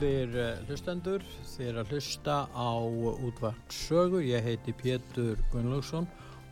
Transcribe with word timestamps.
Góðir 0.00 0.36
eh, 0.40 0.60
hlustendur, 0.64 1.24
er 1.60 1.76
að 1.76 1.90
hlusta 1.92 2.46
á 2.56 2.72
útvart 3.20 3.74
sögu, 3.74 4.22
ég 4.24 4.40
heiti 4.40 4.72
Pétur 4.72 5.36
Gunnlaugsson 5.52 6.06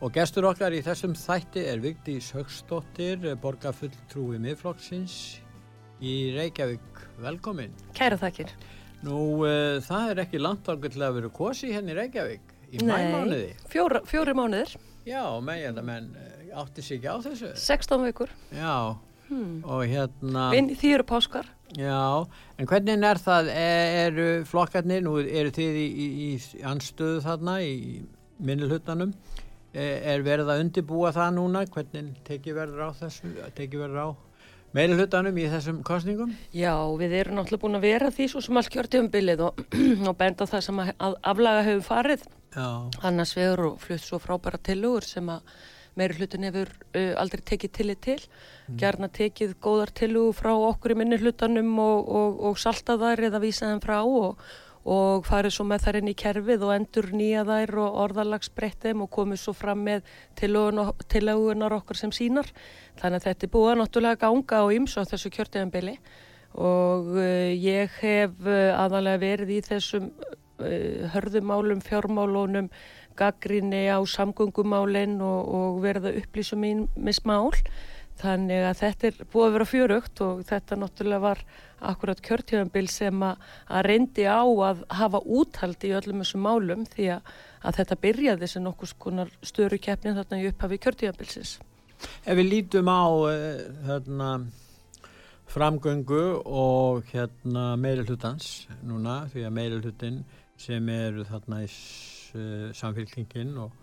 og 0.05 0.11
gestur 0.13 0.45
okkar 0.45 0.75
í 0.77 0.83
þessum 0.85 1.15
þætti 1.17 1.63
er 1.71 1.81
Vigdís 1.81 2.27
Högstóttir, 2.35 3.25
borgarfulltrúi 3.41 4.37
miðflokksins 4.43 5.17
í 5.97 6.13
Reykjavík. 6.37 7.01
Velkomin. 7.25 7.73
Kæra 7.97 8.21
þakkir. 8.21 8.53
Nú, 9.01 9.17
uh, 9.41 9.81
það 9.81 10.13
er 10.13 10.23
ekki 10.27 10.45
langt 10.45 10.69
ákveld 10.69 10.99
til 10.99 11.07
að 11.09 11.17
vera 11.17 11.35
kosi 11.41 11.73
hérna 11.73 11.95
í 11.95 11.99
Reykjavík 12.03 12.57
í 12.69 12.85
mæmánuði. 12.85 13.53
Fjóra, 13.73 14.05
fjóri 14.05 14.37
mánuðir. 14.37 14.77
Já, 15.09 15.23
menn, 15.41 15.85
menn 15.89 16.13
átti 16.53 16.85
sig 16.85 17.01
ekki 17.01 17.17
á 17.17 17.17
þessu. 17.25 17.55
16 17.65 18.11
vikur. 18.11 18.41
Já, 18.53 18.93
hmm. 19.31 19.63
og 19.65 19.87
hérna... 19.89 20.51
Vinn 20.53 20.75
þýru 20.77 21.09
páskar. 21.17 21.49
Já, 21.77 22.25
en 22.57 22.69
hvernig 22.69 23.03
er 23.05 23.19
það, 23.21 23.51
e, 23.53 23.65
eru 24.07 24.29
flokkarnir, 24.49 25.03
nú 25.05 25.19
eru 25.21 25.51
þið 25.53 25.75
í, 25.77 25.85
í, 25.85 26.07
í 26.31 26.63
anstöðu 26.65 27.19
þarna 27.21 27.59
í 27.61 27.75
minnilhutanum, 28.41 29.11
e, 29.73 29.85
er 30.13 30.25
verið 30.25 30.49
að 30.49 30.63
undibúa 30.63 31.13
það 31.13 31.35
núna, 31.37 31.63
hvernig 31.69 32.17
tekið 32.25 32.57
verður 32.57 32.89
á 32.89 32.91
þessu, 33.03 33.35
tekið 33.59 33.85
verður 33.85 34.01
á 34.01 34.09
meilhutanum 34.73 35.37
í 35.37 35.45
þessum 35.49 35.81
kostningum? 35.85 36.33
Já, 36.53 36.73
við 36.97 37.15
erum 37.21 37.37
náttúrulega 37.37 37.63
búin 37.63 37.79
að 37.79 37.87
vera 37.87 38.11
því 38.13 38.29
svo 38.31 38.41
sem 38.45 38.59
allt 38.61 38.73
kjörtið 38.73 39.03
um 39.03 39.11
bylið 39.13 39.43
og, 39.45 39.63
og 40.09 40.15
benda 40.17 40.49
það 40.49 40.65
sem 40.65 40.81
að 40.83 40.93
aflaga 41.21 41.65
hefur 41.69 41.85
farið, 41.85 42.25
Já. 42.55 42.69
annars 43.05 43.35
við 43.37 43.51
erum 43.53 43.77
flutt 43.81 44.05
svo 44.05 44.21
frábæra 44.21 44.61
tilugur 44.61 45.05
sem 45.05 45.29
að 45.29 45.53
meiri 45.99 46.17
hlutin 46.17 46.47
hefur 46.47 46.71
uh, 46.71 47.13
aldrei 47.21 47.43
tekið 47.51 47.75
tillit 47.75 48.01
til 48.05 48.17
mm. 48.21 48.79
gerna 48.79 49.11
tekið 49.19 49.57
góðar 49.63 49.93
tilugu 49.95 50.33
frá 50.39 50.53
okkur 50.55 50.95
í 50.95 50.99
minni 51.01 51.19
hlutanum 51.21 51.75
og, 51.83 52.09
og, 52.09 52.41
og 52.49 52.59
salta 52.61 52.97
þær 53.01 53.27
eða 53.29 53.43
vísa 53.43 53.69
þeim 53.69 53.83
frá 53.83 53.99
og, 54.01 54.39
og 54.89 55.27
farið 55.27 55.55
svo 55.57 55.67
með 55.67 55.85
þær 55.85 55.99
inn 55.99 56.11
í 56.13 56.15
kerfið 56.23 56.63
og 56.65 56.73
endur 56.77 57.11
nýja 57.13 57.43
þær 57.47 57.75
og 57.83 57.99
orðalagsbreyttum 58.05 59.03
og 59.05 59.11
komið 59.13 59.43
svo 59.43 59.53
fram 59.57 59.83
með 59.85 60.07
tilugunar 60.39 61.77
okkur 61.81 61.99
sem 61.99 62.15
sínar 62.15 62.49
þannig 63.01 63.19
að 63.19 63.27
þetta 63.29 63.47
er 63.47 63.53
búið 63.53 63.71
að 63.73 63.79
náttúrulega 63.83 64.23
ganga 64.23 64.63
á 64.63 64.65
ymsu 64.79 65.03
á 65.03 65.09
þessu 65.11 65.31
kjörteganbili 65.35 65.99
og 66.57 67.13
uh, 67.13 67.49
ég 67.53 67.91
hef 68.01 68.39
uh, 68.47 68.73
aðalega 68.79 69.21
verið 69.21 69.51
í 69.53 69.59
þessum 69.67 70.09
uh, 70.09 71.09
hörðumálum, 71.13 71.83
fjármálunum 71.85 72.71
gaggrinni 73.19 73.85
á 73.91 73.99
samgöngumálinn 74.07 75.19
og, 75.21 75.53
og 75.59 75.79
verða 75.83 76.15
upplýsum 76.21 76.65
í 76.67 76.73
mismál 76.95 77.51
þannig 78.19 78.65
að 78.67 78.79
þetta 78.81 79.09
er 79.09 79.19
búið 79.31 79.45
að 79.47 79.55
vera 79.55 79.67
fjörugt 79.69 80.21
og 80.25 80.41
þetta 80.49 80.77
náttúrulega 80.79 81.23
var 81.23 81.43
akkurat 81.91 82.21
kjörtjöfambil 82.23 82.89
sem 82.91 83.23
að, 83.23 83.45
að 83.71 83.85
reyndi 83.87 84.25
á 84.27 84.43
að 84.43 84.83
hafa 84.99 85.21
úthald 85.23 85.85
í 85.87 85.93
öllum 85.95 86.23
þessum 86.23 86.43
málum 86.43 86.85
því 86.91 87.09
að, 87.15 87.33
að 87.63 87.79
þetta 87.79 87.99
byrjaði 88.03 88.51
sem 88.51 88.65
nokkus 88.65 88.95
konar 88.99 89.31
störu 89.45 89.79
keppnin 89.79 90.17
þarna 90.19 90.41
í 90.41 90.49
upphafi 90.51 90.81
kjörtjöfambilsins. 90.83 91.55
Ef 92.25 92.35
við 92.39 92.51
lítum 92.53 92.91
á 92.91 93.07
uh, 93.07 93.31
hérna, 93.87 94.29
framgöngu 95.49 96.23
og 96.43 97.07
hérna, 97.13 97.73
meilulhutans 97.79 98.67
núna 98.83 99.21
því 99.31 99.47
að 99.47 99.55
meilulhutin 99.55 100.23
sem 100.59 100.91
eru 100.91 101.23
þarna 101.27 101.63
í 101.63 101.69
uh, 102.35 102.69
samfélkingin 102.75 103.55
og, 103.61 103.73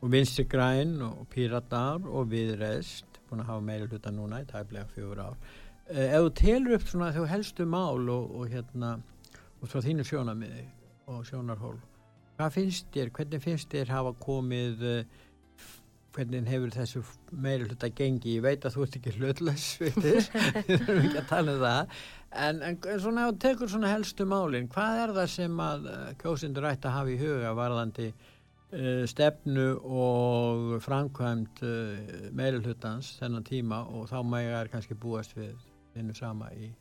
og 0.00 0.12
vinstri 0.12 0.44
græn 0.50 0.96
og 1.04 1.26
píratar 1.32 2.04
og 2.04 2.30
viðreist 2.32 3.20
búin 3.28 3.44
að 3.44 3.50
hafa 3.52 3.66
meira 3.70 3.88
hluta 3.88 4.12
núna 4.12 4.42
í 4.42 4.48
tæflega 4.50 4.86
fjögur 4.92 5.24
ár. 5.24 5.40
Uh, 5.88 6.06
ef 6.06 6.20
þú 6.20 6.34
telur 6.42 6.78
upp 6.78 6.86
svona 6.90 7.10
þau 7.16 7.26
helstu 7.30 7.66
mál 7.68 8.12
og, 8.12 8.30
og 8.38 8.52
hérna 8.52 8.96
og 9.60 9.68
svo 9.70 9.84
þínu 9.84 10.06
sjónamiði 10.08 10.64
og 11.08 11.24
sjónarhól 11.28 11.76
hvað 12.34 12.54
finnst 12.56 12.88
þér, 12.94 13.12
hvernig 13.14 13.42
finnst 13.42 13.70
þér 13.70 13.92
hafa 13.94 14.12
komið 14.22 14.84
uh, 14.88 15.22
hvernig 16.14 16.44
hefur 16.48 16.72
þessu 16.74 17.02
meiri 17.44 17.66
hluta 17.68 17.88
gengi, 17.94 18.36
ég 18.36 18.44
veit 18.44 18.64
að 18.64 18.76
þú 18.76 18.84
ert 18.84 18.98
ekki 18.98 19.14
hlutles 19.16 19.64
við 19.80 19.96
þurfum 20.68 21.00
ekki 21.00 21.18
að 21.20 21.26
tala 21.30 21.56
um 21.56 21.64
það. 21.64 21.96
En, 22.44 22.62
en 22.66 22.78
svona 23.02 23.26
tekur 23.42 23.70
svona 23.70 23.90
helstu 23.92 24.26
málinn, 24.28 24.70
hvað 24.70 25.00
er 25.02 25.14
það 25.18 25.28
sem 25.34 25.58
að 25.64 25.90
uh, 25.90 26.06
kjósindur 26.22 26.68
ætti 26.70 26.90
að 26.90 26.96
hafa 26.98 27.12
í 27.12 27.18
huga 27.20 27.52
varðandi 27.58 28.06
uh, 28.10 29.02
stefnu 29.10 29.66
og 29.82 30.78
framkvæmt 30.84 31.64
uh, 31.66 32.30
meiri 32.34 32.62
hlutans 32.62 33.14
þennan 33.20 33.46
tíma? 33.46 33.82
Og 33.90 34.08
þá 34.10 34.18
mægar 34.26 34.64
er 34.64 34.72
kannski 34.72 34.98
búast 34.98 35.36
við 35.38 35.52
vinnu 35.94 36.16
sama 36.18 36.50
í 36.58 36.72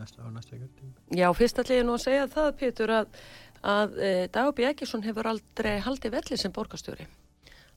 næsta 0.00 0.26
á 0.26 0.28
næsta 0.30 0.58
kjörtíma. 0.58 0.96
Já, 1.14 1.28
fyrst 1.38 1.62
allir 1.62 1.86
nú 1.86 1.98
að 1.98 2.06
segja 2.08 2.26
það, 2.30 2.50
Pétur, 2.62 2.96
að, 3.02 3.22
að 3.66 3.94
Dagbjörn 4.34 4.74
Ekkerson 4.74 5.06
hefur 5.06 5.30
aldrei 5.30 5.78
haldið 5.86 6.18
velli 6.18 6.40
sem 6.40 6.54
borgastjóri 6.54 7.06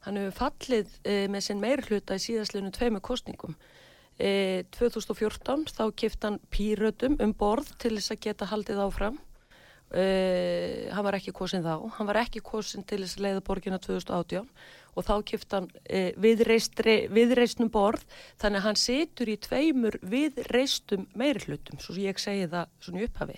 Hann 0.06 0.20
hefur 0.20 0.36
fallið 0.38 0.92
e, 1.04 1.16
með 1.32 1.46
sinn 1.46 1.64
meirhluta 1.64 2.16
í 2.16 2.24
síðastlunum 2.24 2.74
tveimu 2.76 3.02
kostningum. 3.04 3.56
E, 4.20 4.64
2014 4.76 5.66
þá 5.76 5.84
kipt 6.00 6.28
hann 6.28 6.40
pýrötum 6.54 7.18
um 7.24 7.34
borð 7.36 7.74
til 7.82 7.96
þess 7.98 8.16
að 8.16 8.22
geta 8.28 8.48
haldið 8.52 8.84
áfram. 8.86 9.18
E, 9.90 10.06
hann 10.94 11.06
var 11.08 11.18
ekki 11.18 11.34
kosin 11.36 11.66
þá. 11.66 11.76
Hann 11.98 12.08
var 12.08 12.22
ekki 12.22 12.44
kosin 12.46 12.86
til 12.88 13.02
þess 13.04 13.20
að 13.20 13.26
leiða 13.26 13.46
borgina 13.50 13.80
2018 13.84 14.48
og 14.96 15.06
þá 15.06 15.16
kipt 15.28 15.54
hann 15.56 15.68
viðreistnum 16.20 17.70
borð 17.72 18.06
þannig 18.42 18.60
að 18.62 18.66
hann 18.66 18.80
situr 18.80 19.31
í 19.31 19.38
tveimur 19.40 20.00
viðreistum 20.02 21.06
meirhlutum, 21.20 21.80
svo 21.80 21.96
ég 22.00 22.20
segi 22.20 22.48
það 22.52 22.72
svona 22.84 23.04
í 23.04 23.08
upphafi. 23.08 23.38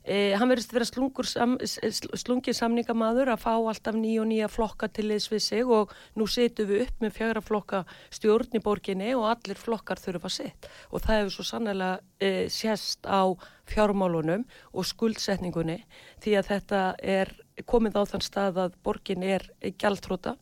Eh, 0.00 0.32
hann 0.38 0.48
verðist 0.48 0.72
að 0.72 0.78
vera 0.78 1.26
sam, 1.28 1.56
slungin 1.60 2.56
samningamadur 2.56 3.28
að 3.28 3.42
fá 3.42 3.52
alltaf 3.52 3.98
nýja 3.98 4.22
og 4.22 4.30
nýja 4.30 4.48
flokka 4.48 4.88
til 4.88 5.10
liðs 5.10 5.28
við 5.28 5.42
sig 5.44 5.68
og 5.68 5.92
nú 6.16 6.24
setjum 6.24 6.70
við 6.70 6.86
upp 6.86 7.04
með 7.04 7.12
fjögra 7.18 7.42
flokka 7.44 7.82
stjórn 8.08 8.56
í 8.56 8.62
borginni 8.64 9.12
og 9.14 9.28
allir 9.28 9.60
flokkar 9.60 10.00
þurfa 10.00 10.32
sitt. 10.32 10.70
Og 10.88 11.04
það 11.04 11.20
hefur 11.20 11.36
svo 11.36 11.46
sannlega 11.50 12.00
eh, 12.18 12.48
sérst 12.48 13.04
á 13.04 13.28
fjármálunum 13.68 14.46
og 14.72 14.88
skuldsetningunni 14.88 15.82
því 16.24 16.36
að 16.40 16.50
þetta 16.54 16.82
er 17.04 17.34
komið 17.68 18.00
á 18.00 18.02
þann 18.08 18.24
stað 18.24 18.64
að 18.64 18.80
borgin 18.82 19.22
er 19.22 19.44
gjaldtróta 19.76 20.38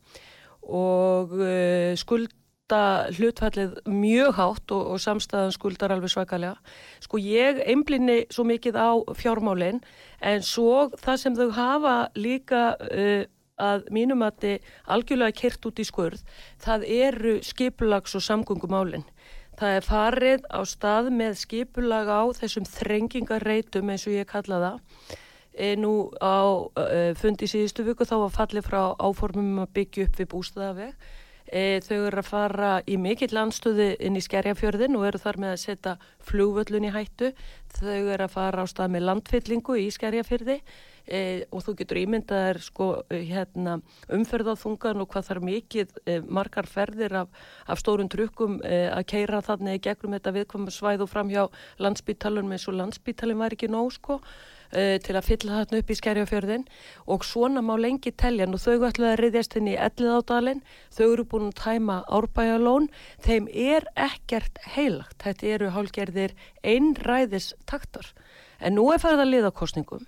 og 0.63 1.35
eh, 1.43 1.99
skuld 1.99 2.31
skulda 2.69 3.09
hlutfallið 3.17 3.79
mjög 3.89 4.35
hátt 4.37 4.73
og, 4.73 4.93
og 4.93 5.01
samstæðan 5.01 5.53
skuldar 5.53 5.93
alveg 5.93 6.11
svakalega. 6.13 6.59
Sko 7.01 7.17
ég 7.17 7.63
einblinni 7.65 8.27
svo 8.31 8.45
mikið 8.45 8.77
á 8.77 8.91
fjármálinn 9.17 9.81
en 10.21 10.43
svo 10.43 10.91
það 11.01 11.17
sem 11.17 11.35
þau 11.35 11.51
hafa 11.57 12.11
líka 12.15 12.77
uh, 12.77 13.25
að 13.59 13.89
mínum 13.91 14.23
að 14.23 14.37
þið 14.43 14.69
algjörlega 14.87 15.33
kert 15.41 15.65
út 15.67 15.81
í 15.81 15.85
skurð, 15.85 16.21
það 16.61 16.85
eru 16.85 17.39
skipulags 17.43 18.15
og 18.15 18.23
samgöngumálinn. 18.23 19.07
Það 19.59 19.75
er 19.75 19.83
farið 19.89 20.45
á 20.53 20.61
stað 20.69 21.09
með 21.11 21.39
skipulag 21.41 22.07
á 22.07 22.23
þessum 22.37 22.69
þrengingarreitum 22.69 23.89
eins 23.91 24.07
og 24.07 24.15
ég 24.15 24.29
kalla 24.29 24.61
það. 24.61 25.17
E, 25.59 25.75
nú 25.75 26.13
á 26.23 26.69
e, 26.79 27.15
fundi 27.19 27.49
síðustu 27.51 27.83
viku 27.83 28.07
þá 28.07 28.29
var 28.29 28.37
fallið 28.37 28.69
frá 28.69 28.83
áformum 28.95 29.65
að 29.65 29.73
byggja 29.75 30.07
upp 30.07 30.21
við 30.21 30.31
bústæðaveg 30.31 31.17
E, 31.49 31.81
þau 31.81 31.97
eru 32.11 32.21
að 32.21 32.29
fara 32.29 32.71
í 32.85 32.99
mikill 33.01 33.31
landstöðu 33.33 33.95
inn 34.05 34.19
í 34.19 34.25
Skerjafjörðin 34.25 34.99
og 34.99 35.07
eru 35.09 35.21
þar 35.23 35.41
með 35.41 35.55
að 35.55 35.63
setja 35.63 35.95
flugvöllun 36.29 36.89
í 36.89 36.93
hættu. 36.93 37.33
Þau 37.79 37.97
eru 37.97 38.27
að 38.27 38.35
fara 38.35 38.65
á 38.65 38.67
stað 38.69 38.95
með 38.95 39.07
landfyllingu 39.09 39.79
í 39.81 39.89
Skerjafjörði 39.95 40.59
e, 41.09 41.21
og 41.49 41.65
þú 41.65 41.75
getur 41.79 42.01
ímyndaðar 42.03 42.61
sko, 42.63 42.89
hérna, 43.13 43.79
umferðaþungan 44.13 45.03
og 45.05 45.09
hvað 45.13 45.31
þarf 45.31 45.47
mikið 45.49 45.97
e, 46.05 46.19
margar 46.29 46.69
ferðir 46.69 47.17
af, 47.23 47.33
af 47.67 47.81
stórum 47.81 48.11
trukkum 48.13 48.61
e, 48.61 48.85
að 48.93 49.09
keira 49.15 49.43
þannig 49.45 49.83
gegnum 49.89 50.17
þetta 50.19 50.37
viðkvæmum 50.37 50.75
svæð 50.75 51.07
og 51.07 51.13
fram 51.13 51.33
hjá 51.33 51.47
landsbítalunum 51.81 52.55
eins 52.57 52.69
og 52.69 52.79
landsbítalun 52.83 53.41
var 53.41 53.57
ekki 53.57 53.73
nóg 53.73 53.93
sko. 53.97 54.21
Uh, 54.73 54.97
til 55.05 55.17
að 55.17 55.29
fylla 55.29 55.61
þarna 55.61 55.81
upp 55.83 55.93
í 55.93 55.99
skerjafjörðin 55.99 56.67
og 57.07 57.25
svona 57.27 57.63
má 57.65 57.75
lengi 57.81 58.13
telja. 58.13 58.49
Og 58.49 58.63
þau 58.63 58.89
ætlaði 58.89 59.13
að 59.13 59.21
riðjast 59.23 59.57
inn 59.59 59.73
í 59.73 59.79
Ellidádalinn 59.79 60.65
þau 60.95 61.07
eru 61.09 61.29
búin 61.29 61.49
að 61.51 61.59
tæma 61.63 62.03
árbæjalón 62.09 62.91
þeim 63.25 63.49
er 63.53 63.89
ekkert 63.95 64.61
heilagt. 64.75 65.19
Þetta 65.25 65.51
eru 65.57 65.73
hálgerðir 65.77 66.37
einræðis 66.63 67.53
taktar 67.67 68.13
en 68.59 68.75
nú 68.75 68.89
er 68.93 69.03
farið 69.03 69.25
að 69.25 69.35
liða 69.35 69.55
kostningum 69.55 70.07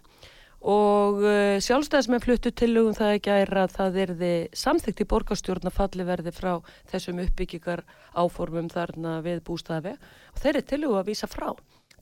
og 0.61 1.23
uh, 1.25 1.57
sjálfstæðismenn 1.65 2.21
fluttu 2.21 2.53
tilugum 2.53 2.97
það 2.97 3.15
ekki 3.17 3.33
að 3.33 3.73
það 3.73 3.99
erði 4.05 4.33
samþygt 4.53 5.01
í 5.01 5.07
borgarstjórn 5.09 5.71
að 5.71 5.77
falli 5.79 6.05
verði 6.05 6.33
frá 6.37 6.51
þessum 6.91 7.23
uppbyggingar 7.25 7.85
áformum 8.13 8.69
þarna 8.69 9.21
við 9.25 9.41
bústafi 9.47 9.95
og 9.97 10.43
þeir 10.43 10.53
eru 10.53 10.67
tilugum 10.69 11.01
að 11.01 11.09
vísa 11.09 11.31
frá. 11.31 11.55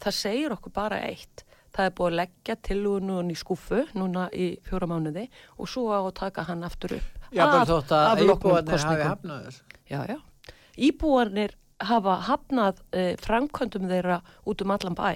Það 0.02 0.18
segir 0.18 0.54
okkur 0.54 0.74
bara 0.74 0.98
eitt. 1.06 1.44
Það 1.78 1.88
er 1.88 1.92
búið 1.94 2.08
að 2.08 2.18
leggja 2.18 2.54
tilugun 2.66 3.30
í 3.30 3.34
skúfu 3.38 3.84
núna 3.94 4.24
í 4.34 4.48
fjóra 4.66 4.88
mánuði 4.90 5.28
og 5.62 5.68
svo 5.70 5.84
á 5.94 6.02
að 6.02 6.16
taka 6.18 6.42
hann 6.48 6.66
aftur 6.66 6.96
upp. 6.96 7.28
Já, 7.30 7.44
bara 7.44 7.68
þótt 7.68 7.92
að 7.94 8.22
íbúarnir 8.24 8.82
hafi 8.82 9.04
hafnað 9.06 9.44
þessu. 9.46 9.76
Já, 9.86 10.00
já. 10.10 10.16
Íbúarnir 10.88 11.54
hafa 11.86 12.16
hafnað 12.26 12.82
eh, 12.90 13.12
framkvöndum 13.22 13.86
þeirra 13.86 14.18
út 14.42 14.64
um 14.64 14.74
allan 14.74 14.98
bæ 14.98 15.10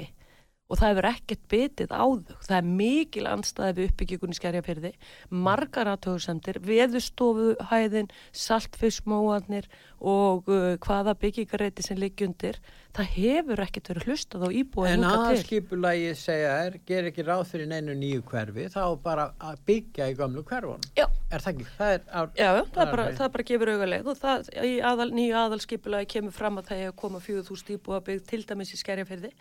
og 0.72 0.78
það 0.80 0.92
hefur 0.92 1.08
ekkert 1.10 1.42
bitið 1.52 1.90
á 1.92 2.04
þau. 2.04 2.36
Það 2.46 2.54
er 2.56 2.68
mikil 2.80 3.24
anstæði 3.28 3.74
við 3.76 3.90
uppbyggjum 3.90 4.32
í 4.32 4.36
skerjafyrði, 4.38 4.92
margar 5.28 5.90
aðtöðursendir, 5.92 6.60
veðustofuhæðin, 6.64 8.12
saltfismóanir 8.32 9.68
og 10.00 10.48
uh, 10.48 10.72
hvaða 10.82 11.14
byggingareiti 11.20 11.84
sem 11.84 12.00
liggjundir. 12.00 12.60
Það 12.96 13.12
hefur 13.14 13.62
ekkert 13.64 13.88
verið 13.92 14.08
hlustað 14.08 14.42
á 14.44 14.48
íbúið 14.52 14.90
en 14.92 15.06
aðskipulagi 15.08 16.10
segja 16.18 16.56
er, 16.66 16.74
ger 16.88 17.08
ekki 17.08 17.24
ráð 17.24 17.46
fyrir 17.52 17.70
neinu 17.70 17.94
nýju 17.96 18.24
hverfi, 18.28 18.66
þá 18.72 18.82
bara 19.04 19.30
að 19.40 19.62
byggja 19.68 20.10
í 20.12 20.16
gamlu 20.18 20.44
hverfun. 20.48 20.84
Já. 20.98 21.06
Er 21.32 21.40
það 21.40 21.54
ekki? 21.54 21.68
Það 21.78 21.94
er, 21.94 22.02
ár, 22.12 22.32
Já, 22.36 22.48
það 22.74 22.82
er 22.84 22.92
bara, 22.92 23.06
það 23.16 23.32
bara 23.36 23.46
gefur 23.48 23.72
augaleg 23.72 24.10
og 24.12 24.20
það 24.20 24.50
í 24.68 24.72
aðal, 24.84 25.08
nýju 25.16 25.38
aðalskipulagi 25.40 26.10
kemur 26.12 26.36
fram 26.36 26.60
að 26.60 26.68
það 26.68 26.82
er 26.82 26.92
að 26.92 26.98
koma 27.00 27.22
4.000 27.24 27.76
íbúið 27.78 27.96
að 27.96 28.06
byggja 28.10 28.28
til 28.28 28.42
dæmis 28.50 28.74
í 28.76 28.80
skerjafyrði 28.82 29.32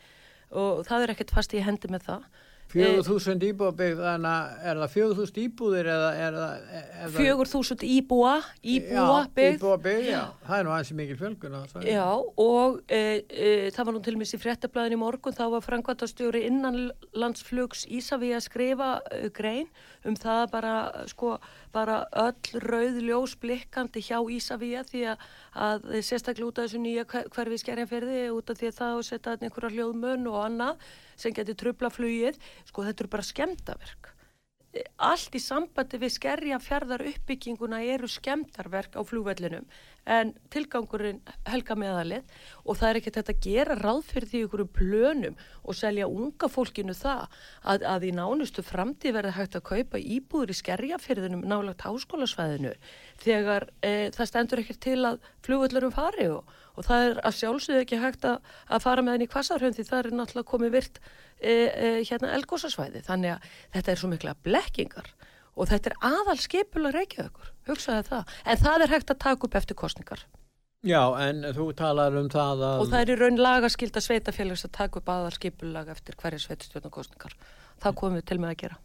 og 0.51 0.85
það 0.87 1.05
er 1.05 1.13
ekkert 1.15 1.35
fast 1.35 1.55
í 1.55 1.63
hendi 1.65 1.91
með 1.91 2.07
það. 2.09 2.31
4.000 2.71 3.43
íbúðabygg, 3.49 3.99
þannig 3.99 4.29
að 4.31 4.67
er 4.69 4.79
það 4.81 4.93
4.000 4.93 5.41
íbúðir 5.41 5.89
eða 5.91 6.09
er 6.15 6.37
það 6.37 7.17
4.000 7.17 7.87
íbúa 7.97 8.33
íbúabygg, 8.73 9.57
íbúabygg, 9.57 10.07
já, 10.07 10.21
það 10.47 10.57
er 10.57 10.67
nú 10.67 10.73
aðeins 10.75 10.93
mikil 11.01 11.17
fjölgun 11.19 11.57
Já, 11.87 12.05
og 12.45 12.79
e, 12.87 13.01
e, 13.27 13.49
það 13.75 13.89
var 13.89 13.97
nú 13.97 14.03
til 14.05 14.15
og 14.15 14.21
með 14.21 14.35
í 14.37 14.41
fréttablaðin 14.45 14.95
í 14.95 15.01
morgun, 15.01 15.35
þá 15.35 15.43
var 15.55 15.65
Frankvartastjóri 15.67 16.45
innanlandsflugs 16.47 17.85
Ísaví 17.91 18.31
að 18.37 18.45
skrifa 18.47 18.93
e, 19.11 19.23
grein 19.35 19.67
um 20.07 20.15
það 20.17 20.45
bara, 20.55 20.75
sko, 21.11 21.35
bara 21.73 21.97
öll 22.23 22.61
rauð 22.63 22.99
ljós 23.05 23.35
blikkandi 23.41 24.03
hjá 24.03 24.19
Ísaví 24.21 24.71
því 24.91 25.03
að, 25.13 25.25
að 25.67 25.87
sérstaklega 26.03 26.47
út 26.47 26.61
af 26.61 26.67
þessu 26.67 26.81
nýja 26.83 27.05
hverfi 27.09 27.59
skerjanferði 27.63 28.21
út 28.35 28.51
af 28.51 28.59
því 28.59 28.71
að 28.71 28.79
það 28.79 29.03
setja 29.09 29.35
einhverja 29.39 29.73
hljóðmönn 29.75 30.31
og 30.31 30.39
annað 30.45 30.89
sem 31.15 31.35
getur 31.35 31.59
trubla 31.63 31.91
flugið, 31.93 32.39
sko 32.69 32.87
þetta 32.87 33.05
eru 33.05 33.13
bara 33.15 33.27
skemdaverk. 33.27 34.11
Allt 35.03 35.33
í 35.35 35.39
sambandi 35.43 35.97
við 35.99 36.13
skerja 36.15 36.59
fjardar 36.63 37.01
uppbygginguna 37.03 37.81
eru 37.91 38.07
skemdarverk 38.07 38.93
á 38.95 39.01
flugvellinum 39.03 39.65
en 40.09 40.31
tilgangurinn 40.49 41.19
helga 41.45 41.75
meðalið 41.77 42.31
og 42.63 42.77
það 42.79 42.87
er 42.87 42.99
ekkert 42.99 43.17
þetta 43.19 43.33
að 43.35 43.43
gera 43.45 43.75
ráð 43.77 43.99
fyrir 44.07 44.29
því 44.31 44.39
ykkur 44.45 44.63
um 44.63 44.71
plönum 44.77 45.35
og 45.61 45.77
selja 45.77 46.07
unga 46.09 46.49
fólkinu 46.49 46.95
það 46.97 47.27
að, 47.61 47.85
að 47.91 48.07
í 48.07 48.13
nánustu 48.17 48.65
framtíð 48.65 49.17
verði 49.19 49.35
hægt 49.35 49.57
að 49.59 49.67
kaupa 49.69 50.01
íbúður 50.01 50.53
í 50.53 50.57
skerjafyrðinum 50.57 51.45
nálagt 51.45 51.85
háskólasvæðinu 51.85 52.73
þegar 53.21 53.67
e, 53.85 54.09
það 54.15 54.31
stendur 54.31 54.63
ekkert 54.63 54.81
til 54.87 54.99
að 55.11 55.21
flugvellurum 55.45 55.93
fari 55.93 56.31
og, 56.33 56.49
og 56.73 56.87
það 56.87 57.09
er 57.09 57.21
að 57.21 57.37
sjálfsögðu 57.43 57.83
ekki 57.85 58.01
hægt 58.01 58.25
að, 58.25 58.39
að 58.71 58.87
fara 58.87 59.05
með 59.05 59.19
henni 59.19 59.29
í 59.29 59.33
kvassarhund 59.35 59.77
því 59.77 59.89
það 59.91 60.01
er 60.01 60.17
náttúrulega 60.17 60.51
komið 60.55 60.77
virt 60.79 61.03
e, 61.41 61.91
hérna 62.07 62.33
elgósasvæði 62.37 63.03
þannig 63.07 63.35
að 63.35 63.49
þetta 63.75 63.91
er 63.93 64.01
svo 64.01 64.11
mikla 64.11 64.35
blekkingar 64.45 65.09
og 65.55 65.67
þetta 65.67 65.91
er 65.91 65.97
aðal 66.11 66.37
skipulag 66.39 66.95
reykjaðugur, 66.95 67.49
hugsaði 67.67 68.07
það. 68.07 68.37
En 68.45 68.61
það 68.61 68.85
er 68.85 68.93
hægt 68.95 69.11
að 69.11 69.23
taka 69.25 69.47
upp 69.47 69.57
eftir 69.59 69.77
kostningar 69.77 70.23
Já, 70.81 71.01
en 71.21 71.43
þú 71.53 71.67
talar 71.77 72.15
um 72.17 72.27
það 72.31 72.63
að 72.65 72.79
og 72.81 72.87
það 72.89 73.03
er 73.03 73.09
í 73.13 73.15
raun 73.19 73.35
lagaskilda 73.37 74.01
sveitafélags 74.01 74.65
að 74.65 74.71
taka 74.79 74.97
upp 74.97 75.11
aðal 75.13 75.33
skipulag 75.35 75.91
eftir 75.93 76.15
hverja 76.17 76.41
sveitastjórnarkostningar 76.41 77.35
það 77.83 77.97
komum 77.99 78.17
við 78.17 78.25
til 78.31 78.37
með 78.41 78.53
að 78.53 78.61
gera. 78.63 78.79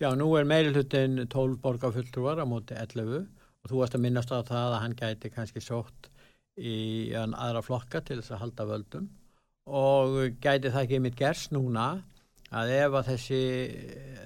Já, 0.00 0.08
nú 0.16 0.30
er 0.38 0.48
meilhuttin 0.48 1.18
12 1.28 1.58
borgarfulltrúar 1.60 2.40
á 2.40 2.48
móti 2.48 2.78
11 2.80 3.26
og 3.26 3.68
þú 3.68 3.82
varst 3.82 3.98
að 3.98 4.04
minnast 4.06 4.32
á 4.32 4.40
það 4.40 4.70
að 4.70 4.80
hann 4.86 4.96
gæti 4.96 5.32
kannski 5.34 5.60
sótt 5.64 6.08
í 6.56 6.78
aðra 7.12 7.60
flokka 7.66 8.00
til 8.00 8.22
þess 8.22 8.32
að 8.32 8.42
halda 8.46 8.68
völdum 8.70 9.12
og 9.66 10.40
gæti 10.44 10.70
það 10.72 10.82
ekki 10.82 11.00
mitt 11.00 11.16
gerst 11.16 11.52
núna 11.54 11.86
að 12.54 12.72
ef 12.76 12.96
að 12.98 13.06
þessi 13.12 13.38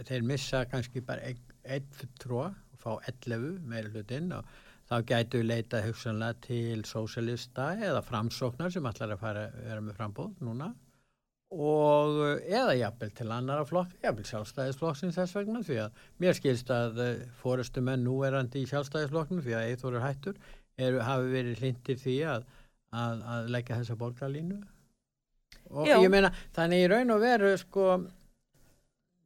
þeir 0.09 0.25
missa 0.27 0.65
kannski 0.71 1.03
bara 1.05 1.31
einn 1.69 1.93
fulltrúa 1.95 2.49
og 2.51 2.81
fá 2.83 2.91
11 3.13 3.61
meira 3.69 3.93
hlutinn 3.93 4.33
og 4.35 4.45
þá 4.89 4.97
gætu 5.07 5.45
leita 5.45 5.85
hugsanlega 5.85 6.41
til 6.49 6.85
sósalista 6.89 7.71
eða 7.77 8.03
framsóknar 8.03 8.73
sem 8.73 8.87
allar 8.89 9.15
að 9.15 9.23
fara 9.23 9.49
vera 9.55 9.81
með 9.85 9.99
frambóð 9.99 10.45
núna. 10.45 10.73
Og 11.49 12.43
eða 12.45 12.75
jafnvel 12.77 13.13
til 13.17 13.31
annara 13.33 13.65
flokk, 13.65 13.95
jafnvel 14.03 14.27
sjálfstæðisflokksins 14.29 15.17
þess 15.17 15.37
vegna 15.37 15.63
því 15.65 15.79
að 15.87 16.03
mér 16.21 16.37
skilst 16.37 16.73
að 16.73 16.99
eh, 17.05 17.23
fórustu 17.41 17.81
menn 17.85 18.05
núverandi 18.05 18.61
í 18.61 18.69
sjálfstæðisflokknum 18.69 19.41
því 19.47 19.55
að 19.57 19.69
eithverjur 19.71 20.05
hættur 20.05 20.37
eru, 20.77 21.01
hafi 21.01 21.31
verið 21.33 21.63
hlindir 21.63 22.01
því 22.03 22.17
að, 22.35 22.45
að, 22.93 23.25
að 23.33 23.49
leggja 23.55 23.81
þessa 23.81 23.97
borgarlínu 24.03 24.61
og 25.71 25.89
Já. 25.89 25.99
ég 26.03 26.13
meina 26.13 26.33
þannig 26.57 26.85
í 26.85 26.89
raun 26.93 27.15
og 27.15 27.21
veru 27.23 27.53
sko 27.61 27.89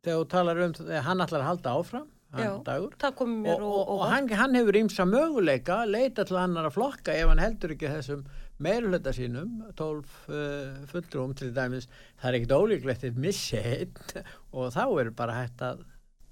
þegar 0.02 0.18
þú 0.18 0.26
talar 0.32 0.64
um 0.66 0.74
það, 0.78 0.96
hann 1.06 1.24
allar 1.24 1.40
að 1.44 1.50
halda 1.50 1.76
áfram 1.78 2.10
Já, 2.32 2.62
dagur. 2.64 2.94
og, 2.96 3.60
og, 3.60 3.88
og 3.92 4.06
hann, 4.08 4.28
hann 4.32 4.54
hefur 4.56 4.78
ímsa 4.80 5.04
möguleika 5.04 5.82
leita 5.84 6.24
til 6.24 6.38
annar 6.40 6.70
að 6.70 6.78
flokka 6.78 7.12
ef 7.12 7.28
hann 7.28 7.42
heldur 7.42 7.74
ekki 7.74 7.90
þessum 7.92 8.22
meirulöta 8.62 9.12
sínum 9.12 9.58
12 9.76 10.16
uh, 10.32 10.80
fulltrúum 10.88 11.34
til 11.36 11.52
dæmis. 11.52 11.90
Það 12.22 12.30
er 12.30 12.38
ekkit 12.38 12.56
ólíklegt 12.56 13.06
eitt 13.08 13.20
missi 13.20 13.60
heitt 13.60 14.16
og 14.52 14.72
þá 14.72 14.84
er 15.02 15.12
bara 15.18 15.42
hægt 15.42 15.64
að 15.66 15.84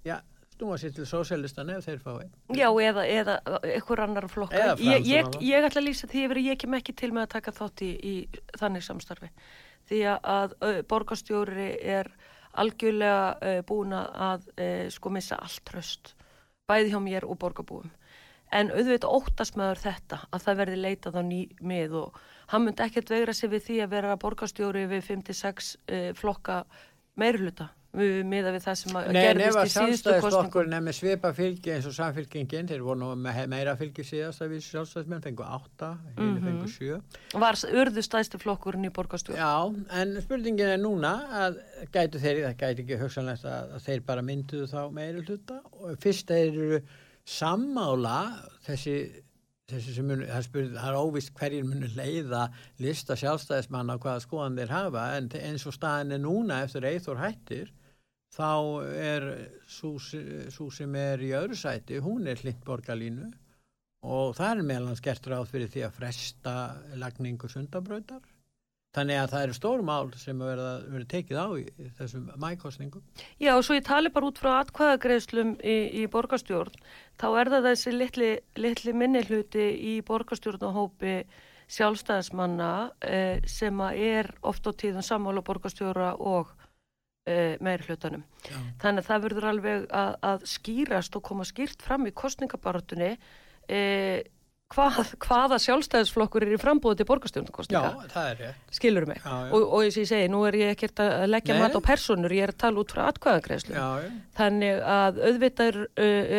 já, 0.07 0.17
snúa 0.55 0.81
sér 0.81 0.95
til 0.97 1.09
sósjálistan 1.11 1.75
ef 1.77 1.85
þeir 1.85 2.01
fá 2.01 2.13
einn. 2.15 2.33
Já, 2.57 2.69
eða, 2.71 3.05
eða 3.05 3.39
einhver 3.61 4.05
annar 4.07 4.31
flokka. 4.33 4.77
Ég, 4.81 5.05
ég, 5.05 5.35
ég 5.45 5.69
ætla 5.69 5.83
að 5.83 5.91
lýsa 5.91 6.09
því 6.09 6.29
að 6.31 6.45
ég 6.47 6.63
kem 6.65 6.81
ekki 6.81 6.97
til 6.97 7.13
með 7.13 7.27
að 7.29 7.35
taka 7.37 7.59
þátt 7.61 7.85
í, 7.85 7.91
í 8.01 8.15
þannig 8.57 8.89
samstarfi 8.89 9.35
því 9.91 10.01
að, 10.15 10.55
borgastjóri 10.89 11.73
er 11.83 12.09
algjörlega 12.61 13.61
búin 13.67 13.93
að 13.95 14.47
sko 14.91 15.13
missa 15.15 15.37
allt 15.39 15.63
tröst 15.69 16.15
bæði 16.71 16.93
hjá 16.95 17.01
mér 17.03 17.27
og 17.27 17.39
borgarbúum. 17.43 17.91
En 18.51 18.73
auðvitað 18.75 19.15
óttast 19.15 19.59
meður 19.59 19.79
þetta 19.79 20.25
að 20.35 20.45
það 20.47 20.61
verði 20.61 20.79
leitað 20.81 21.19
á 21.19 21.23
ný 21.23 21.41
mið 21.63 21.93
og 22.01 22.17
hann 22.51 22.65
myndi 22.65 22.83
ekkert 22.83 23.13
vegra 23.13 23.35
sig 23.35 23.53
við 23.53 23.67
því 23.69 23.77
að 23.85 23.93
vera 23.95 24.17
borgarstjóri 24.19 24.87
við 24.91 25.05
56 25.07 25.69
uh, 25.79 26.09
flokka 26.19 26.65
meirluta 27.21 27.69
miða 27.91 28.53
við 28.55 28.63
það 28.63 28.77
sem 28.79 28.97
að 29.01 29.09
Nei, 29.11 29.21
gerðist 29.25 29.59
í 29.61 29.71
síðustu 29.75 30.13
kostningu 30.23 30.63
Nei, 30.63 30.71
nefnir 30.77 30.95
svipa 30.95 31.33
fylgi 31.35 31.73
eins 31.75 31.89
og 31.91 31.95
samfylgingin 31.97 32.69
þeir 32.71 32.85
voru 32.87 33.01
nú 33.01 33.09
með 33.19 33.41
meira 33.51 33.75
fylgi 33.79 34.05
síðast 34.07 34.45
að 34.45 34.53
við 34.55 34.63
sjálfstæðismenn 34.69 35.25
fengu 35.25 35.43
8, 35.43 35.89
hérna 36.05 36.27
mm 36.29 36.37
-hmm. 36.37 36.45
fengu 36.47 36.69
7 37.35 37.41
Var 37.45 37.59
urðu 37.83 38.05
stæðstu 38.07 38.39
flokkurinn 38.39 38.87
í 38.87 38.93
borgarstjóð? 38.95 39.41
Já, 39.43 39.75
en 40.01 40.21
spurningin 40.23 40.75
er 40.77 40.79
núna 40.79 41.15
að 41.43 41.59
gætu 41.91 42.23
þeir, 42.23 42.45
það 42.47 42.57
gæti 42.63 42.85
ekki 42.85 43.01
hugsanlegt 43.03 43.45
að, 43.45 43.75
að 43.75 43.83
þeir 43.89 44.01
bara 44.07 44.23
mynduðu 44.23 44.67
þá 44.71 44.83
meira 44.93 45.25
hluta 45.27 45.59
og 45.73 45.99
fyrst 45.99 46.31
þeir 46.31 46.55
eru 46.55 46.81
sammála 47.27 48.21
þessi 48.67 49.25
þessi 49.71 49.95
sem 49.95 50.07
mun, 50.07 50.25
það, 50.27 50.47
spyrir, 50.47 50.71
það 50.77 50.89
er 50.89 51.01
óvist 51.01 51.35
hverjir 51.39 51.67
munir 51.67 51.93
leiða 51.99 52.47
lista 52.79 53.17
sjálfstæðismann 53.19 53.91
á 53.91 53.97
hvaða 53.99 54.25
skoðan 54.25 54.59
þeir 54.59 54.75
hafa 54.75 55.05
en 55.19 55.29
eins 55.41 55.67
og 55.67 55.77
staðin 55.77 56.17
er 56.17 56.23
núna 56.25 56.63
eftir 56.65 56.87
eithor 56.91 57.21
hættir 57.23 57.71
þá 58.31 58.51
er 58.95 59.29
svo 59.67 60.71
sem 60.71 60.99
er 60.99 61.23
í 61.25 61.33
öðru 61.37 61.59
sæti, 61.59 62.01
hún 62.03 62.29
er 62.31 62.41
hlitt 62.43 62.63
borgarlínu 62.67 63.31
og 64.07 64.37
það 64.39 64.51
er 64.51 64.69
meðlans 64.69 65.03
gert 65.05 65.27
ráð 65.29 65.49
fyrir 65.51 65.73
því 65.73 65.87
að 65.87 65.97
fresta 65.99 66.55
lagningu 67.01 67.51
sundabröðar. 67.51 68.23
Þannig 68.91 69.21
að 69.21 69.29
það 69.31 69.45
eru 69.45 69.55
stórmál 69.55 70.09
sem 70.19 70.41
verður 70.43 71.05
tekið 71.11 71.39
á 71.39 71.47
í 71.61 71.91
þessum 71.99 72.25
mækostningum. 72.43 73.05
Já 73.39 73.53
og 73.53 73.63
svo 73.63 73.77
ég 73.77 73.85
tali 73.87 74.11
bara 74.11 74.31
út 74.33 74.41
frá 74.43 74.57
atkvæðagreðslum 74.65 75.53
í, 75.63 75.77
í 76.03 76.09
borgarstjórn, 76.11 76.81
þá 77.21 77.29
er 77.29 77.53
það 77.53 77.69
þessi 77.69 77.93
litli, 77.95 78.33
litli 78.59 78.97
minnihluti 78.97 79.69
í 79.93 79.95
borgarstjórn 80.07 80.67
og 80.67 80.75
hópi 80.75 81.15
sjálfstæðismanna 81.71 82.73
eh, 83.07 83.39
sem 83.47 83.79
er 83.95 84.33
oft 84.43 84.67
á 84.67 84.75
tíðan 84.75 85.07
sammála 85.07 85.45
borgarstjóra 85.47 86.17
og 86.19 86.51
uh, 87.31 87.55
meiri 87.65 87.87
hlutanum. 87.89 88.27
Já. 88.47 88.59
Þannig 88.83 89.05
að 89.05 89.09
það 89.13 89.25
verður 89.29 89.49
alveg 89.53 89.87
að, 90.03 90.13
að 90.33 90.45
skýrast 90.57 91.17
og 91.17 91.25
koma 91.31 91.47
skýrt 91.49 91.87
fram 91.87 92.11
í 92.11 92.15
kostningabaratunni 92.23 93.15
uh, 93.17 94.21
hvað, 94.71 95.13
hvaða 95.25 95.59
sjálfstæðisflokkur 95.65 96.47
er 96.47 96.55
í 96.55 96.61
frambúið 96.61 97.01
til 97.01 97.07
borgarstjórnarkostninga. 97.09 97.91
Já, 97.91 98.11
það 98.15 98.31
er 98.31 98.41
rétt. 98.45 98.73
Skilur 98.77 99.07
mig. 99.11 99.21
Já, 99.25 99.31
já. 99.33 99.53
Og, 99.57 99.67
og 99.67 99.85
eins 99.85 99.99
og 99.99 100.05
ég 100.05 100.11
segi, 100.13 100.31
nú 100.33 100.43
er 100.49 100.59
ég 100.61 100.75
ekkert 100.77 101.03
að 101.05 101.27
leggja 101.31 101.57
Nei. 101.57 101.63
mat 101.65 101.79
á 101.79 101.81
personur, 101.91 102.35
ég 102.37 102.47
er 102.47 102.55
að 102.55 102.61
tala 102.65 102.83
út 102.83 102.95
frá 102.95 103.05
atkvæðagreislu. 103.11 103.87
Þannig 104.39 104.83
að 104.95 105.23
auðvitað 105.27 105.71
eru 105.71 105.87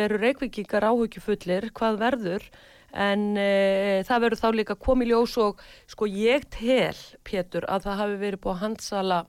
er 0.02 0.16
reikvikingar 0.22 0.88
áhugjufullir 0.88 1.68
hvað 1.76 2.00
verður 2.02 2.48
en 2.92 3.30
uh, 3.40 4.00
það 4.04 4.26
verður 4.26 4.42
þá 4.42 4.48
líka 4.56 4.76
komið 4.80 5.12
ljós 5.12 5.38
og 5.40 5.62
sko 5.88 6.08
ég 6.08 6.44
tel, 6.52 6.96
Pétur, 7.24 7.64
að 7.68 7.88
það 7.88 8.00
hafi 8.02 8.20
verið 8.20 8.42
búið 8.44 8.54
að 8.54 8.62
handsala 8.66 9.20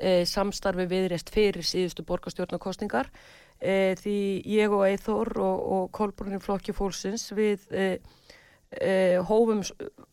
uh, 0.00 0.22
samstarfi 0.28 0.88
viðreist 0.90 1.30
fyrir 1.32 1.66
síðustu 1.66 2.04
borgarstjórnarkostningar 2.08 3.10
uh, 3.12 3.92
því 4.00 4.18
ég 4.48 4.72
og 4.72 4.86
Eithor 4.88 5.32
og, 5.38 5.66
og 5.76 5.92
Kolbrunni 5.96 6.40
Flokki 6.42 6.76
Fólksins 6.76 7.30
við 7.36 7.68
Eh, 8.70 9.18
hófum 9.26 9.64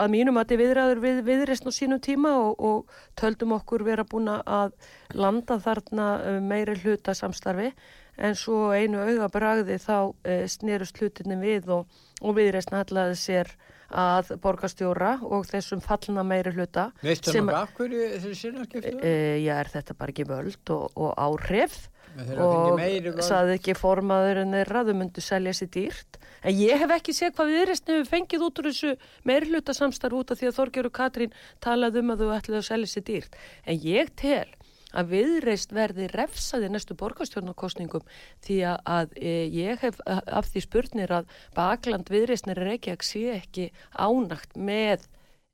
að 0.01 0.07
mínum 0.09 0.39
að 0.41 0.49
þið 0.49 0.59
viðræður 0.63 0.99
við 1.03 1.17
viðreysn 1.27 1.69
á 1.69 1.73
sínum 1.75 1.99
tíma 2.01 2.31
og, 2.41 2.55
og 2.57 2.95
töldum 3.13 3.53
okkur 3.53 3.83
vera 3.85 4.01
búin 4.01 4.31
að 4.33 4.73
landa 5.13 5.59
þarna 5.61 6.07
eh, 6.25 6.39
meiri 6.41 6.73
hluta 6.81 7.13
samstarfi. 7.13 7.69
En 8.17 8.33
svo 8.33 8.71
einu 8.73 9.03
auga 9.05 9.27
bragði 9.29 9.77
þá 9.77 10.09
e, 10.25 10.39
snerust 10.49 10.97
hlutinni 10.97 11.35
við 11.37 11.67
og, 11.69 11.99
og 12.25 12.33
viðreysn 12.33 12.73
hallaði 12.73 13.19
sér 13.21 13.51
að 13.87 14.33
borgastjóra 14.43 15.17
og 15.23 15.45
þessum 15.47 15.81
fallna 15.83 16.23
meiri 16.27 16.51
hluta 16.55 16.89
Veistu 17.01 17.31
það 17.31 17.45
nokkuð 17.47 17.59
af 17.61 17.75
hverju 17.77 18.07
þessi 18.13 18.39
sérnarskiptu? 18.41 18.95
E, 18.99 19.13
já, 19.43 19.53
er 19.57 19.71
þetta 19.71 19.95
bara 19.97 20.13
ekki 20.13 20.27
völd 20.27 20.73
og, 20.75 20.89
og 20.95 21.13
áhrif? 21.15 21.85
Og 22.17 22.79
saði 23.21 23.57
ekki 23.59 23.75
formaður 23.77 24.41
en 24.41 24.55
þeirra, 24.57 24.83
þau 24.87 24.95
myndu 24.97 25.21
selja 25.21 25.53
sér 25.53 25.69
dýrt. 25.75 26.17
En 26.41 26.55
ég 26.57 26.79
hef 26.81 26.93
ekki 26.95 27.13
séð 27.13 27.35
hvað 27.37 27.51
viðreysni 27.53 27.93
hefur 27.93 28.09
fengið 28.09 28.45
út 28.47 28.61
úr 28.61 28.69
þessu 28.71 28.93
meirluta 29.27 29.75
samstarf 29.77 30.17
út 30.17 30.33
af 30.33 30.39
því 30.39 30.49
að 30.49 30.57
Þorgjör 30.57 30.89
og 30.89 30.95
Katrín 30.97 31.35
talaði 31.63 32.01
um 32.01 32.13
að 32.13 32.23
þau 32.23 32.31
ætlaði 32.37 32.61
að 32.61 32.67
selja 32.71 32.91
sér 32.93 33.05
dýrt. 33.11 33.37
En 33.69 33.81
ég 33.85 34.09
tel 34.17 34.47
að 34.97 35.11
viðreist 35.13 35.75
verði 35.75 36.09
refsaði 36.13 36.71
næstu 36.73 36.97
borgarstjórnarkostningum 36.99 38.05
því 38.45 38.57
að, 38.73 39.13
e, 39.15 39.35
ég 39.53 39.83
hef 39.83 40.01
af 40.05 40.49
því 40.51 40.63
spurnir 40.65 41.13
að 41.19 41.29
bakland 41.57 42.09
viðreistnir 42.13 42.61
að 42.65 43.05
sé 43.05 43.27
ekki 43.37 43.69
ánagt 43.93 44.57
með 44.57 45.07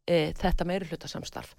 e, 0.09 0.33
þetta 0.35 0.65
meiri 0.67 0.87
hlutasamstarf 0.89 1.53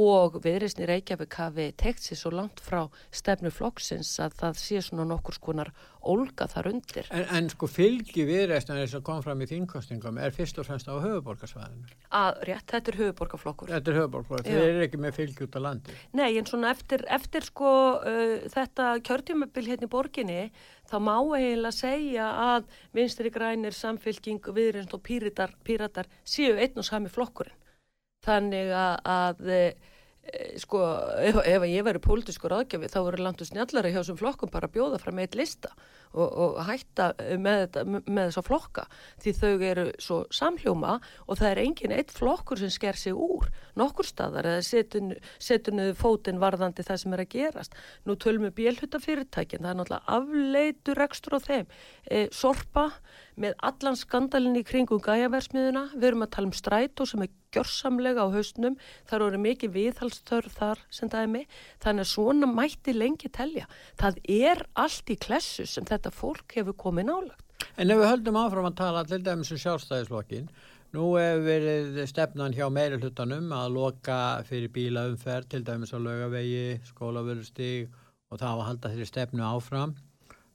og 0.00 0.38
viðreysni 0.44 0.86
Reykjavík 0.88 1.36
hafi 1.36 1.66
tekt 1.78 2.04
sér 2.04 2.18
svo 2.20 2.32
langt 2.32 2.62
frá 2.64 2.86
stefnu 3.12 3.52
flokksins 3.52 4.12
að 4.24 4.36
það 4.40 4.60
sé 4.62 4.80
svona 4.86 5.06
nokkur 5.10 5.36
skonar 5.36 5.72
olga 6.00 6.46
þar 6.48 6.70
undir. 6.72 7.10
En, 7.12 7.26
en 7.36 7.50
sko 7.52 7.68
fylgi 7.68 8.24
viðreysna 8.28 8.78
þess 8.78 8.96
að 8.96 9.04
koma 9.10 9.24
fram 9.26 9.44
í 9.44 9.50
þínkostingum 9.50 10.20
er 10.22 10.32
fyrst 10.36 10.60
og 10.62 10.68
fremst 10.68 10.88
á 10.88 10.96
höfuborgarsvæðinu? 10.96 11.92
Að 12.16 12.42
rétt, 12.48 12.66
þetta 12.72 12.94
er 12.94 13.00
höfuborgarflokkur. 13.02 13.74
Þetta 13.74 13.92
er 13.92 14.00
höfuborgarflokkur, 14.00 14.48
þeir 14.48 14.70
eru 14.70 14.86
ekki 14.88 15.02
með 15.04 15.16
fylgi 15.18 15.46
út 15.46 15.60
á 15.60 15.66
landi. 15.66 16.00
Nei, 16.16 16.30
en 16.40 16.48
svona 16.48 16.72
eftir, 16.72 17.04
eftir 17.12 17.48
sko 17.50 17.70
uh, 18.00 18.36
þetta 18.56 18.90
kjörtjumabil 19.04 19.66
hérna 19.68 19.90
í 19.90 19.92
borginni 19.92 20.42
þá 20.90 20.98
má 21.04 21.14
eiginlega 21.36 21.76
segja 21.76 22.32
að 22.48 22.70
vinstri 22.96 23.30
grænir, 23.34 23.76
samfylking, 23.76 24.40
viðreysn 24.56 24.96
og 24.96 25.04
píratar, 25.04 25.52
píratar 25.66 26.08
séu 26.24 26.56
einn 26.56 26.80
og 26.80 26.86
sami 26.88 27.12
flokkurinn 27.12 27.58
þannig 28.26 28.74
að, 28.76 28.94
að 29.14 29.54
e, 29.54 29.62
sko, 30.60 30.82
ef, 31.24 31.40
ef 31.44 31.64
ég 31.68 31.86
væri 31.86 32.02
pólitískur 32.04 32.54
aðgjafi 32.54 32.90
þá 32.92 33.00
voru 33.00 33.30
og 33.30 33.46
snjallari 33.48 33.92
hjá 33.94 34.00
þessum 34.02 34.20
flokkum 34.20 34.52
bara 34.52 34.70
bjóða 34.70 35.00
fram 35.02 35.20
eitt 35.22 35.38
lista 35.38 35.72
og, 36.12 36.26
og 36.26 36.58
hætta 36.66 37.10
með, 37.38 37.60
þetta, 37.64 37.84
með 38.10 38.30
þessa 38.30 38.44
flokka. 38.46 38.84
Því 39.22 39.34
þau 39.38 39.52
eru 39.70 39.86
svo 40.02 40.18
samhljóma 40.34 40.96
og 41.26 41.38
það 41.40 41.50
er 41.50 41.62
engin 41.64 41.94
eitt 41.94 42.14
flokkur 42.14 42.60
sem 42.60 42.72
sker 42.74 42.98
sig 42.98 43.14
úr 43.14 43.48
nokkur 43.78 44.08
staðar 44.08 44.48
eða 44.50 44.64
setunuðu 45.40 45.96
fótinn 45.98 46.42
varðandi 46.42 46.84
það 46.86 47.02
sem 47.04 47.16
er 47.16 47.24
að 47.24 47.32
gerast. 47.36 47.78
Nú 48.06 48.18
tölum 48.20 48.48
við 48.48 48.56
bélhutafyrirtækin 48.60 49.64
það 49.64 49.72
er 49.72 49.80
náttúrulega 49.80 50.18
afleitur 50.18 51.04
ekstra 51.06 51.40
á 51.40 51.46
þeim. 51.46 51.74
E, 52.10 52.26
sorpa 52.34 52.90
með 53.36 53.58
allan 53.66 53.98
skandalinn 53.98 54.58
í 54.58 54.64
kringum 54.66 55.02
gæjaversmiðuna 55.04 55.84
við 55.94 56.08
erum 56.10 56.24
að 56.26 56.32
tala 56.36 56.50
um 56.50 56.56
strætó 56.56 57.06
sem 57.08 57.26
er 57.26 57.34
gjörsamlega 57.54 58.24
á 58.24 58.28
haustnum, 58.30 58.78
þar 59.10 59.26
voru 59.26 59.42
mikið 59.42 59.74
viðhalstörð 59.76 60.56
þar 60.56 60.82
sem 60.94 61.10
dæmi. 61.10 61.44
Þannig 61.82 62.06
að 62.06 62.12
svona 62.14 62.50
mætti 62.50 62.94
lengi 62.94 63.30
telja. 63.30 63.66
Það 63.98 64.20
er 64.30 64.64
allt 64.78 65.10
í 65.10 65.18
klessu 65.18 65.66
sem 65.66 65.86
þetta 65.86 66.14
fólk 66.14 66.58
hefur 66.58 66.78
komið 66.78 67.10
nálagt 67.10 67.46
En 67.80 67.92
ef 67.92 68.00
við 68.00 68.08
höldum 68.08 68.38
áfram 68.40 68.68
að 68.70 68.76
tala 68.80 69.02
dæmis 69.08 69.50
um 69.54 69.60
sjálfstæðislokkin 69.60 70.50
nú 70.96 71.06
hefur 71.20 71.42
verið 71.46 71.98
stefnan 72.10 72.54
hjá 72.56 72.66
meiri 72.72 72.98
hlutanum 73.00 73.52
að 73.54 73.74
loka 73.76 74.20
fyrir 74.48 74.72
bílaumferð 74.74 75.50
til 75.52 75.62
dæmis 75.66 75.94
á 75.94 75.98
lögavegi 76.02 76.80
skólaverustíg 76.90 77.90
og 78.30 78.40
þá 78.40 78.48
að 78.50 78.64
halda 78.68 78.92
þeirri 78.92 79.10
stefnu 79.10 79.46
áfram 79.46 79.94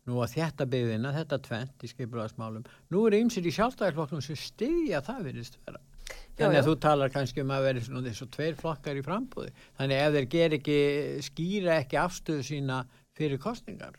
nú 0.05 0.21
að 0.21 0.37
þetta 0.37 0.69
byggðina, 0.69 1.15
þetta 1.15 1.41
tvent 1.47 1.83
í 1.85 1.89
skipularsmálum 1.91 2.65
nú 2.93 3.03
er 3.09 3.17
ymsir 3.19 3.45
í 3.45 3.53
sjálfstæðisflokkum 3.55 4.23
sem 4.23 4.39
styðja 4.39 5.01
það 5.05 5.27
virðist 5.29 5.59
vera 5.65 5.81
Þannig 6.35 6.59
að 6.59 6.67
þú 6.67 6.73
talar 6.83 7.11
kannski 7.13 7.41
um 7.41 7.51
að 7.55 7.65
vera 7.69 7.81
svona 7.83 8.09
þessu 8.09 8.27
tveir 8.33 8.57
flokkar 8.59 8.99
í 8.99 9.03
frambúði. 9.05 9.53
Þannig 9.79 10.01
ef 10.03 10.15
þeir 10.15 10.27
ger 10.33 10.55
ekki, 10.57 10.79
skýra 11.29 11.77
ekki 11.79 11.99
afstöðu 12.01 12.43
sína 12.49 12.81
fyrir 13.15 13.39
kostningar. 13.41 13.95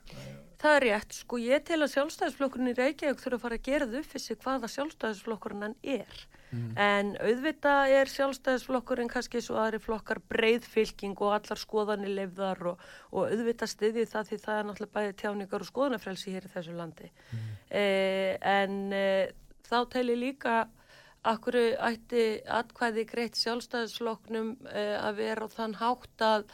Það 0.56 0.76
er 0.76 0.84
rétt, 0.86 1.16
sko 1.18 1.38
ég 1.42 1.64
tel 1.68 1.82
að 1.84 1.92
sjálfstæðisflokkurinn 1.92 2.70
í 2.70 2.76
Reykjavík 2.78 3.20
þurfa 3.20 3.36
að 3.36 3.42
fara 3.44 3.58
að 3.58 3.66
gera 3.66 3.88
þau 3.90 4.06
fyrir 4.10 4.38
hvaða 4.44 4.70
sjálfstæðisflokkurinn 4.72 5.66
hann 5.66 5.74
er. 5.82 6.22
Mm. 6.46 6.70
En 6.80 7.10
auðvita 7.20 7.74
er 7.92 8.12
sjálfstæðisflokkurinn 8.12 9.10
kannski 9.12 9.42
svo 9.44 9.58
aðri 9.60 9.82
flokkar 9.84 10.22
breyðfylking 10.32 11.18
og 11.20 11.34
allar 11.36 11.60
skoðanir 11.60 12.14
lefðar 12.20 12.62
og, 12.72 12.86
og 13.12 13.34
auðvita 13.34 13.68
stiði 13.68 14.06
það 14.08 14.30
því 14.30 14.40
það 14.46 14.60
er 14.60 14.70
náttúrulega 14.70 14.96
bæði 14.96 15.18
tjáningar 15.20 15.66
og 15.66 15.70
skoðanafrelsi 15.72 16.36
hér 16.36 16.48
í 16.48 16.54
þessu 16.54 16.78
landi. 16.78 17.12
Mm. 17.12 17.52
Eh, 17.82 18.32
en 18.56 18.80
eh, 18.96 19.36
þá 19.68 19.78
tel 19.92 20.08
ég 20.14 20.22
líka 20.22 20.62
Akkur 21.26 21.56
ætti 21.58 22.38
atkvæði 22.54 23.02
greitt 23.10 23.38
sjálfstæðisfloknum 23.40 24.52
uh, 24.68 24.96
að 25.08 25.16
vera 25.18 25.48
á 25.50 25.54
þann 25.56 25.74
hátt 25.80 26.22
að 26.22 26.44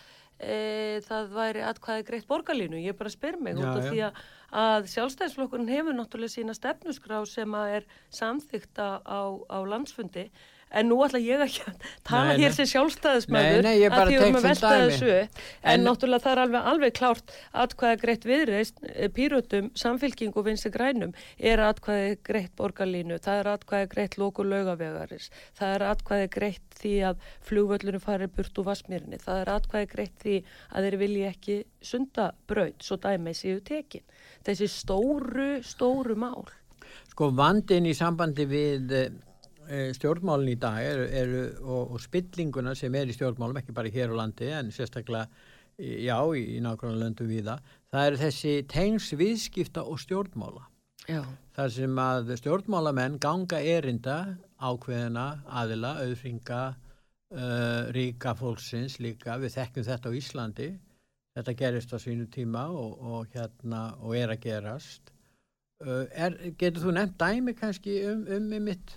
uh, 0.43 0.97
það 1.07 1.35
væri 1.37 1.65
atkvæði 1.67 2.07
greitt 2.09 2.29
borgarlínu. 2.31 2.81
Ég 2.83 2.99
bara 2.99 3.13
að 3.13 3.17
spyrja 3.17 3.43
mig 3.43 3.57
já, 3.57 3.63
út 3.63 3.79
af 3.81 3.89
því 3.89 4.03
að, 4.07 4.23
að 4.63 4.89
sjálfstæðisflokkurinn 4.95 5.73
hefur 5.73 5.99
náttúrulega 5.99 6.37
sína 6.37 6.57
stefnusgrá 6.59 7.23
sem 7.31 7.59
að 7.59 7.77
er 7.79 7.87
samþykta 8.19 8.89
á, 9.07 9.21
á 9.49 9.59
landsfundi 9.69 10.29
en 10.73 10.88
nú 10.88 10.99
ætla 11.05 11.21
ég 11.23 11.43
ekki 11.45 11.64
að 11.69 11.87
tala 12.09 12.33
nei, 12.33 12.43
hér 12.43 12.57
sem 12.57 12.69
sjálfstæðismöður 12.71 13.69
að 13.69 13.76
því 13.79 13.88
að 13.88 14.12
við 14.12 14.26
um 14.29 14.38
velta 14.47 14.73
þessu. 14.83 15.11
En, 15.12 15.41
en 15.73 15.85
náttúrulega 15.87 16.25
það 16.25 16.33
er 16.33 16.43
alveg, 16.45 16.69
alveg 16.73 16.95
klárt 16.99 17.35
atkvæða 17.64 18.00
greitt 18.02 18.26
viðreist 18.29 18.83
eh, 18.93 19.11
pýrutum, 19.12 19.71
samfylking 19.79 20.37
og 20.37 20.47
vinsti 20.49 20.73
grænum 20.75 21.12
er 21.38 21.62
atkvæði 21.67 22.17
greitt 22.26 22.55
borgarlínu 22.59 23.21
það 23.23 23.43
er 23.43 23.52
atkvæði 23.57 23.91
greitt 23.95 24.19
lóku 24.21 24.47
lögavegaris 24.47 25.29
það 25.59 25.76
er 25.76 25.87
atkvæði 25.91 26.31
greitt 26.38 26.79
því 26.83 26.95
að 27.11 27.29
flugvöllunum 27.47 28.02
fari 28.02 28.31
burt 28.33 28.59
úr 28.59 28.69
vasmýrinni 28.71 29.21
það 29.23 29.45
er 29.45 29.52
atkvæði 29.57 29.91
greitt 29.93 30.17
því 30.25 30.38
að 30.73 30.88
þeir 30.88 30.99
vilji 31.02 31.29
ekki 31.29 31.59
sunda 31.83 32.31
braud, 32.49 32.79
svo 32.83 32.99
dæmi 33.02 33.35
séu 33.37 33.61
tekin. 33.64 34.05
Þessi 34.47 34.69
stóru, 34.71 35.50
stóru 35.67 36.17
mál. 36.19 36.47
Sko 37.12 37.31
vandin 37.37 37.87
í 37.88 37.95
sambandi 37.97 38.47
við 38.49 38.95
Eh, 39.02 39.11
stjórnmálun 39.97 40.52
í 40.52 40.59
dag 40.61 40.83
eru, 40.85 41.07
eru 41.23 41.42
og, 41.62 41.95
og 41.95 42.02
spillinguna 42.02 42.75
sem 42.78 42.95
er 42.99 43.11
í 43.11 43.16
stjórnmálum 43.16 43.61
ekki 43.62 43.75
bara 43.76 43.92
hér 43.92 44.12
á 44.12 44.21
landi 44.23 44.50
en 44.52 44.73
sérstaklega 44.75 45.28
já 45.78 46.19
í, 46.37 46.42
í 46.57 46.61
nákvæmlega 46.64 47.00
löndu 47.00 47.26
viða 47.31 47.57
það 47.92 48.07
eru 48.09 48.21
þessi 48.21 48.52
tengs 48.71 49.09
viðskipta 49.16 49.85
og 49.88 50.00
stjórnmála. 50.02 50.69
Já. 51.11 51.23
þar 51.57 51.71
sem 51.75 51.99
að 51.99 52.28
stjórnmálamenn 52.38 53.19
ganga 53.21 53.59
erinda 53.59 54.16
ákveðina 54.62 55.42
aðila, 55.50 55.97
auðfringa 56.04 56.61
uh, 56.71 57.90
ríka 57.95 58.37
fólksins 58.38 59.00
líka. 59.02 59.37
Við 59.42 59.57
þekkjum 59.57 59.88
þetta 59.88 60.12
á 60.12 60.19
Íslandi. 60.19 60.69
Þetta 61.33 61.57
gerist 61.59 61.95
á 61.97 61.99
sínu 61.99 62.28
tíma 62.31 62.69
og, 62.71 63.00
og 63.02 63.35
hérna 63.35 63.83
og 63.99 64.14
er 64.16 64.35
að 64.35 64.45
gerast. 64.47 65.12
Uh, 65.83 66.07
er, 66.14 66.38
getur 66.61 66.87
þú 66.87 66.95
nefnt 66.95 67.19
dæmi 67.19 67.57
kannski 67.59 67.99
um, 68.07 68.23
um, 68.28 68.49
um 68.54 68.71
mitt 68.71 68.95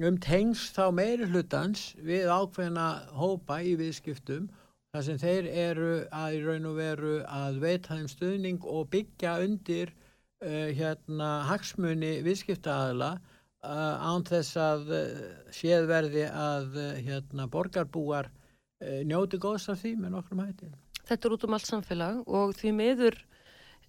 um 0.00 0.16
tengs 0.22 0.70
þá 0.72 0.84
meiri 0.94 1.28
hlutans 1.28 1.92
við 2.00 2.30
ákveðna 2.32 2.86
hópa 3.18 3.60
í 3.64 3.74
viðskiptum 3.80 4.48
þar 4.92 5.04
sem 5.06 5.18
þeir 5.20 5.48
eru 5.66 5.90
að 6.12 6.36
í 6.38 6.42
raun 6.46 6.68
og 6.70 6.78
veru 6.78 7.14
að 7.28 7.60
veita 7.64 7.98
þeim 7.98 8.08
stuðning 8.12 8.64
og 8.64 8.88
byggja 8.92 9.38
undir 9.44 9.92
uh, 9.92 10.68
hérna 10.72 11.32
hagsmunni 11.50 12.18
viðskiptaðala 12.24 13.16
uh, 13.18 13.96
án 14.00 14.24
þess 14.28 14.56
að 14.60 14.94
uh, 14.96 15.26
séð 15.52 15.88
verði 15.90 16.28
að 16.28 16.78
hérna 17.04 17.48
borgarbúar 17.48 18.32
njóti 19.06 19.38
góðs 19.38 19.68
af 19.70 19.78
því 19.78 19.92
með 19.94 20.10
nokkrum 20.16 20.40
hætti. 20.42 20.66
þetta 21.06 21.28
er 21.28 21.34
út 21.36 21.44
um 21.46 21.52
allt 21.54 21.68
samfélag 21.68 22.16
og 22.26 22.56
því 22.58 22.72
miður 22.74 23.18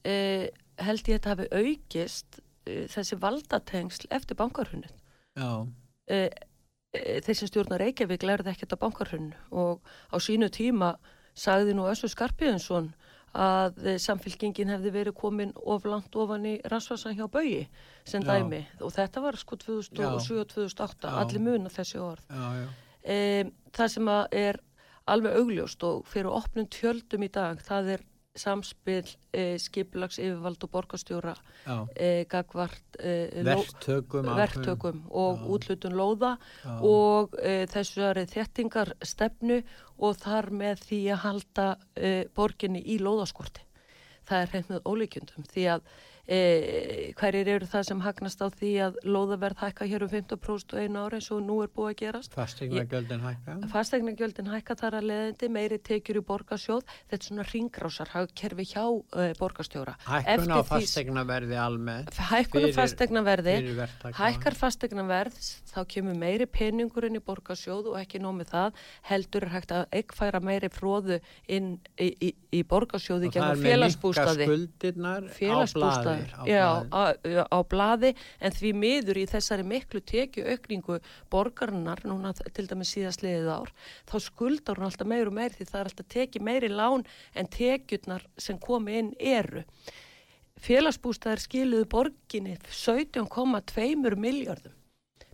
eh, 0.05 0.49
held 0.81 1.07
ég 1.07 1.17
að 1.17 1.19
þetta 1.19 1.33
hafi 1.33 1.47
aukist 1.53 2.39
eh, 2.67 2.85
þessi 2.91 3.17
valdatengsl 3.21 4.09
eftir 4.13 4.39
bankarhunnið. 4.39 4.93
Já, 5.39 5.65
Eh, 6.07 6.29
eh, 6.93 7.21
þessi 7.23 7.47
stjórnar 7.47 7.79
Reykjavík 7.79 8.25
lærði 8.27 8.51
ekkert 8.53 8.75
á 8.75 8.81
bankarhunn 8.81 9.33
og 9.51 9.81
á 10.11 10.17
sínu 10.19 10.49
tíma 10.51 10.97
sagði 11.33 11.73
nú 11.77 11.87
Össu 11.89 12.09
Skarpiðinsson 12.11 12.91
að 13.33 13.79
samfélkingin 13.97 14.69
hefði 14.69 14.91
verið 14.93 15.15
komin 15.17 15.53
of 15.65 15.87
langt 15.89 16.13
ofan 16.15 16.45
í 16.45 16.59
rannsvarsan 16.69 17.15
hjá 17.17 17.25
Bögi 17.33 17.63
sem 18.05 18.21
Já. 18.21 18.35
dæmi 18.35 18.61
og 18.79 18.93
þetta 18.93 19.23
var 19.23 19.39
sko 19.41 19.57
2007 19.57 20.37
og 20.37 20.51
2008, 20.51 21.09
Já. 21.09 21.17
allir 21.23 21.41
muna 21.41 21.71
þessi 21.73 21.97
orð. 21.97 22.27
já, 22.29 22.45
já. 22.61 22.67
E, 23.03 23.17
það 23.73 23.89
sem 23.95 24.11
er 24.31 24.59
alveg 25.07 25.39
augljóst 25.39 25.83
og 25.83 26.05
fyrir 26.05 26.29
opnum 26.29 26.67
tjöldum 26.67 27.25
í 27.25 27.31
dag, 27.33 27.57
það 27.59 27.89
er 27.97 28.05
samspil 28.35 29.05
e, 29.33 29.57
skiplags 29.61 30.17
yfirvald 30.19 30.63
og 30.65 30.71
borgarstjóra 30.73 31.33
já. 31.67 31.75
e, 31.95 32.25
gagvart 32.29 32.97
e, 32.99 33.29
ló- 33.43 33.59
Verktökum. 33.61 34.25
verktökum 34.35 35.03
og 35.11 35.37
Já. 35.39 35.45
útlutun 35.53 35.93
lóða 35.93 36.37
Já. 36.65 36.79
og 36.81 37.35
e, 37.41 37.65
þessari 37.69 38.25
þéttingar 38.25 38.93
stefnu 39.05 39.61
og 39.99 40.17
þar 40.17 40.49
með 40.51 40.81
því 40.87 41.01
að 41.13 41.21
halda 41.27 41.67
e, 41.95 42.25
borginni 42.35 42.81
í 42.81 42.97
lóðaskorti. 42.99 43.61
Það 44.25 44.41
er 44.41 44.47
hreint 44.53 44.69
með 44.71 44.81
ólíkjundum 44.87 45.45
því 45.53 45.63
að 45.75 45.81
e, 46.27 47.13
hverjir 47.19 47.49
eru 47.55 47.67
það 47.69 47.83
sem 47.89 48.03
hagnast 48.03 48.41
á 48.43 48.47
því 48.53 48.71
að 48.87 48.99
lóðaverð 49.03 49.63
hækka 49.63 49.87
hér 49.89 50.05
um 50.05 50.11
15% 50.11 50.75
og 50.75 50.79
einu 50.83 51.01
ári 51.03 51.19
eins 51.19 51.29
og 51.35 51.41
nú 51.43 51.57
er 51.63 51.71
búið 51.73 51.89
að 51.91 51.97
gerast. 52.03 52.35
Fastegna 52.37 52.85
gjöldin 52.89 53.23
hækka. 53.23 53.57
Fastegnagjöldin 53.73 54.51
hækka 54.53 54.77
þar 54.79 54.99
að 54.99 55.07
leðandi, 55.11 55.49
meiri 55.57 55.79
tekjur 55.83 56.21
í 56.21 56.23
borgarsjóð, 56.27 56.85
þetta 57.11 57.19
er 57.19 57.27
svona 57.27 57.47
ringrásar 57.49 58.13
kerfi 58.33 58.67
hjá 58.71 58.85
uh, 58.87 59.33
borgarstjóra. 59.39 59.95
Hækkun 60.07 60.23
á 60.23 60.33
Eftir 60.33 60.53
því- 60.53 60.67
fastegna 60.71 61.25
verði 61.27 61.59
almennt. 61.59 62.13
Hækkun 62.31 62.67
á 62.67 62.69
fastegnaverði, 62.77 63.55
hækkar 64.19 64.57
fastegnaverð, 64.57 65.39
þá 65.73 65.79
kemur 65.89 66.17
meiri 66.17 66.47
peningur 66.47 67.07
inn 67.09 67.19
í 67.19 67.23
borgarsjóð 67.23 67.91
og 67.93 67.99
ekki 67.99 68.21
nómið 68.23 68.53
það, 68.53 68.81
heldur 69.09 69.47
er 69.47 69.53
hægt 69.57 69.73
að 69.75 69.85
eggfæra 69.99 70.41
meiri 70.43 70.69
fróðu 70.73 71.19
inn 71.47 71.75
í, 71.99 72.09
í, 72.13 72.31
í 72.53 72.63
borgarsjóði 72.63 73.29
Og 73.31 73.37
það 73.37 73.49
er 73.49 73.63
með 73.63 73.83
minka 73.83 74.27
skuldirnar 74.37 75.27
á 75.27 75.33
félagsbústaði, 75.37 76.12
blaði. 76.13 76.29
á 76.37 76.43
já, 76.47 76.65
blaði. 76.89 77.41
á, 77.41 77.45
á 77.49 77.59
blaði 77.73 78.11
en 78.39 78.55
því 78.57 78.71
miður 78.83 79.19
í 79.21 79.25
þessari 79.31 79.65
miklu 79.67 80.03
tekju 80.13 80.45
aukningu 80.53 80.99
borgarinnar 81.33 82.03
núna 82.07 82.33
til 82.35 82.67
dæmis 82.69 82.93
síðast 82.95 83.25
liðið 83.25 83.51
ár 83.55 83.73
þá 84.09 84.15
skuldar 84.27 84.79
hún 84.79 84.89
alltaf 84.89 85.09
meir 85.09 85.31
og 85.31 85.37
meir 85.39 85.55
því 85.55 85.69
það 85.71 85.79
er 85.81 85.91
alltaf 85.91 86.11
tekið 86.17 86.47
meiri 86.49 86.71
lán 86.73 87.07
en 87.33 87.51
tekjurnar 87.57 88.27
sem 88.37 88.59
komi 88.61 88.99
inn 89.01 89.11
eru 89.19 89.65
félagsbústaðar 90.63 91.41
skiluðu 91.43 91.89
borginni 91.91 92.55
17,2 92.69 94.15
miljardum 94.15 94.77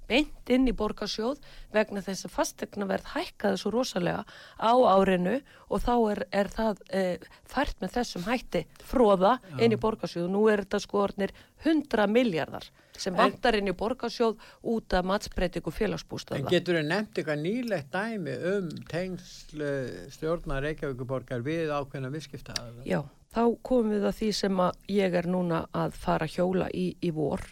beint 0.10 0.52
inn 0.54 0.68
í 0.70 0.74
borgarsjóð 0.76 1.40
vegna 1.76 2.04
þess 2.06 2.28
að 2.28 2.36
fastegnaverð 2.36 3.14
hækkaði 3.14 3.62
svo 3.62 3.74
rosalega 3.76 4.26
á 4.58 4.74
árinu 4.74 5.38
og 5.70 5.86
þá 5.86 5.94
er, 6.12 6.24
er 6.42 6.52
það 6.54 6.84
e, 6.90 7.04
fært 7.50 7.80
með 7.84 7.96
þessum 8.00 8.28
hætti 8.28 8.66
fróða 8.90 9.38
inn 9.60 9.76
í 9.76 9.80
borgarsjóð. 9.80 10.30
Nú 10.34 10.48
er 10.50 10.66
þetta 10.66 10.82
sko 10.84 11.04
orðnir 11.06 11.36
100 11.64 12.10
miljardar 12.10 12.68
sem 13.00 13.16
vantar 13.16 13.58
inn 13.60 13.70
í 13.72 13.76
borgarsjóð 13.78 14.40
út 14.74 14.96
af 14.98 15.08
matsbreytingu 15.08 15.72
En 15.72 15.78
félagsbústaða. 15.78 16.50
getur 16.52 16.80
þau 16.80 16.88
nefnt 16.90 17.22
eitthvað 17.22 17.44
nýlegt 17.46 17.94
dæmi 17.94 18.36
um 18.54 18.70
tengsl 18.92 19.64
eh, 19.64 20.12
stjórnar 20.12 20.64
Reykjavíkuborgar 20.68 21.44
við 21.46 21.72
ákveðna 21.72 22.12
viðskipta? 22.14 22.58
Já, 22.88 23.02
þá 23.36 23.44
komum 23.64 23.96
við 23.96 24.08
að 24.10 24.18
því 24.20 24.32
sem 24.42 24.64
að 24.66 24.96
ég 25.00 25.20
er 25.22 25.30
núna 25.32 25.66
að 25.72 26.00
fara 26.00 26.28
hjóla 26.28 26.70
í, 26.74 26.92
í 27.00 27.14
vor 27.16 27.46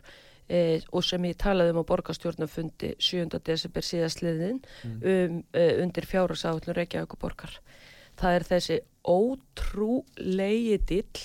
eh, 0.49 0.81
og 0.91 1.05
sem 1.05 1.27
ég 1.29 1.37
talaði 1.39 1.73
um 1.75 1.81
á 1.83 1.89
borgarstjórnafundi 1.89 2.93
7. 2.99 3.39
desember 3.45 3.85
síðastliðin 3.85 4.61
um, 4.85 5.43
eh, 5.53 5.73
undir 5.83 6.07
fjárhagsállun 6.07 6.77
Reykjavíkuborgar. 6.77 7.59
Það 8.17 8.39
er 8.39 8.47
þessi 8.51 8.79
ótrúlegi 9.07 10.81
dill 10.89 11.23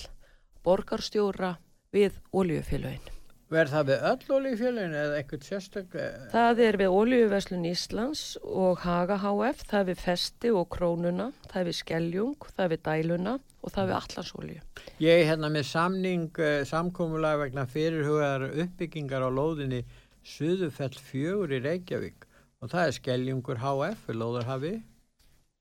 borgarstjóra 0.63 1.57
við 1.93 2.21
oljufélögin. 2.33 3.22
Verð 3.53 3.73
það 3.75 3.89
við 3.91 4.05
öll 4.11 4.35
olífjölun 4.37 4.95
eða 4.97 5.17
eitthvað 5.21 5.43
sérstök? 5.47 5.95
eh, 6.01 6.27
Það 6.33 6.61
er 6.67 6.79
við 6.81 6.95
Olíuverslun 6.99 7.67
Íslands 7.69 8.23
og 8.43 8.79
Haga 8.87 9.19
HF, 9.21 9.65
það 9.69 9.81
er 9.83 9.89
við 9.91 9.99
Festi 10.07 10.53
og 10.57 10.69
Krónuna, 10.73 11.27
það 11.51 11.61
er 11.61 11.69
við 11.69 11.77
Skeljung, 11.81 12.47
það 12.57 12.65
er 12.65 12.73
við 12.73 12.83
Dæluna 12.89 13.35
og 13.63 13.71
það 13.75 13.83
er 13.83 13.91
við 13.91 13.99
Allansolíu. 13.99 14.63
Ég 15.05 15.21
er 15.21 15.29
hérna 15.33 15.51
með 15.53 15.67
samning, 15.69 16.31
uh, 16.41 16.63
samkómulag 16.69 17.43
vegna 17.45 17.67
fyrirhugaðar 17.69 18.49
uppbyggingar 18.65 19.27
á 19.27 19.31
lóðinni 19.31 19.83
Suðufell 20.23 20.95
fjögur 21.03 21.51
í 21.53 21.59
Reykjavík 21.65 22.25
og 22.63 22.71
það 22.71 22.87
er 22.89 22.97
Skeljungur 22.99 23.59
HF 23.59 24.09
Lóðarhafi 24.15 24.77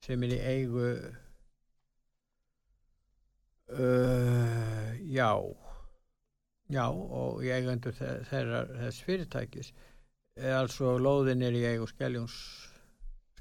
sem 0.06 0.22
er 0.22 0.32
í 0.36 0.40
eigu 0.42 0.86
uh, 3.72 4.92
já 5.10 5.30
já 6.70 6.84
og 6.90 7.42
í 7.44 7.50
eigandur 7.54 7.96
þeirra 7.96 8.66
þess 8.84 9.06
fyrirtækis 9.06 9.72
er 10.36 10.58
altså 10.62 10.96
lóðin 11.02 11.42
er 11.44 11.56
í 11.56 11.64
eigu 11.72 11.88
Skeljungs 11.90 12.36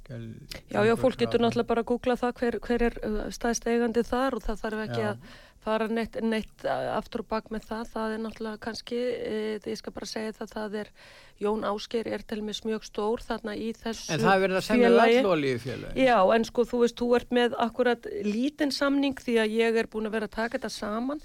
Skel, 0.01 0.23
Já, 0.71 0.81
já, 0.87 0.95
fólk 0.97 1.19
getur 1.19 1.43
náttúrulega 1.43 1.69
bara 1.69 1.83
að 1.83 1.89
googla 1.91 2.17
það 2.17 2.33
hver, 2.39 2.57
hver 2.65 2.83
er 2.87 2.95
uh, 3.05 3.21
staðist 3.33 3.67
eigandi 3.69 4.03
þar 4.07 4.37
og 4.37 4.45
það 4.47 4.61
þarf 4.63 4.83
ekki 4.87 5.01
Já. 5.03 5.09
að 5.11 5.39
fara 5.61 5.87
neitt, 5.91 6.17
neitt 6.25 6.65
aftur 6.65 7.23
og 7.23 7.27
bak 7.31 7.51
með 7.53 7.67
það. 7.69 7.83
Það 7.91 8.15
er 8.15 8.23
náttúrulega 8.23 8.61
kannski, 8.63 8.97
e, 8.97 9.59
ég 9.61 9.77
skal 9.79 9.93
bara 9.93 10.09
segja 10.09 10.33
það, 10.39 10.55
það 10.55 10.79
er 10.81 10.89
Jón 11.41 11.65
Ásker 11.65 12.09
er 12.09 12.25
til 12.27 12.41
mis 12.45 12.61
mjög 12.65 12.85
stór 12.85 13.23
þarna 13.25 13.55
í 13.57 13.71
þessu 13.77 14.13
En 14.13 14.21
það 14.21 14.33
er 14.33 14.43
verið 14.45 14.59
að 14.59 14.65
semja 14.67 14.89
félagi. 14.89 15.21
öll 15.21 15.29
olíufjölun 15.35 16.01
Já, 16.01 16.17
en 16.35 16.45
sko 16.49 16.65
þú 16.69 16.81
veist, 16.83 16.97
þú 16.99 17.07
ert 17.17 17.31
með 17.37 17.55
akkurat 17.65 18.09
lítinn 18.27 18.73
samning 18.75 19.17
því 19.21 19.37
að 19.41 19.55
ég 19.57 19.79
er 19.81 19.89
búin 19.89 20.09
að 20.09 20.17
vera 20.17 20.29
að 20.29 20.35
taka 20.37 20.57
þetta 20.57 20.73
saman 20.75 21.23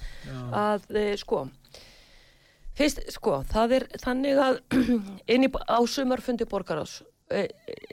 að 0.52 0.88
e, 0.96 1.04
sko 1.20 1.42
fyrst, 2.76 3.02
sko, 3.16 3.42
það 3.52 3.76
er 3.80 3.86
þannig 4.04 4.40
að 4.46 4.62
inn 5.34 5.48
í, 5.48 5.52
á 5.52 5.80
sumarfundi 5.88 6.48
borgarás 6.48 6.98
e, 7.32 7.46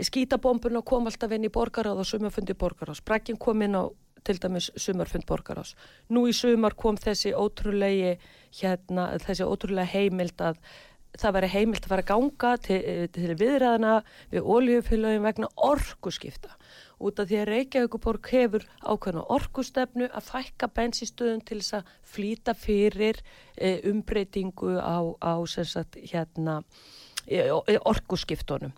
skítabombuna 0.03 0.84
kom 0.86 1.08
alltaf 1.12 1.36
inn 1.36 1.47
í 1.47 1.51
borgaráð 1.53 2.03
á 2.03 2.06
sumarfundi 2.08 2.56
borgarás, 2.56 3.03
brakkin 3.03 3.39
kom 3.39 3.63
inn 3.65 3.79
á 3.79 3.84
til 4.23 4.39
dæmis 4.41 4.71
sumarfund 4.75 5.27
borgarás 5.29 5.75
nú 6.09 6.25
í 6.29 6.33
sumar 6.36 6.75
kom 6.79 6.97
þessi 6.97 7.36
ótrúlegi 7.36 8.17
hérna, 8.62 9.13
þessi 9.23 9.47
ótrúlega 9.47 9.89
heimild 9.93 10.41
að 10.41 10.59
það 11.19 11.36
veri 11.38 11.49
heimilt 11.53 11.86
að 11.86 11.91
fara 11.91 12.03
að 12.03 12.09
ganga 12.09 12.51
til, 12.65 12.79
til 13.13 13.36
viðræðana 13.38 13.97
við 14.31 14.47
oljufélagin 14.55 15.27
vegna 15.27 15.49
orkuskipta 15.69 16.55
út 17.03 17.19
af 17.19 17.29
því 17.29 17.39
að 17.41 17.49
Reykjavíkuborg 17.49 18.29
hefur 18.31 18.65
ákveðna 18.81 19.23
orkustefnu 19.36 20.09
að 20.09 20.27
fækka 20.29 20.69
bensistöðum 20.77 21.43
til 21.45 21.59
þess 21.59 21.77
að 21.79 21.93
flýta 22.13 22.55
fyrir 22.57 23.19
e, 23.57 23.75
umbreytingu 23.89 24.77
á, 24.79 25.03
á 25.19 25.33
sagt, 25.49 25.99
hérna, 26.12 26.62
e, 27.27 27.43
e, 27.43 27.77
orkuskiptunum. 27.77 28.73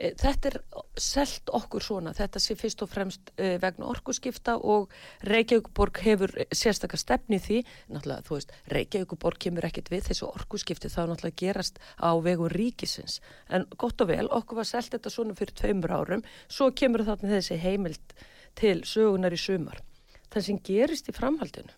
E, 0.00 0.12
þetta 0.16 0.48
er 0.48 0.56
selt 1.00 1.50
okkur 1.52 1.84
svona, 1.84 2.14
þetta 2.16 2.40
sé 2.40 2.56
fyrst 2.58 2.84
og 2.84 2.90
fremst 2.90 3.32
e, 3.36 3.52
vegna 3.60 3.88
orkuskipta 3.92 4.56
og 4.56 4.88
Reykjavíkuborg 5.28 6.00
hefur 6.06 6.32
sérstakar 6.56 7.00
stefni 7.00 7.40
því, 7.42 7.60
náttúrulega 7.92 8.26
þú 8.28 8.38
veist, 8.38 8.54
Reykjavíkuborg 8.72 9.40
kemur 9.44 9.68
ekkit 9.68 9.90
við 9.92 10.06
þessu 10.08 10.30
orkuskipti. 10.30 10.88
Þá 10.92 11.02
náttúrulega 11.10 11.40
gerast 11.42 11.82
á 12.00 12.10
vegum 12.24 12.48
ríkisins, 12.52 13.18
en 13.52 13.66
gott 13.76 14.00
og 14.00 14.08
vel, 14.12 14.24
okkur 14.40 14.62
var 14.62 14.70
selt 14.70 14.94
þetta 14.94 15.12
svona 15.12 15.36
fyrir 15.36 15.56
tveimur 15.60 15.92
árum, 15.92 16.24
svo 16.48 16.70
kemur 16.72 17.04
þarna 17.04 17.36
þessi 17.36 17.60
heimild 17.60 18.16
til 18.58 18.80
sögunar 18.88 19.36
í 19.36 19.40
sumar. 19.40 19.84
Það 20.32 20.46
sem 20.46 20.64
gerist 20.64 21.10
í 21.10 21.14
framhaldinu, 21.14 21.76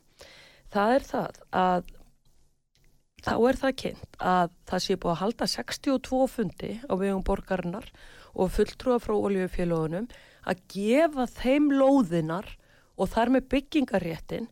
það 0.71 0.95
er 0.95 1.11
það 1.11 1.43
að 1.57 1.93
þá 3.23 3.33
er 3.51 3.61
það 3.63 3.77
kynnt 3.85 4.19
að 4.21 4.51
það 4.71 4.85
sé 4.87 4.97
búið 5.03 5.13
að 5.15 5.21
halda 5.23 5.49
62 5.55 6.27
fundi 6.35 6.73
á 6.91 6.93
vegum 6.99 7.23
borgarinnar 7.27 7.89
og 8.35 8.51
fulltrúa 8.55 8.99
frá 9.03 9.15
oljufélagunum 9.15 10.09
að 10.49 10.61
gefa 10.75 11.27
þeim 11.39 11.71
lóðinar 11.79 12.53
og 12.99 13.09
þar 13.15 13.35
með 13.39 13.49
byggingaréttin 13.57 14.51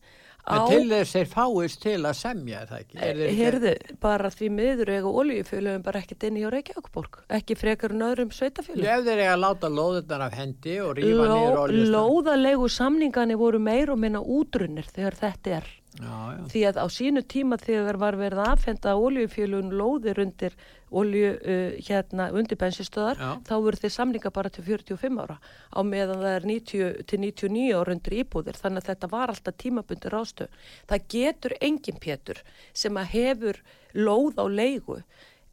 En 0.50 0.64
til 0.66 0.86
þess 0.88 1.12
þeir 1.14 1.26
fáist 1.30 1.82
til 1.84 1.98
að 2.08 2.14
semja 2.16 2.62
er 2.62 2.66
það 2.70 2.78
ekki? 2.80 2.96
Er 3.04 3.18
ekki- 3.26 3.34
Heyrðu, 3.38 3.72
bara 4.00 4.30
því 4.32 4.46
miður 4.56 4.88
eiga 4.96 5.10
oljufélagum 5.20 5.82
bara 5.84 6.00
ekkert 6.00 6.24
inn 6.26 6.38
í 6.40 6.42
á 6.42 6.50
Reykjavíkborg, 6.50 7.18
ekki 7.36 7.56
frekar 7.60 7.92
en 7.92 8.00
öðrum 8.08 8.32
sveitafélagum. 8.34 8.88
Ef 8.88 9.04
þeir 9.04 9.20
eiga 9.20 9.34
að 9.36 9.42
láta 9.44 9.68
lóðurnar 9.70 10.24
af 10.26 10.32
hendi 10.40 10.78
og 10.80 10.96
rífa 10.96 11.28
niður 11.28 11.28
Ló, 11.28 11.60
oljustann. 11.66 11.92
lóðalegu 11.94 12.70
samningani 12.72 13.36
voru 13.38 13.60
meir 13.60 13.92
og 13.92 13.98
minna 14.00 14.18
útrunnir 14.24 14.88
þegar 14.90 15.18
þetta 15.20 15.54
er. 15.60 15.68
Já, 15.98 16.38
já. 16.38 16.42
Því 16.52 16.60
að 16.68 16.76
á 16.78 16.86
sínu 16.86 17.22
tíma 17.26 17.56
þegar 17.58 17.96
var 17.98 18.16
verið 18.18 18.40
að 18.44 18.50
aðfenda 18.52 18.92
oljufélun 18.94 19.72
lóðir 19.74 20.20
undir 20.22 20.54
olju 20.90 21.32
uh, 21.34 21.72
hérna 21.82 22.28
undir 22.34 22.58
bensinstöðar, 22.58 23.18
þá 23.46 23.52
voru 23.58 23.80
þeir 23.80 23.92
samninga 23.94 24.30
bara 24.34 24.52
til 24.54 24.62
45 24.66 25.18
ára 25.22 25.36
á 25.74 25.80
meðan 25.86 26.22
það 26.22 26.36
er 26.36 26.46
90 26.50 27.02
til 27.10 27.20
99 27.24 27.74
ára 27.74 27.96
undir 27.96 28.16
íbúðir 28.22 28.58
þannig 28.58 28.84
að 28.84 28.90
þetta 28.92 29.10
var 29.10 29.34
alltaf 29.34 29.58
tímabundir 29.58 30.14
rástu. 30.14 30.46
Það 30.86 31.08
getur 31.16 31.56
engin 31.60 32.00
pétur 32.02 32.42
sem 32.72 32.94
að 32.94 33.10
hefur 33.16 33.60
lóð 33.94 34.38
á 34.38 34.46
leigu 34.46 35.00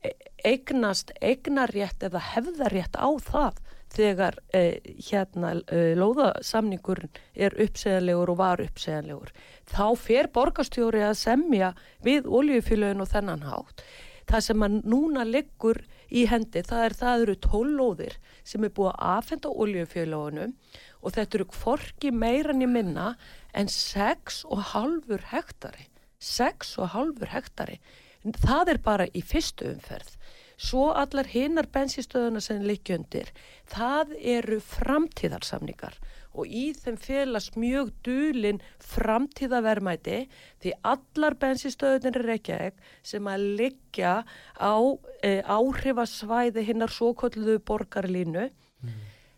e- 0.05 0.13
eignast 0.45 1.15
eignarétt 1.17 2.05
eða 2.05 2.21
hefðarétt 2.35 2.93
á 2.93 3.09
það 3.25 3.57
þegar 3.93 4.39
eh, 4.55 4.79
hérna 5.09 5.53
eh, 5.71 5.93
lóðasamningur 5.97 7.05
er 7.35 7.55
uppsegjanlegur 7.63 8.33
og 8.33 8.39
var 8.41 8.63
uppsegjanlegur. 8.63 9.31
Þá 9.67 9.85
fer 9.99 10.29
borgarstjóri 10.33 11.03
að 11.07 11.17
semja 11.19 11.73
við 12.05 12.27
oljufélögin 12.27 13.03
og 13.03 13.11
þennan 13.11 13.45
hátt. 13.47 13.83
Það 14.27 14.43
sem 14.43 14.65
að 14.65 14.79
núna 14.91 15.23
liggur 15.23 15.79
í 16.11 16.25
hendi, 16.27 16.63
það 16.63 16.85
er 16.85 16.95
það 16.99 17.21
eru 17.23 17.35
tólóðir 17.43 18.17
sem 18.47 18.63
er 18.63 18.73
búið 18.75 18.89
að 18.91 19.11
aðfenda 19.11 19.51
oljufélögunum 19.63 20.55
og 21.01 21.15
þetta 21.15 21.39
eru 21.39 21.47
forki 21.55 22.11
meiran 22.11 22.63
í 22.63 22.67
minna 22.67 23.13
en 23.55 23.71
6,5 23.71 25.15
hektari. 25.31 25.87
6,5 26.19 27.27
hektari. 27.31 27.79
Það 28.27 28.73
er 28.73 28.79
bara 28.83 29.07
í 29.15 29.21
fyrstu 29.23 29.69
umferð. 29.71 30.17
Svo 30.57 30.89
allar 30.97 31.27
hinnar 31.29 31.67
bensinstöðuna 31.69 32.41
sem 32.41 32.63
likjöndir, 32.65 33.29
það 33.69 34.15
eru 34.17 34.57
framtíðarsamningar 34.65 35.99
og 36.37 36.49
í 36.49 36.71
þeim 36.77 36.97
félast 37.01 37.57
mjög 37.57 37.91
dulin 38.05 38.61
framtíðavermæti 38.83 40.23
því 40.63 40.73
allar 40.91 41.37
bensinstöðunir 41.41 42.21
er 42.23 42.33
ekki 42.37 42.57
sem 43.05 43.29
að 43.29 43.45
liggja 43.61 44.13
á 44.57 44.75
e, 45.21 45.41
áhrifasvæði 45.41 46.65
hinnar 46.67 46.93
svo 46.93 47.13
kolluðu 47.17 47.59
borgarlínu 47.69 48.47
mm. 48.49 48.97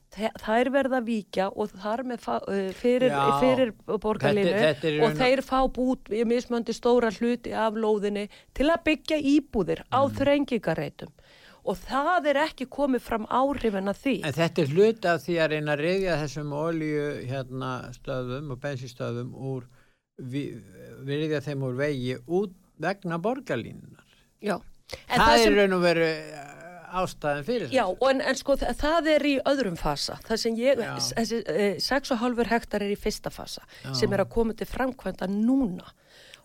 Það 0.09 0.55
er 0.59 0.69
verið 0.73 0.93
að 0.97 1.05
víkja 1.05 1.45
og 1.53 1.69
þar 1.77 2.01
með 2.09 2.21
fá, 2.23 2.31
fyrir, 2.79 3.13
fyrir 3.39 3.67
í 4.97 5.01
og 5.05 5.13
þeir 5.19 5.41
fá 5.45 5.59
bút 5.69 6.09
í 6.09 6.23
mismöndi 6.25 6.73
stóra 6.73 7.11
hluti 7.13 7.53
af 7.53 7.77
lóðinni 7.77 8.23
til 8.57 8.71
að 8.73 8.83
byggja 8.89 9.19
íbúðir 9.21 9.83
á 9.93 10.01
Mm. 10.01 10.15
þrengingareitum 10.17 11.11
og 11.69 11.77
það 11.77 12.25
er 12.31 12.39
ekki 12.47 12.65
komið 12.73 13.01
fram 13.05 13.27
áhrifin 13.29 13.91
að 13.91 13.99
því. 14.01 14.15
En 14.25 14.33
þetta 14.33 14.61
er 14.63 14.67
hlut 14.73 15.05
af 15.05 15.21
því 15.27 15.35
að 15.43 15.49
reyna 15.53 15.75
að 15.75 15.83
reyðja 15.85 16.15
þessum 16.23 16.53
olju 16.57 17.05
hérna, 17.29 17.71
stöðum 17.93 18.51
og 18.55 18.59
bensinstöðum 18.63 19.29
úr, 19.35 19.67
virðja 21.05 21.41
þeim 21.45 21.63
úr 21.69 21.75
vegi 21.79 22.15
út 22.27 22.55
vegna 22.81 23.19
borgarlínunar. 23.21 24.05
Já. 24.41 24.57
En 25.07 25.19
Það, 25.19 25.37
sem- 25.43 25.53
er 25.53 25.57
raun 25.61 25.73
og 25.77 25.81
veru 25.83 26.07
eh, 26.89 26.97
ástæðan 27.03 27.45
fyrir 27.47 27.69
Já, 27.73 27.85
en, 28.09 28.21
en 28.21 28.35
sko 28.39 28.55
þa- 28.59 28.73
það 28.81 29.07
er 29.13 29.25
í 29.29 29.35
öðrum 29.45 29.77
fasa. 29.79 30.17
Það 30.27 30.41
sem 30.43 30.57
ég, 30.59 30.81
þessi 31.13 31.39
eh, 31.45 31.77
6,5 31.79 32.43
hektar 32.49 32.83
er 32.85 32.91
í 32.91 32.99
fyrsta 32.99 33.31
fasa 33.31 33.61
Já. 33.85 33.93
sem 33.93 34.13
er 34.13 34.25
að 34.25 34.29
koma 34.33 34.53
til 34.57 34.67
framkvæmda 34.67 35.27
núna 35.29 35.87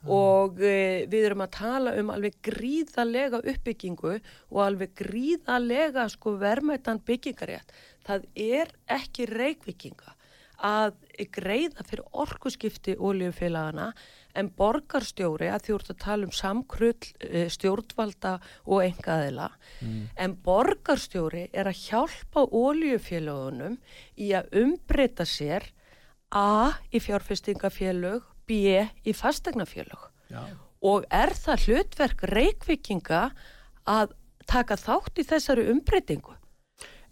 og 0.05 0.59
eh, 0.61 1.07
við 1.09 1.31
erum 1.31 1.41
að 1.47 1.55
tala 1.57 1.95
um 1.97 2.11
alveg 2.13 2.35
gríðalega 2.45 3.39
uppbyggingu 3.41 4.19
og 4.51 4.59
alveg 4.67 4.93
gríðalega 5.01 6.05
sko 6.13 6.35
verðmættan 6.43 7.01
byggingarétt. 7.09 7.73
Það 8.05 8.27
er 8.37 8.75
ekki 9.01 9.25
reikvikinga 9.31 10.13
að 10.65 10.93
greiða 11.35 11.85
fyrir 11.87 12.05
orkuskipti 12.13 12.97
oljufélagana 12.99 13.93
en 14.35 14.51
borgarstjóri 14.59 15.49
að 15.53 15.67
þú 15.67 15.77
ert 15.79 15.93
að 15.93 16.01
tala 16.03 16.29
um 16.29 16.35
samkrull 16.35 17.09
eh, 17.21 17.47
stjórnvalda 17.53 18.35
og 18.67 18.83
engaðila 18.85 19.51
en 20.17 20.37
borgarstjóri 20.45 21.49
er 21.53 21.71
að 21.71 21.81
hjálpa 21.87 22.47
oljufélagunum 22.51 23.79
í 24.17 24.33
að 24.35 24.51
umbreyta 24.65 25.25
sér 25.25 25.71
A 26.35 26.75
í 26.91 26.99
fjárfestingafélög 26.99 28.25
B 28.49 28.83
í 29.07 29.13
fastegnafélög 29.15 30.11
Já. 30.31 30.43
og 30.83 31.05
er 31.11 31.31
það 31.31 31.69
hlutverk 31.69 32.25
reikvikinga 32.27 33.29
að 33.87 34.17
taka 34.47 34.77
þátt 34.77 35.21
í 35.21 35.29
þessari 35.29 35.69
umbreytingu 35.71 36.35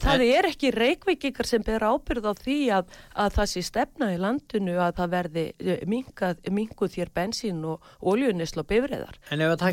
Það 0.02 0.22
er 0.26 0.48
ekki 0.50 0.70
reikvikingar 0.74 1.46
sem 1.46 1.62
ber 1.66 1.84
ábyrð 1.86 2.26
á 2.26 2.32
því 2.38 2.56
að, 2.78 2.88
að 3.24 3.34
það 3.36 3.50
sé 3.52 3.62
stefna 3.68 4.08
í 4.14 4.18
landinu 4.18 4.74
að 4.82 4.96
það 4.98 5.12
verði 5.16 5.44
minkað, 5.86 6.40
minkuð 6.50 6.94
þér 6.96 7.12
bensín 7.14 7.62
og 7.64 7.86
oljunisl 8.12 8.60
og 8.64 8.66
bifriðar. 8.72 9.18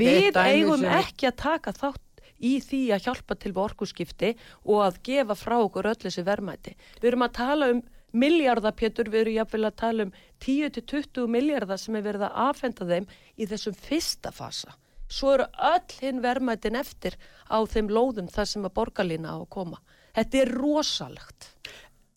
Við 0.05 0.31
eigum 0.53 0.83
sem- 0.85 0.97
ekki 1.01 1.27
að 1.31 1.35
taka 1.43 1.73
þátt 1.73 2.05
í 2.39 2.53
því 2.63 2.81
að 2.95 3.03
hjálpa 3.07 3.35
til 3.35 3.51
vorkuskipti 3.57 4.33
og 4.65 4.83
að 4.85 4.99
gefa 5.09 5.35
frá 5.35 5.57
okkur 5.59 5.89
öll 5.91 5.97
þessi 6.05 6.23
verðmæti. 6.23 6.75
Við 7.01 7.09
erum 7.11 7.25
að 7.27 7.33
tala 7.35 7.71
um 7.73 7.81
miljardapjötur, 8.13 9.09
við 9.11 9.21
erum 9.25 9.35
jafnvel 9.39 9.65
að 9.67 9.75
tala 9.81 10.05
um 10.07 10.13
10-20 10.45 11.27
miljardar 11.29 11.77
sem 11.81 11.95
er 11.99 12.05
verið 12.05 12.23
að 12.29 12.37
afhenda 12.49 12.87
þeim 12.89 13.09
í 13.37 13.45
þessum 13.49 13.75
fyrsta 13.77 14.31
fasa. 14.33 14.75
Svo 15.09 15.33
eru 15.35 15.45
öll 15.67 15.95
hinn 16.01 16.21
verðmætin 16.21 16.77
eftir 16.79 17.15
á 17.49 17.57
þeim 17.65 17.89
lóðum 17.89 18.29
þar 18.29 18.45
sem 18.49 18.65
að 18.67 18.75
borgarlína 18.77 19.33
á 19.33 19.37
að 19.41 19.49
koma. 19.49 19.79
Þetta 20.15 20.41
er 20.43 20.51
rosalegt. 20.55 21.49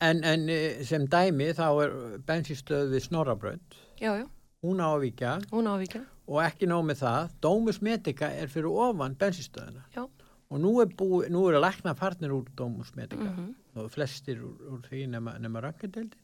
En, 0.03 0.23
en 0.27 0.49
eh, 0.51 0.81
sem 0.87 1.05
dæmi 1.07 1.51
þá 1.55 1.67
er 1.85 1.93
bensinstöð 2.27 2.91
við 2.97 3.05
Snorrabraut, 3.07 3.77
Já, 4.03 4.17
já, 4.19 4.25
hún 4.67 4.81
á 4.83 4.89
að 4.97 5.05
víkja. 5.05 5.37
Hún 5.53 5.69
ávíkja. 5.71 6.01
og 6.27 6.41
ekki 6.43 6.67
nóg 6.71 6.85
með 6.89 7.03
það, 7.05 7.31
Dómus 7.45 7.79
Medica 7.83 8.31
er 8.35 8.49
fyrir 8.51 8.71
ofan 8.73 9.15
bensinstöðuna 9.19 9.85
Já, 9.95 10.03
og 10.51 10.61
nú 10.63 10.73
er, 10.83 10.91
búi, 10.99 11.29
nú 11.31 11.45
er 11.51 11.59
að 11.59 11.65
lækna 11.69 11.95
farnir 11.99 12.35
úr 12.35 12.49
Dómus 12.59 12.95
Medica. 12.99 13.31
Mhm. 13.31 13.55
og 13.77 13.87
flestir 13.91 14.37
úr, 14.45 14.57
úr 14.75 14.81
því 14.85 15.07
nema, 15.15 15.33
nema 15.41 15.63
rankendeldin 15.65 16.19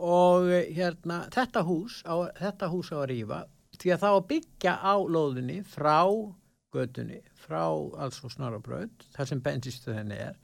og 0.00 0.46
eh, 0.48 0.70
hérna 0.72 1.26
þetta 1.34 1.60
hús 1.68 1.98
á, 2.08 2.14
þetta 2.38 2.68
hús 2.72 2.88
á 2.94 3.02
að 3.02 3.08
rífa 3.10 3.42
því 3.76 3.90
að 3.92 4.00
það 4.04 4.14
á 4.14 4.16
að 4.20 4.28
byggja 4.30 4.72
á 4.80 4.94
lóðinni 5.16 5.58
frá 5.68 5.98
götunni, 6.72 7.18
frá 7.36 7.66
alls 8.00 8.22
og 8.24 8.32
Snorrabraut, 8.32 9.04
þar 9.12 9.28
sem 9.28 9.42
bensinstöðinni 9.44 10.16
er 10.30 10.38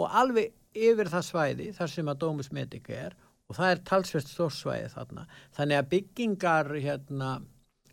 og 0.00 0.16
alveg 0.20 0.54
yfir 0.76 1.10
það 1.12 1.28
svæði 1.30 1.68
þar 1.76 1.92
sem 1.92 2.10
að 2.12 2.20
Dómus 2.24 2.50
Medica 2.52 2.96
er 3.06 3.16
og 3.46 3.58
það 3.58 3.72
er 3.72 3.84
talsvert 3.86 4.30
stórsvæði 4.30 4.88
þarna. 4.92 5.26
Þannig 5.56 5.80
að 5.80 5.90
byggingar 5.92 6.72
hérna 6.74 7.30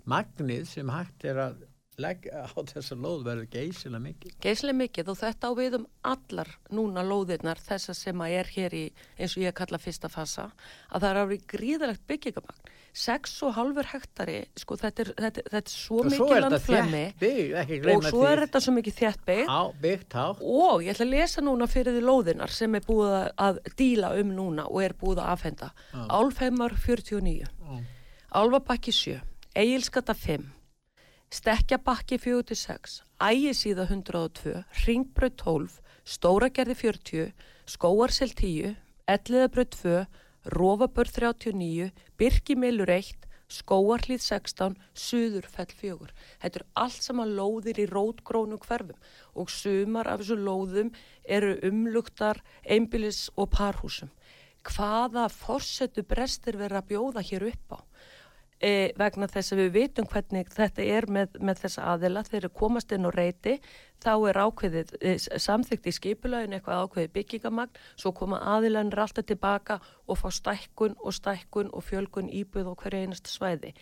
magnið 0.10 0.66
sem 0.72 0.90
hægt 0.92 1.28
er 1.30 1.42
að 1.46 1.62
leggja 2.02 2.46
á 2.46 2.54
þessa 2.74 2.96
lóð 2.98 3.24
verður 3.28 3.50
geysilega 3.54 4.04
mikið. 4.04 4.36
Geislega 4.42 4.78
mikið 4.80 5.10
og 5.14 5.18
þetta 5.20 5.50
á 5.50 5.52
við 5.60 5.76
um 5.80 5.88
allar 6.04 6.50
núna 6.74 7.04
lóðirnar 7.06 7.60
þessar 7.62 7.96
sem 7.96 8.24
að 8.26 8.38
er 8.40 8.52
hér 8.56 8.74
í 8.74 8.86
eins 9.20 9.36
og 9.38 9.44
ég 9.44 9.54
kalla 9.54 9.78
fyrsta 9.78 10.10
fasa 10.10 10.50
að 10.90 11.02
það 11.06 11.10
er 11.12 11.22
árið 11.24 11.46
gríðalegt 11.54 12.08
byggingamagn 12.08 12.72
6,5 12.94 13.80
hektari 13.90 14.36
sko 14.62 14.76
þetta 14.78 15.02
er, 15.02 15.10
þetta, 15.18 15.44
þetta 15.50 15.62
er 15.64 15.74
svo 15.74 16.02
mikið 16.06 16.20
ekki 17.64 17.80
og 17.98 18.04
svo 18.12 18.20
er 18.30 18.42
þetta 18.44 18.62
svo 18.62 18.74
mikið 18.76 18.98
þétt 19.00 19.24
bygg 19.30 19.50
á 19.50 19.62
byggt 19.82 20.14
á 20.14 20.26
og 20.38 20.84
ég 20.86 20.92
ætla 20.94 21.08
að 21.08 21.14
lesa 21.16 21.42
núna 21.42 21.66
fyrir 21.72 21.96
því 21.98 22.04
lóðinar 22.06 22.54
sem 22.54 22.76
er 22.78 22.86
búið 22.86 23.16
að- 23.34 23.60
díla 23.82 24.12
um 24.22 24.30
núna 24.38 24.68
og 24.70 24.84
er 24.86 24.94
búið 24.94 25.24
að 25.24 25.32
afhenda. 25.34 25.72
Álfheimar 26.10 26.76
49 26.78 27.50
Álfabakki 28.34 28.92
7 28.94 29.22
Egilskata 29.56 30.14
5 30.14 30.46
Stekkjabakki 31.34 32.20
46 32.22 33.00
Ægisíða 33.18 33.88
102 33.90 34.52
Ringbröð 34.86 35.32
12 35.42 35.78
Stóragerði 36.06 36.76
40 36.78 37.32
Skóarsel 37.74 38.36
10 38.38 38.76
Elliðabröð 39.10 39.72
2 39.74 39.96
Rófabörð 40.54 41.16
39 41.18 41.88
Birkimilur 42.22 42.92
1 42.94 43.26
Skóarhlið 43.50 44.22
16 44.28 44.78
Suðurfell 45.06 45.74
4 45.80 46.12
Þetta 46.44 46.62
er 46.62 46.68
allt 46.84 47.08
saman 47.08 47.34
lóðir 47.40 47.82
í 47.82 47.88
rótgrónu 47.90 48.62
hverfum 48.68 49.02
og 49.34 49.50
sumar 49.50 50.12
af 50.14 50.22
þessu 50.22 50.38
lóðum 50.38 50.94
eru 51.26 51.56
umlugtar 51.66 52.44
einbilis 52.62 53.32
og 53.34 53.50
parhúsum. 53.58 54.14
Hvaða 54.70 55.26
fórsetu 55.34 56.06
brestir 56.06 56.62
verið 56.62 56.84
að 56.84 56.90
bjóða 56.94 57.26
hér 57.26 57.50
upp 57.50 57.74
á 57.74 57.80
e, 58.64 58.92
vegna 59.00 59.28
þess 59.32 59.54
að 59.54 59.62
við 59.64 59.72
vitum 59.78 60.08
hvernig 60.10 60.52
þetta 60.54 60.86
er 60.98 61.08
með, 61.12 61.40
með 61.40 61.64
þessa 61.66 61.88
aðila 61.94 62.24
þeir 62.28 62.50
komast 62.56 62.94
inn 62.96 63.08
á 63.08 63.12
reyti 63.14 63.58
þá 64.04 64.14
er 64.30 64.40
ákveðið 64.46 64.94
e, 65.00 65.16
samþygt 65.20 65.90
í 65.90 65.96
skipulagin 66.00 66.56
eitthvað 66.58 66.86
ákveðið 66.88 67.16
byggingamagn 67.18 67.82
svo 67.96 68.14
koma 68.18 68.42
aðilanir 68.56 69.04
alltaf 69.06 69.28
tilbaka 69.30 69.80
og 70.08 70.22
fá 70.22 70.30
stækkun 70.32 70.96
og 71.00 71.18
stækkun 71.20 71.74
og 71.74 71.86
fjölgun 71.88 72.32
íbúð 72.32 72.72
á 72.72 72.74
hverju 72.80 73.04
einasta 73.08 73.34
svæði 73.34 73.74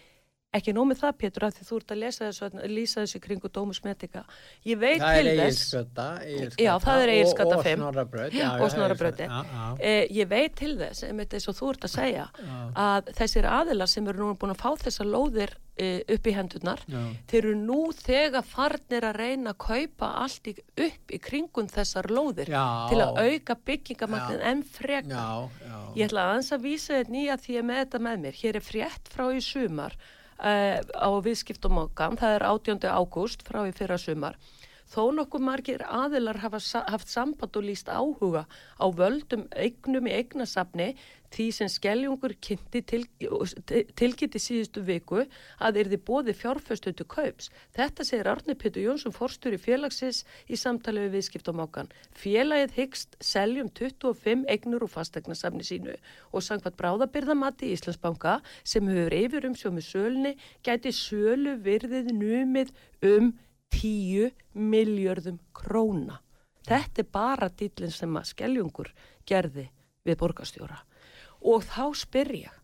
ekki 0.58 0.74
nómið 0.76 1.00
það 1.02 1.18
Pétur 1.22 1.46
að 1.48 1.58
því 1.58 1.68
þú 1.68 1.78
ert 1.80 1.94
að 1.94 2.02
lesa 2.02 2.28
þessu, 2.28 2.50
lýsa 2.72 3.04
þessu 3.06 3.22
kringu 3.24 3.52
dómusmetika 3.56 4.24
ég 4.68 4.80
veit 4.82 5.00
það 5.00 5.18
til 5.18 5.32
þess 5.40 5.42
eigilskata 5.42 6.08
Já, 6.60 6.72
það 6.84 7.04
er 7.06 7.14
Egilsgata 7.16 7.56
og, 7.56 7.62
og 7.62 7.68
5. 7.70 7.78
snorrabraut 7.80 8.36
já, 8.36 8.48
og 8.52 8.76
já, 8.76 9.42
já, 9.56 9.72
Eh, 9.82 10.06
ég 10.12 10.30
veit 10.30 10.56
til 10.60 10.76
þess, 10.80 11.06
eins 11.08 11.48
og 11.50 11.58
þú 11.58 11.72
ert 11.74 11.88
að 11.88 11.94
segja, 11.96 12.28
já. 12.36 12.60
að 12.84 13.12
þessir 13.18 13.48
aðilar 13.50 13.90
sem 13.90 14.08
eru 14.12 14.26
núna 14.26 14.40
búin 14.40 14.54
að 14.54 14.62
fá 14.62 14.70
þessar 14.84 15.10
lóðir 15.10 15.56
e, 15.80 15.90
upp 16.16 16.28
í 16.28 16.34
hendurnar. 16.36 16.84
Já. 16.92 17.02
Þeir 17.32 17.40
eru 17.42 17.56
nú 17.62 17.80
þegar 17.98 18.48
farnir 18.48 19.08
að 19.08 19.20
reyna 19.22 19.54
að 19.56 19.60
kaupa 19.66 20.12
allt 20.22 20.52
í, 20.52 20.56
upp 20.86 21.16
í 21.16 21.20
kringun 21.24 21.72
þessar 21.72 22.12
lóðir 22.12 22.52
Já. 22.52 22.66
til 22.92 23.02
að 23.02 23.22
auka 23.26 23.58
byggingamagnin 23.72 24.46
enn 24.52 24.64
frekar. 24.68 25.12
Já, 25.16 25.68
já. 25.68 25.78
Ég 25.98 26.10
ætla 26.10 26.28
aðeins 26.30 26.54
að 26.56 26.66
vísa 26.68 26.98
þetta 27.00 27.16
nýja 27.18 27.40
því 27.42 27.60
að 27.62 27.70
með 27.72 27.84
þetta 27.86 28.04
með 28.08 28.26
mér. 28.26 28.42
Hér 28.44 28.60
er 28.60 28.68
frétt 28.68 29.14
frá 29.16 29.26
í 29.32 29.44
sumar 29.46 29.98
uh, 30.42 30.82
á 30.82 31.10
viðskiptumokkan, 31.26 32.18
það 32.20 32.36
er 32.38 32.48
18. 32.50 32.90
ágúst 32.90 33.46
frá 33.48 33.64
í 33.70 33.76
fyrra 33.76 33.98
sumar. 34.02 34.38
Þó 34.92 35.06
nokkuð 35.16 35.44
margir 35.48 35.82
aðilar 35.88 36.42
hafa 36.44 36.60
haft 36.92 37.08
samband 37.08 37.56
og 37.56 37.64
líst 37.64 37.88
áhuga 37.88 38.44
á 38.76 38.86
völdum 38.92 39.46
eignum 39.56 40.08
í 40.10 40.16
eignasafni 40.18 40.90
því 41.32 41.46
sem 41.56 41.70
skelljungur 41.72 42.34
til, 42.44 43.06
tilkynnti 43.96 44.40
síðustu 44.42 44.82
viku 44.84 45.22
að 45.64 45.78
er 45.80 45.90
þið 45.94 46.02
bóði 46.10 46.34
fjárföstu 46.36 46.92
til 46.92 47.06
kaups. 47.08 47.48
Þetta 47.78 48.04
segir 48.04 48.28
Arne 48.34 48.56
Pétur 48.60 48.84
Jónsson 48.84 49.16
forstjóri 49.16 49.60
félagsins 49.62 50.26
í 50.52 50.60
samtali 50.60 51.06
við 51.06 51.16
viðskiptumokkan. 51.16 51.92
Félagið 52.12 52.76
hyggst 52.76 53.16
seljum 53.24 53.70
25 53.72 54.44
eignur 54.52 54.84
úr 54.84 54.92
fastegnasafni 54.92 55.64
sínu 55.68 55.96
og 56.36 56.44
sangvað 56.44 56.76
bráðabyrðamatti 56.82 57.70
í 57.70 57.78
Íslandsbanka 57.78 58.42
sem 58.68 58.92
hefur 58.92 59.16
yfir 59.22 59.48
um 59.48 59.56
sjómi 59.56 59.86
sölni 59.88 60.36
gæti 60.68 60.92
sölu 60.92 61.56
virðið 61.64 62.12
numið 62.12 62.76
um 63.08 63.32
10 63.74 64.32
miljörðum 64.54 65.40
króna. 65.56 66.20
Þetta 66.68 67.02
er 67.02 67.12
bara 67.12 67.50
dýllin 67.50 67.94
sem 67.94 68.18
að 68.18 68.30
skelljungur 68.32 68.92
gerði 69.28 69.68
við 70.06 70.18
borgarstjóra. 70.22 70.82
Og 71.42 71.66
þá 71.66 71.86
spyr 71.98 72.32
ég, 72.38 72.58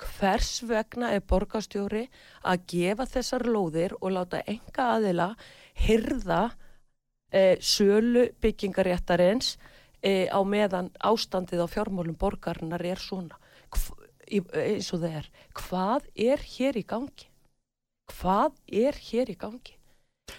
hvers 0.00 0.60
vegna 0.66 1.10
er 1.16 1.24
borgarstjóri 1.26 2.06
að 2.46 2.66
gefa 2.72 3.06
þessar 3.10 3.46
lóðir 3.48 3.96
og 4.00 4.14
láta 4.14 4.42
enga 4.46 4.92
aðila 4.96 5.28
hyrða 5.86 6.42
eh, 7.32 7.56
sölu 7.60 8.28
byggingaréttarins 8.40 9.56
eh, 10.02 10.30
á 10.30 10.40
meðan 10.46 10.92
ástandið 11.02 11.66
á 11.66 11.68
fjármálum 11.68 12.16
borgarinnar 12.18 12.84
er 12.86 13.02
svona 13.02 13.38
Hv 13.70 14.00
eins 14.30 14.92
og 14.94 15.02
það 15.02 15.18
er. 15.20 15.28
Hvað 15.58 16.08
er 16.14 16.46
hér 16.54 16.78
í 16.78 16.84
gangi? 16.86 17.28
Hvað 18.10 18.56
er 18.66 18.98
hér 19.10 19.30
í 19.32 19.36
gangi? 19.38 19.79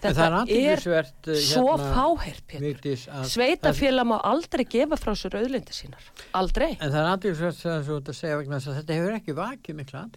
Það 0.01 0.21
er 0.25 0.35
aðeinsvert 0.41 1.31
svo 1.45 1.75
fáhært, 1.81 2.43
Pétur. 2.47 2.67
Vigdís, 2.67 3.07
að- 3.11 3.27
Sveitafélag 3.33 4.07
má 4.11 4.17
aldrei 4.23 4.65
gefa 4.65 4.99
frá 5.01 5.13
sér 5.15 5.39
auðlindi 5.41 5.75
sínar. 5.75 6.07
Aldrei. 6.33 6.77
En 6.79 6.91
það 6.91 7.25
er 7.25 7.43
ert 7.45 8.09
að 8.11 8.15
segja 8.15 8.37
vegna 8.37 8.61
að 8.61 8.79
þetta 8.81 8.99
hefur 8.99 9.17
ekki 9.19 9.37
vakið 9.41 9.75
mikla. 9.81 10.07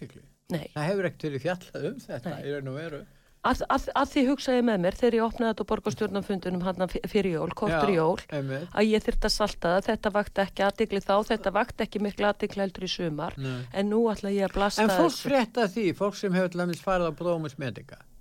Nei. 0.53 0.69
Það 0.75 0.89
hefur 0.89 1.05
ekkert 1.09 1.27
verið 1.29 1.45
fjallað 1.45 1.85
um 1.89 1.99
þetta 1.99 2.39
í 2.45 2.55
raun 2.55 2.67
og 2.71 2.75
veru. 2.79 3.05
Að, 3.45 3.59
að, 3.69 3.83
að 3.93 4.07
því 4.09 4.21
hugsaði 4.25 4.61
með 4.65 4.79
mér 4.81 4.95
þegar 4.97 5.15
ég 5.19 5.23
opnaði 5.27 5.51
þetta 5.51 5.65
á 5.65 5.69
borgarstjórnarfundunum 5.69 6.63
hann 6.65 6.87
fyrir 7.11 7.35
jól, 7.35 7.51
kortur 7.53 7.91
Já, 7.93 7.97
jól, 7.99 8.23
einmitt. 8.33 8.71
að 8.73 8.87
ég 8.89 9.03
þyrta 9.05 9.29
að 9.29 9.33
salta 9.35 9.73
það, 9.75 9.85
þetta 9.91 10.11
vakti 10.15 10.41
ekki 10.45 10.65
aðtikli 10.65 11.01
þá, 11.05 11.13
þetta 11.29 11.53
vakti 11.53 11.85
ekki 11.85 12.01
miklu 12.01 12.25
aðtikli 12.31 12.63
heldur 12.63 12.87
í 12.87 12.89
sumar, 12.89 13.37
Nei. 13.37 13.59
en 13.69 13.91
nú 13.93 13.99
ætla 14.09 14.33
ég 14.33 14.49
að 14.49 14.55
blasta 14.57 14.81
En 14.81 14.89
fólk 14.89 15.19
frétta 15.19 15.67
því, 15.69 15.85
fólk 15.99 16.17
sem 16.17 16.33
hefur 16.33 16.55
til 16.55 16.63
dæmis 16.63 16.81
farið 16.81 17.13
á 17.13 17.17
bróðumis 17.21 17.57
medika 17.61 18.01
Já, 18.01 18.14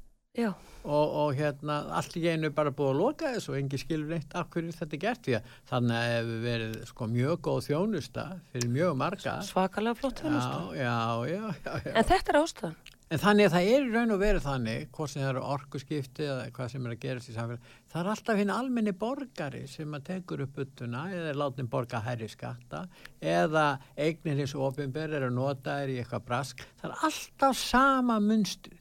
og, 0.84 1.12
og 1.20 1.36
hérna 1.38 1.76
allt 1.94 2.16
í 2.18 2.24
einu 2.26 2.50
bara 2.54 2.72
búið 2.74 2.90
að 2.90 2.98
loka 3.00 3.28
þessu 3.36 3.52
og 3.52 3.58
engi 3.60 3.78
skilur 3.80 4.10
neitt 4.10 4.34
af 4.34 4.48
hverju 4.52 4.74
þetta 4.74 4.96
er 4.96 5.02
gert 5.04 5.28
því 5.28 5.36
að 5.38 5.52
þannig 5.70 5.98
að 5.98 6.08
hefur 6.14 6.40
verið 6.44 6.74
sko 6.90 7.08
mjög 7.12 7.36
góð 7.46 7.60
þjónusta 7.68 8.24
fyrir 8.50 8.72
mjög 8.74 8.96
marga 9.04 9.36
svakalega 9.46 10.00
flott 10.00 10.24
þjónustu. 10.24 10.74
já, 10.80 10.96
já, 11.30 11.44
já. 11.62 11.94
En 11.94 12.10
þetta 12.10 12.34
er 12.34 12.40
ástæðan. 12.40 12.76
En 13.12 13.20
þannig 13.20 13.46
að 13.46 13.52
það 13.54 13.70
er 13.70 13.84
raun 13.92 14.12
og 14.14 14.20
verið 14.22 14.44
þannig, 14.46 14.86
hvort 14.96 15.10
sem 15.12 15.22
það 15.22 15.28
eru 15.30 15.42
orkuskipti 15.54 16.24
eða 16.24 16.46
hvað 16.56 16.70
sem 16.72 16.86
er 16.88 16.94
að 16.94 17.02
gerast 17.02 17.28
í 17.30 17.34
samfélag, 17.34 17.66
það 17.92 18.00
er 18.00 18.08
alltaf 18.14 18.40
hinn 18.40 18.52
almenni 18.54 18.94
borgari 19.04 19.60
sem 19.70 19.94
að 19.94 20.06
tekur 20.08 20.42
upp 20.46 20.56
buttuna 20.56 21.02
eða 21.12 21.28
er 21.30 21.38
látin 21.38 21.68
borga 21.70 22.00
hærri 22.02 22.30
skatta 22.32 22.80
eða 23.20 23.66
eignir 23.94 24.40
hins 24.40 24.56
opinber 24.56 25.14
er 25.14 25.28
að 25.28 25.36
nota 25.36 25.76
er 25.84 25.92
í 25.92 26.00
eitthvað 26.00 26.26
brask. 26.32 26.64
Það 26.80 26.90
er 26.90 27.06
alltaf 27.10 27.60
sama 27.60 28.18
munstrið. 28.24 28.80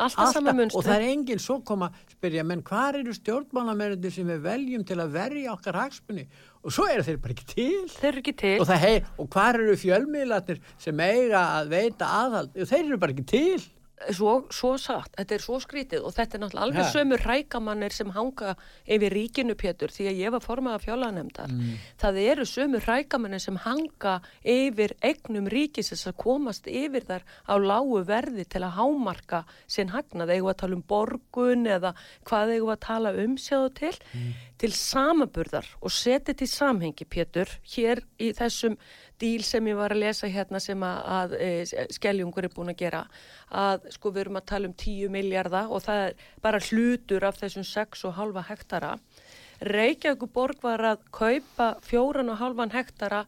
Já, 0.00 0.04
alltaf 0.06 0.32
sama 0.32 0.52
munstu. 0.56 0.78
og 0.80 0.84
það 0.86 0.94
er 0.96 1.06
enginn 1.12 1.42
svo 1.42 1.58
koma 1.68 1.90
að 1.90 2.14
spyrja 2.14 2.44
menn 2.48 2.62
hvað 2.64 3.00
eru 3.02 3.12
stjórnmálamennir 3.18 4.12
sem 4.14 4.30
við 4.32 4.40
veljum 4.46 4.84
til 4.88 4.96
að 5.02 5.12
verja 5.12 5.52
okkar 5.52 5.76
hagsmunni 5.76 6.24
og 6.64 6.72
svo 6.72 6.86
eru 6.88 7.04
þeir 7.04 7.18
bara 7.20 7.36
ekki 7.36 7.46
til 7.54 7.88
Þeir 7.98 8.08
eru 8.14 8.22
ekki 8.24 8.34
til. 8.40 8.54
og, 8.64 8.72
og 9.20 9.28
hvað 9.34 9.60
eru 9.60 9.76
fjölmiðlarnir 9.84 10.62
sem 10.80 11.00
eiga 11.04 11.42
að 11.60 11.68
veita 11.74 12.08
aðhald 12.22 12.56
þeir 12.56 12.84
eru 12.86 12.98
bara 13.04 13.12
ekki 13.16 13.26
til 13.28 13.60
svo, 14.16 14.46
svo 14.50 14.70
satt, 14.80 15.10
þetta 15.18 15.34
er 15.36 15.42
svo 15.44 15.58
skrítið 15.60 16.04
og 16.08 16.14
þetta 16.16 16.36
er 16.38 16.40
náttúrulega 16.44 16.66
alveg 16.66 16.84
Ha. 16.86 16.92
sömu 16.94 17.16
rækamannir 17.20 17.92
sem 17.92 18.10
hanga 18.14 18.54
yfir 18.88 19.12
ríkinu 19.12 19.54
Pétur 19.60 19.92
því 19.92 20.06
að 20.08 20.20
ég 20.24 20.30
var 20.32 20.40
formað 20.40 20.74
af 20.78 20.84
fjálanemdar 20.86 21.50
Mm. 21.50 21.74
það 22.00 22.20
eru 22.32 22.44
sömu 22.48 22.80
rækamannir 22.86 23.40
sem 23.40 23.56
hanga 23.56 24.14
yfir 24.44 24.94
eignum 25.02 25.48
ríkisins 25.52 26.06
að 26.08 26.16
komast 26.16 26.66
yfir 26.66 27.04
þar 27.04 27.22
á 27.44 27.54
lágu 27.60 28.04
verði 28.06 28.44
til 28.48 28.62
að 28.64 28.76
hámarka 28.80 29.44
sinn 29.66 29.88
hagnað, 29.92 30.30
eigum 30.32 30.48
við 30.48 30.54
að 30.54 30.60
tala 30.64 30.74
um 30.76 30.82
borgun 30.88 31.66
eða 31.66 31.94
hvað 32.24 32.54
eigum 32.56 32.68
við 32.70 32.76
að 32.76 32.86
tala 32.86 33.10
um 33.12 33.36
sjáðu 33.36 33.74
til, 33.74 33.94
til 34.58 34.70
samaburðar 34.72 35.66
og 35.82 35.90
setja 35.92 36.34
til 36.34 36.48
samhengi 36.48 37.04
Pétur 37.04 37.48
hér 37.76 38.00
í 38.20 38.32
þessum 38.36 38.76
díl 39.20 39.44
sem 39.46 39.68
ég 39.70 39.78
var 39.78 39.94
að 39.94 40.02
lesa 40.04 40.30
hérna 40.30 40.60
sem 40.62 40.86
að, 40.86 41.02
að 41.16 41.34
e, 41.38 41.50
skelljungur 41.96 42.48
er 42.48 42.54
búin 42.54 42.72
að 42.72 42.80
gera 42.84 43.04
að 43.50 43.90
sko 43.96 44.14
við 44.14 44.24
erum 44.24 44.40
að 44.40 44.48
tala 44.52 44.70
um 44.70 44.78
10 44.84 45.12
miljarda 45.12 45.66
og 45.68 45.84
það 45.84 46.06
er 46.06 46.24
bara 46.42 46.62
hlutur 46.70 47.28
af 47.28 47.38
þessum 47.42 47.66
6,5 47.68 48.42
hektara 48.48 48.96
Reykjavík 49.60 50.26
borg 50.32 50.62
var 50.64 50.80
að 50.94 51.06
kaupa 51.12 51.74
4,5 51.84 52.70
hektara 52.72 53.24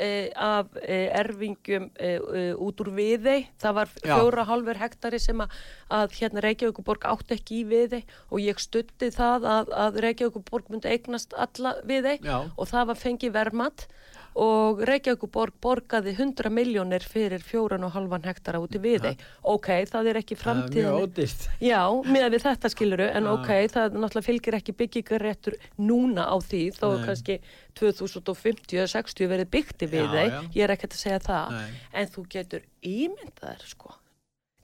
e, 0.00 0.30
af 0.34 0.70
e, 0.80 0.98
erfingjum 1.20 1.90
e, 2.00 2.14
e, 2.16 2.44
út 2.56 2.80
úr 2.82 2.90
viðei 2.96 3.46
það 3.62 3.76
var 3.78 3.92
Já. 4.00 4.16
4,5 4.16 4.80
hektari 4.80 5.20
sem 5.22 5.44
að, 5.44 5.58
að 6.00 6.16
hérna 6.18 6.44
Reykjavík 6.44 6.80
borg 6.86 7.06
átti 7.10 7.38
ekki 7.38 7.60
í 7.60 7.66
viðei 7.70 8.00
og 8.30 8.40
ég 8.42 8.62
stutti 8.62 9.10
það 9.14 9.48
að, 9.50 9.74
að 9.84 10.00
Reykjavík 10.06 10.50
borg 10.50 10.72
myndi 10.72 10.90
eignast 10.90 11.36
alla 11.36 11.76
viðei 11.86 12.16
Já. 12.24 12.38
og 12.48 12.70
það 12.70 12.90
var 12.92 13.02
fengið 13.04 13.36
vermat 13.36 13.86
og 14.34 14.80
Reykjavík 14.88 15.24
borg 15.30 15.54
borgaði 15.62 16.10
100 16.16 16.50
miljónir 16.50 17.04
fyrir 17.06 17.42
4,5 17.46 18.24
hektara 18.26 18.58
út 18.58 18.74
í 18.74 18.80
viðei. 18.82 19.12
Ok, 19.46 19.68
það 19.90 20.08
er 20.10 20.18
ekki 20.20 20.34
það 20.34 20.42
framtíðin. 20.42 20.88
mjög 20.88 21.04
ódýrt 21.06 21.44
Já, 21.62 21.82
með 22.16 22.26
við 22.34 22.42
þetta 22.48 22.70
skiluru, 22.74 23.06
en 23.14 23.28
Já. 23.28 23.32
ok, 23.36 23.50
það 23.74 23.98
náttúrulega 24.02 24.26
fylgir 24.28 24.58
ekki 24.58 24.76
byggingaréttur 24.80 25.58
núna 25.78 26.26
á 26.26 26.36
því, 26.42 26.62
þó 26.74 26.86
Nei. 26.96 27.04
kannski 27.06 27.36
2050 27.78 28.78
eða 28.80 28.88
60 28.94 29.30
verið 29.30 29.50
byggt 29.54 29.84
í 29.86 29.90
við 29.94 30.08
Já, 30.14 30.24
já. 30.30 30.40
ég 30.54 30.64
er 30.66 30.74
ekkert 30.74 30.96
að 30.96 31.02
segja 31.04 31.20
það, 31.28 31.54
Nei. 31.58 31.78
en 32.02 32.10
þú 32.14 32.26
getur 32.34 32.66
ímyndaðar, 32.82 33.62
sko, 33.70 33.94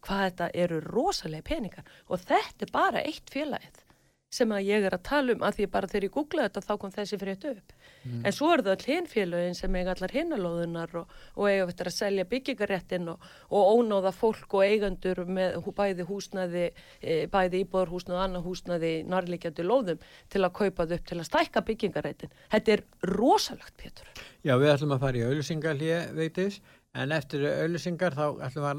hvað 0.07 0.25
þetta 0.27 0.51
eru 0.65 0.81
rosalega 0.87 1.47
peningar 1.47 1.85
og 2.09 2.19
þetta 2.27 2.67
er 2.67 2.75
bara 2.75 3.03
eitt 3.07 3.31
félagið 3.31 3.87
sem 4.31 4.53
að 4.55 4.69
ég 4.69 4.85
er 4.87 4.95
að 4.95 5.03
tala 5.09 5.35
um, 5.35 5.43
að 5.43 5.57
því 5.59 5.67
bara 5.75 5.89
þegar 5.91 6.05
ég 6.07 6.13
googlaði 6.15 6.47
þetta 6.49 6.61
þá 6.63 6.75
kom 6.79 6.93
þessi 6.95 7.19
frétt 7.19 7.45
upp. 7.51 7.73
Mm. 8.05 8.21
En 8.29 8.33
svo 8.37 8.51
eru 8.55 8.63
það 8.67 8.75
all 8.77 8.87
hinn 8.87 9.09
félagin 9.11 9.59
sem 9.59 9.75
eiga 9.75 9.91
allar 9.97 10.15
hinnalóðunar 10.15 10.95
og, 11.01 11.15
og 11.35 11.45
eiga 11.51 11.67
eftir 11.67 11.91
að 11.91 11.97
selja 11.97 12.25
byggingaréttin 12.31 13.11
og, 13.11 13.19
og 13.51 13.63
ónáða 13.75 14.13
fólk 14.15 14.55
og 14.55 14.63
eigendur 14.65 15.25
með 15.27 15.59
bæði 15.81 16.07
húsnaði, 16.07 16.65
e, 17.03 17.27
bæði 17.33 17.65
íbúðarhúsnaði 17.65 18.19
og 18.19 18.25
annað 18.29 18.47
húsnaði 18.47 18.93
nærleikjandi 19.11 19.67
lóðum 19.67 20.01
til 20.31 20.43
að 20.47 20.57
kaupa 20.63 20.87
þau 20.87 20.97
upp 21.01 21.07
til 21.11 21.19
að 21.19 21.31
stækka 21.33 21.67
byggingaréttin. 21.67 22.35
Þetta 22.55 22.77
er 22.77 22.87
rosalegt, 23.11 23.75
Pétur. 23.83 24.07
Já, 24.47 24.55
við 24.55 24.77
ætlum 24.77 24.95
að 24.95 25.03
fara 25.09 25.19
í 25.19 25.27
auðlýsingar 25.27 25.81
hér, 25.83 26.15
veitis, 26.15 26.63
en 26.95 27.13
eftir 27.15 27.41
auðlýsingar 27.51 28.15
þá 28.15 28.27
ætlum 28.47 28.63
við 28.63 28.71
að 28.71 28.79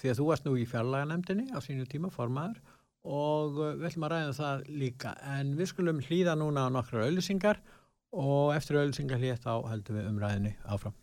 því 0.00 0.12
að 0.12 0.20
þú 0.20 0.28
varst 0.30 0.46
nú 0.48 0.56
í 0.56 0.66
fjarlaganemdini 0.68 1.50
á 1.52 1.58
sínu 1.64 1.84
tíma 1.90 2.10
formaður 2.14 2.60
og 3.04 3.60
uh, 3.60 3.74
við 3.76 3.90
ætlum 3.90 4.06
að 4.08 4.14
ræða 4.14 4.30
um 4.30 4.38
það 4.38 4.64
líka. 4.80 5.14
En 5.36 5.52
við 5.58 5.70
skulum 5.72 6.00
hlýða 6.04 6.36
núna 6.40 6.68
á 6.68 6.68
nokkra 6.72 7.06
auðlýsingar 7.06 7.60
og 8.16 8.54
eftir 8.56 8.80
auðlýsingar 8.80 9.20
hlýða 9.20 9.38
þá 9.44 9.52
heldum 9.70 10.00
við 10.00 10.10
umræðinni 10.10 10.56
áfram. 10.68 10.96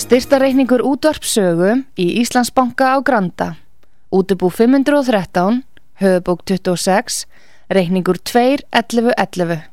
Styrtareikningur 0.00 0.82
útvarpsögu 0.86 1.74
í 2.00 2.06
Íslandsbanka 2.22 2.96
á 2.96 2.98
Granda. 3.04 3.48
Útubú 4.10 4.48
513, 4.50 5.60
höfubók 6.00 6.42
26, 6.48 7.26
reikningur 7.70 8.18
2.11.11. 8.26 9.68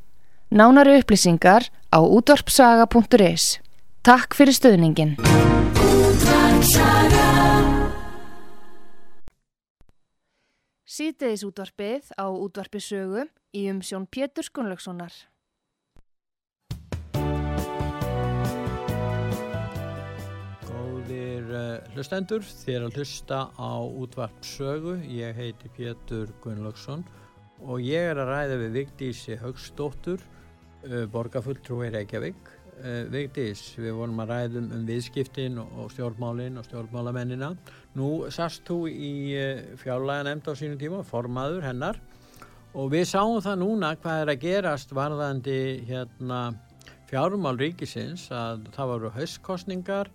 Nánari 0.52 1.00
upplýsingar 1.00 1.72
á 1.90 2.00
útvarpsaga.is. 2.04 3.67
Takk 4.08 4.38
fyrir 4.40 4.56
stöðningin. 4.56 5.10
Sýteðis 10.88 11.44
útvarfið 11.44 12.14
á 12.16 12.32
útvarfisögu 12.32 13.26
í 13.52 13.66
umsjón 13.68 14.06
Pétur 14.08 14.48
Skunlökssonar. 14.48 15.12
Góðir 20.72 21.52
uh, 21.52 21.84
hlustendur, 21.92 22.48
þér 22.64 22.88
að 22.88 23.02
hlusta 23.02 23.42
á 23.60 23.76
útvarfsögu. 23.84 25.02
Ég 25.04 25.36
heiti 25.36 25.74
Pétur 25.76 26.32
Skunlöksson 26.38 27.04
og 27.60 27.84
ég 27.84 28.14
er 28.14 28.24
að 28.24 28.32
ræða 28.32 28.62
við 28.64 28.80
Vigdísi 28.80 29.36
Högstóttur, 29.44 30.24
uh, 30.24 30.94
eh, 30.94 31.04
borgarfulltrúi 31.12 31.92
Reykjavík 31.92 32.56
Uh, 32.78 33.08
Vigdís, 33.10 33.72
við 33.82 33.96
vorum 33.98 34.20
að 34.22 34.32
ræðum 34.36 34.68
um 34.76 34.84
viðskiptin 34.86 35.56
og, 35.58 35.88
stjórnmálin 35.96 36.60
og 36.60 36.66
stjórnmálamennina. 36.68 37.48
Nú 37.98 38.10
sast 38.30 38.68
þú 38.70 38.84
í 38.92 39.14
uh, 39.34 39.64
fjárlega 39.82 40.28
nefnd 40.28 40.52
á 40.52 40.54
sínum 40.60 40.78
tíma, 40.78 41.00
formaður 41.08 41.66
hennar 41.66 41.98
og 42.78 42.92
við 42.94 43.08
sáum 43.10 43.40
það 43.42 43.62
núna 43.64 43.90
hvað 43.98 44.22
er 44.22 44.32
að 44.34 44.44
gerast 44.44 44.94
varðandi 44.94 45.58
hérna 45.88 46.42
fjármál 47.10 47.56
ríkisins 47.58 48.28
að 48.30 48.68
það 48.76 48.92
voru 48.92 49.12
haustkostningar 49.16 50.12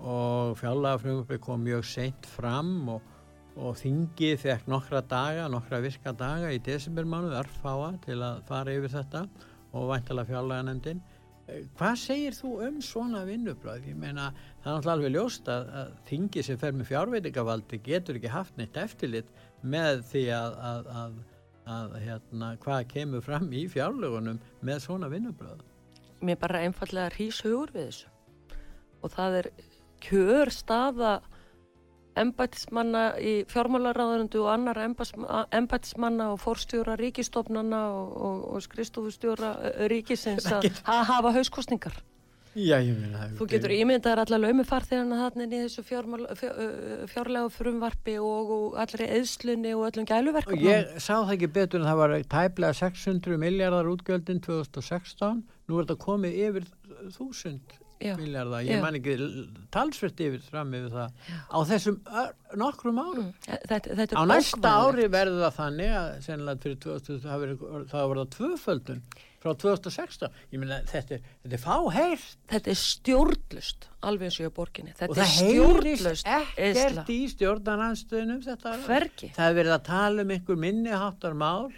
og 0.00 0.54
fjárlega 0.60 1.02
frumuppi 1.02 1.40
kom 1.42 1.66
mjög 1.66 1.84
seint 1.90 2.30
fram 2.32 2.94
og, 2.94 3.02
og 3.60 3.76
þingið 3.82 4.38
fekk 4.40 4.70
nokkra 4.72 5.02
daga, 5.04 5.50
nokkra 5.52 5.82
virka 5.84 6.14
daga 6.16 6.54
í 6.54 6.62
desembermánu 6.64 7.34
örfáa 7.42 7.92
til 8.08 8.22
að 8.22 8.40
fara 8.48 8.78
yfir 8.78 8.94
þetta 8.96 9.26
og 9.76 9.90
væntalega 9.92 10.30
fjárlega 10.32 10.68
nefndin. 10.70 11.04
Hvað 11.46 11.98
segir 12.02 12.34
þú 12.34 12.52
um 12.66 12.80
svona 12.82 13.22
vinnubröð? 13.28 13.84
Ég 13.86 13.98
meina 13.98 14.32
það 14.32 14.66
er 14.66 14.72
náttúrulega 14.72 14.94
alveg 14.96 15.14
ljóst 15.14 15.50
að, 15.52 15.68
að 15.80 15.92
þingið 16.08 16.46
sem 16.48 16.58
fer 16.58 16.74
með 16.74 16.90
fjárveitingavaldi 16.90 17.78
getur 17.86 18.18
ekki 18.18 18.32
haft 18.32 18.58
neitt 18.58 18.80
eftirlit 18.82 19.30
með 19.62 20.02
því 20.10 20.24
að, 20.34 20.58
að, 20.72 20.90
að, 21.76 21.96
hérna, 22.02 22.50
hvað 22.64 22.88
kemur 22.90 23.22
fram 23.22 23.46
í 23.54 23.62
fjárlegunum 23.70 24.42
með 24.66 24.82
svona 24.88 25.10
vinnubröð 25.12 25.62
mér 26.26 26.38
bara 26.40 26.64
einfallega 26.64 27.12
rýs 27.14 27.40
hugur 27.44 27.72
við 27.74 27.90
þessu 27.90 28.12
og 29.04 29.12
það 29.14 29.40
er 29.40 29.48
kjör 30.02 30.52
staða 30.54 31.14
embætismanna 32.22 33.04
í 33.20 33.36
fjármálaráðundu 33.50 34.42
og 34.44 34.50
annar 34.54 34.82
embætismanna 34.82 36.32
og 36.34 36.42
fórstjóra 36.42 36.96
ríkistofnana 37.00 37.82
og, 37.92 38.12
og, 38.16 38.42
og 38.56 38.66
skristofustjóra 38.66 39.54
ríkisins 39.92 40.48
að 40.52 40.70
hafa 41.12 41.34
hauskostningar 41.36 42.02
Já, 42.56 42.78
ég 42.80 42.96
meina 42.96 43.26
Þú 43.36 43.46
getur 43.50 43.72
ímyndaðar 43.74 44.22
allar 44.22 44.40
laumifarþirana 44.46 45.18
þannig 45.26 45.52
í 45.52 45.58
þessu 45.66 45.82
fjárlega 45.84 47.50
frumvarfi 47.52 48.14
og, 48.16 48.52
og 48.54 48.78
allri 48.80 49.08
eðslunni 49.18 49.74
og 49.76 49.90
öllum 49.90 50.06
gæluverkum. 50.08 50.62
Ég 50.64 50.94
sá 50.96 51.18
það 51.18 51.34
ekki 51.34 51.50
betur 51.58 51.82
en 51.82 51.90
það 51.90 52.00
var 52.00 52.14
tæplega 52.32 52.78
600 52.80 53.42
miljardar 53.42 53.90
útgjöldin 53.92 54.40
2016 54.46 55.42
nú 55.68 55.76
er 55.76 55.84
þetta 55.84 55.98
komið 56.06 56.40
yfir 56.46 56.70
1000 57.10 57.76
miljardar, 58.00 58.64
ég 58.66 58.82
man 58.82 58.98
ekki 58.98 59.14
talsvert 59.74 60.20
yfir 60.26 60.42
fram 60.44 60.74
yfir 60.76 60.90
það. 60.94 61.14
Já. 61.28 61.38
á 61.52 61.58
þessum 61.70 62.00
nokkrum 62.60 63.00
árum? 63.00 63.30
Mm. 63.30 63.62
þetta, 63.70 64.00
þetta 64.02 64.20
á 64.20 64.22
næsta 64.32 64.74
ári 64.82 65.06
verður 65.12 65.46
það 65.46 65.56
þannig 65.60 65.96
að 66.00 66.10
sennilega 66.26 66.64
fyrir 66.66 66.82
2000 66.84 67.24
það 67.24 67.46
verður 67.46 67.88
það 67.94 68.36
tvöföldun 68.36 69.02
frá 69.46 69.54
2016 69.62 70.36
ég 70.52 70.60
meina 70.60 70.80
þetta, 70.88 71.18
þetta 71.44 71.56
er 71.58 71.62
fáheirt 71.62 72.36
þetta 72.52 72.72
er 72.72 72.78
stjórnlust 72.80 73.88
alveg 74.06 74.30
eins 74.30 74.38
og 74.40 74.48
í 74.48 74.52
borginni. 74.56 74.94
Þetta 74.96 75.12
og 75.12 75.20
það 75.20 75.32
heyrist 75.40 76.30
ekkert 76.30 77.12
í 77.12 77.18
stjórnarhanstöðunum 77.34 78.44
þetta 78.46 78.76
Hverki? 78.86 79.32
það 79.36 79.50
er 79.50 79.58
verið 79.60 79.76
að 79.76 79.84
tala 79.90 80.24
um 80.24 80.32
einhver 80.36 80.62
minniháttar 80.66 81.36
mál 81.38 81.68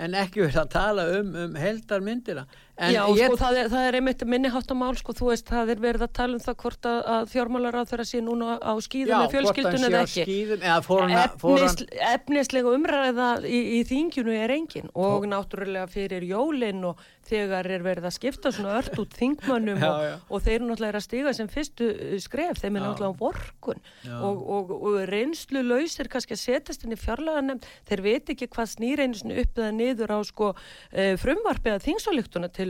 en 0.00 0.16
ekki 0.16 0.44
verið 0.44 0.60
að 0.62 0.72
tala 0.72 1.06
um, 1.18 1.32
um 1.44 1.56
heldar 1.60 2.04
myndina 2.04 2.46
En 2.80 2.94
Já, 2.94 3.02
ég... 3.12 3.28
sko, 3.28 3.36
það 3.36 3.58
er, 3.60 3.68
það 3.68 3.86
er 3.86 3.96
einmitt 3.98 4.22
minniháttamál, 4.24 4.94
sko, 4.96 5.12
þú 5.16 5.26
veist, 5.28 5.46
það 5.50 5.72
er 5.74 5.82
verið 5.82 6.04
að 6.06 6.12
tala 6.16 6.38
um 6.38 6.40
það 6.40 6.56
hvort 6.62 6.88
að, 6.88 7.00
að 7.14 7.26
fjármálar 7.34 7.76
á 7.76 7.82
þeirra 7.90 8.06
sé 8.08 8.22
núna 8.24 8.56
á 8.56 8.72
skýðum 8.80 9.20
með 9.20 9.34
fjölskyldun 9.34 9.86
eða 9.90 10.02
ekki. 10.06 10.24
Skýðum, 10.24 10.64
eða 10.64 10.80
fóran, 10.86 11.14
fóran... 11.42 11.66
Efnis, 11.68 12.00
efnislega 12.08 12.74
umræða 12.78 13.28
í, 13.44 13.60
í 13.76 13.80
þingjunu 13.90 14.36
er 14.36 14.54
engin 14.56 14.88
og 14.94 15.26
Tó. 15.26 15.30
náttúrulega 15.34 15.90
fyrir 15.92 16.24
jólinn 16.24 16.86
og 16.88 17.04
þegar 17.30 17.68
er 17.70 17.84
verið 17.84 18.08
að 18.08 18.16
skipta 18.16 18.50
svona 18.54 18.78
ört 18.80 18.96
út 18.98 19.12
þingmannum 19.18 19.84
og, 19.90 20.24
og 20.32 20.42
þeir 20.46 20.56
eru 20.56 20.70
náttúrulega 20.70 20.98
að 20.98 21.04
stiga 21.06 21.34
sem 21.36 21.50
fyrstu 21.52 21.90
skref, 22.24 22.62
þeim 22.62 22.80
er 22.80 22.86
náttúrulega 22.86 23.12
á 23.12 23.20
vorkun 23.20 23.84
og, 24.16 24.40
og, 24.56 24.72
og 24.78 24.98
reynslu 25.10 25.62
lausir 25.66 26.10
kannski 26.10 26.34
að 26.34 26.42
setjast 26.46 26.86
inn 26.86 26.96
í 26.96 26.98
fjárlega 26.98 27.44
nefnd, 27.44 27.68
þeir 27.90 28.04
veit 28.08 28.32
ekki 28.34 28.48
hvað 28.50 28.72
snýreynsinu 28.72 29.36
upp 29.44 29.52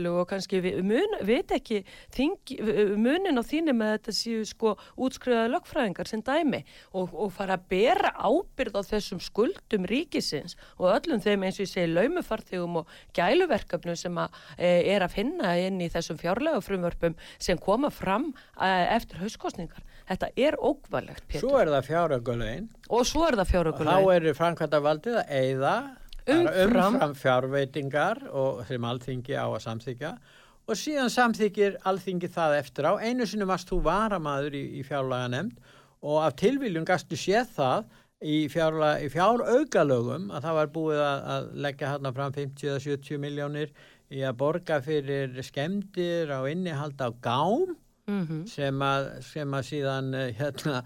samfélög 0.01 0.21
og 0.21 0.29
kannski 0.29 0.61
við 0.61 0.81
mun, 0.83 1.17
veit 1.25 1.51
ekki 1.51 1.83
þing, 2.13 2.37
munin 2.97 3.37
á 3.37 3.43
þínum 3.43 3.77
með 3.77 3.93
þetta 3.95 4.13
séu 4.15 4.45
sko 4.45 4.73
útskrifaði 4.97 5.51
lögfræðingar 5.53 6.09
sem 6.09 6.21
dæmi 6.21 6.63
og, 6.93 7.13
og 7.13 7.31
fara 7.35 7.57
að 7.57 7.67
bera 7.69 8.13
ábyrð 8.17 8.79
á 8.79 8.81
þessum 8.83 9.21
skuldum 9.21 9.85
ríkisins 9.85 10.57
og 10.77 10.91
öllum 10.95 11.21
þeim 11.21 11.45
eins 11.45 11.59
og 11.59 11.65
ég 11.65 11.71
segi 11.71 11.91
laumufarþegum 11.93 12.81
og 12.81 12.91
gæluverkefnum 13.13 13.95
sem 13.95 14.17
að, 14.17 14.41
e, 14.57 14.71
er 14.93 15.05
að 15.05 15.15
finna 15.15 15.55
inn 15.59 15.81
í 15.81 15.89
þessum 15.91 16.19
fjárlega 16.19 16.61
frumvörpum 16.61 17.17
sem 17.39 17.59
koma 17.61 17.91
fram 17.91 18.31
e, 18.57 18.69
eftir 18.95 19.21
hauskostningar. 19.21 19.85
Þetta 20.09 20.31
er 20.35 20.57
ógvalegt, 20.59 21.23
Pétur. 21.29 21.45
Svo 21.45 21.59
er 21.61 21.71
það 21.71 21.87
fjárökulegin. 21.87 22.69
Og 22.91 23.05
svo 23.07 23.27
er 23.29 23.37
það 23.39 23.51
fjárökulegin. 23.53 23.91
Og 24.01 24.09
þá 24.11 24.15
eru 24.17 24.33
framkvæmda 24.35 24.81
valdið 24.83 25.19
að 25.21 25.35
eigða 25.37 25.75
umfram, 26.27 26.95
umfram 26.95 27.15
fjárveitingar 27.17 28.23
og 28.29 28.63
sem 28.67 28.85
alþingi 28.85 29.37
á 29.37 29.47
að 29.47 29.63
samþykja 29.65 30.11
og 30.69 30.77
síðan 30.77 31.11
samþykir 31.11 31.79
alþingi 31.89 32.29
það 32.31 32.57
eftir 32.59 32.87
á. 32.87 32.93
Einu 33.01 33.25
sinu 33.27 33.47
varst 33.49 33.71
þú 33.71 33.81
varamaður 33.87 34.57
í, 34.59 34.63
í 34.79 34.83
fjárlaga 34.87 35.31
nefnd 35.33 35.71
og 36.01 36.21
af 36.25 36.37
tilviljum 36.41 36.85
gastu 36.87 37.17
séð 37.19 37.49
það 37.57 37.89
í, 38.21 38.37
í 38.45 39.09
fjáraugalögum 39.13 40.29
að 40.31 40.45
það 40.45 40.57
var 40.59 40.71
búið 40.75 41.01
að, 41.05 41.23
að 41.35 41.49
leggja 41.65 41.93
hérna 41.93 42.13
fram 42.15 42.35
50-70 42.37 43.21
miljónir 43.21 43.73
í 44.11 44.21
að 44.27 44.37
borga 44.41 44.81
fyrir 44.83 45.37
skemdir 45.45 46.31
á 46.33 46.39
innihald 46.49 47.01
á 47.01 47.09
gám 47.23 47.73
mm 48.11 48.23
-hmm. 48.27 48.41
sem, 48.51 48.81
að, 48.87 49.07
sem 49.27 49.53
að 49.57 49.67
síðan 49.69 50.13
eh, 50.13 50.33
hérna, 50.39 50.81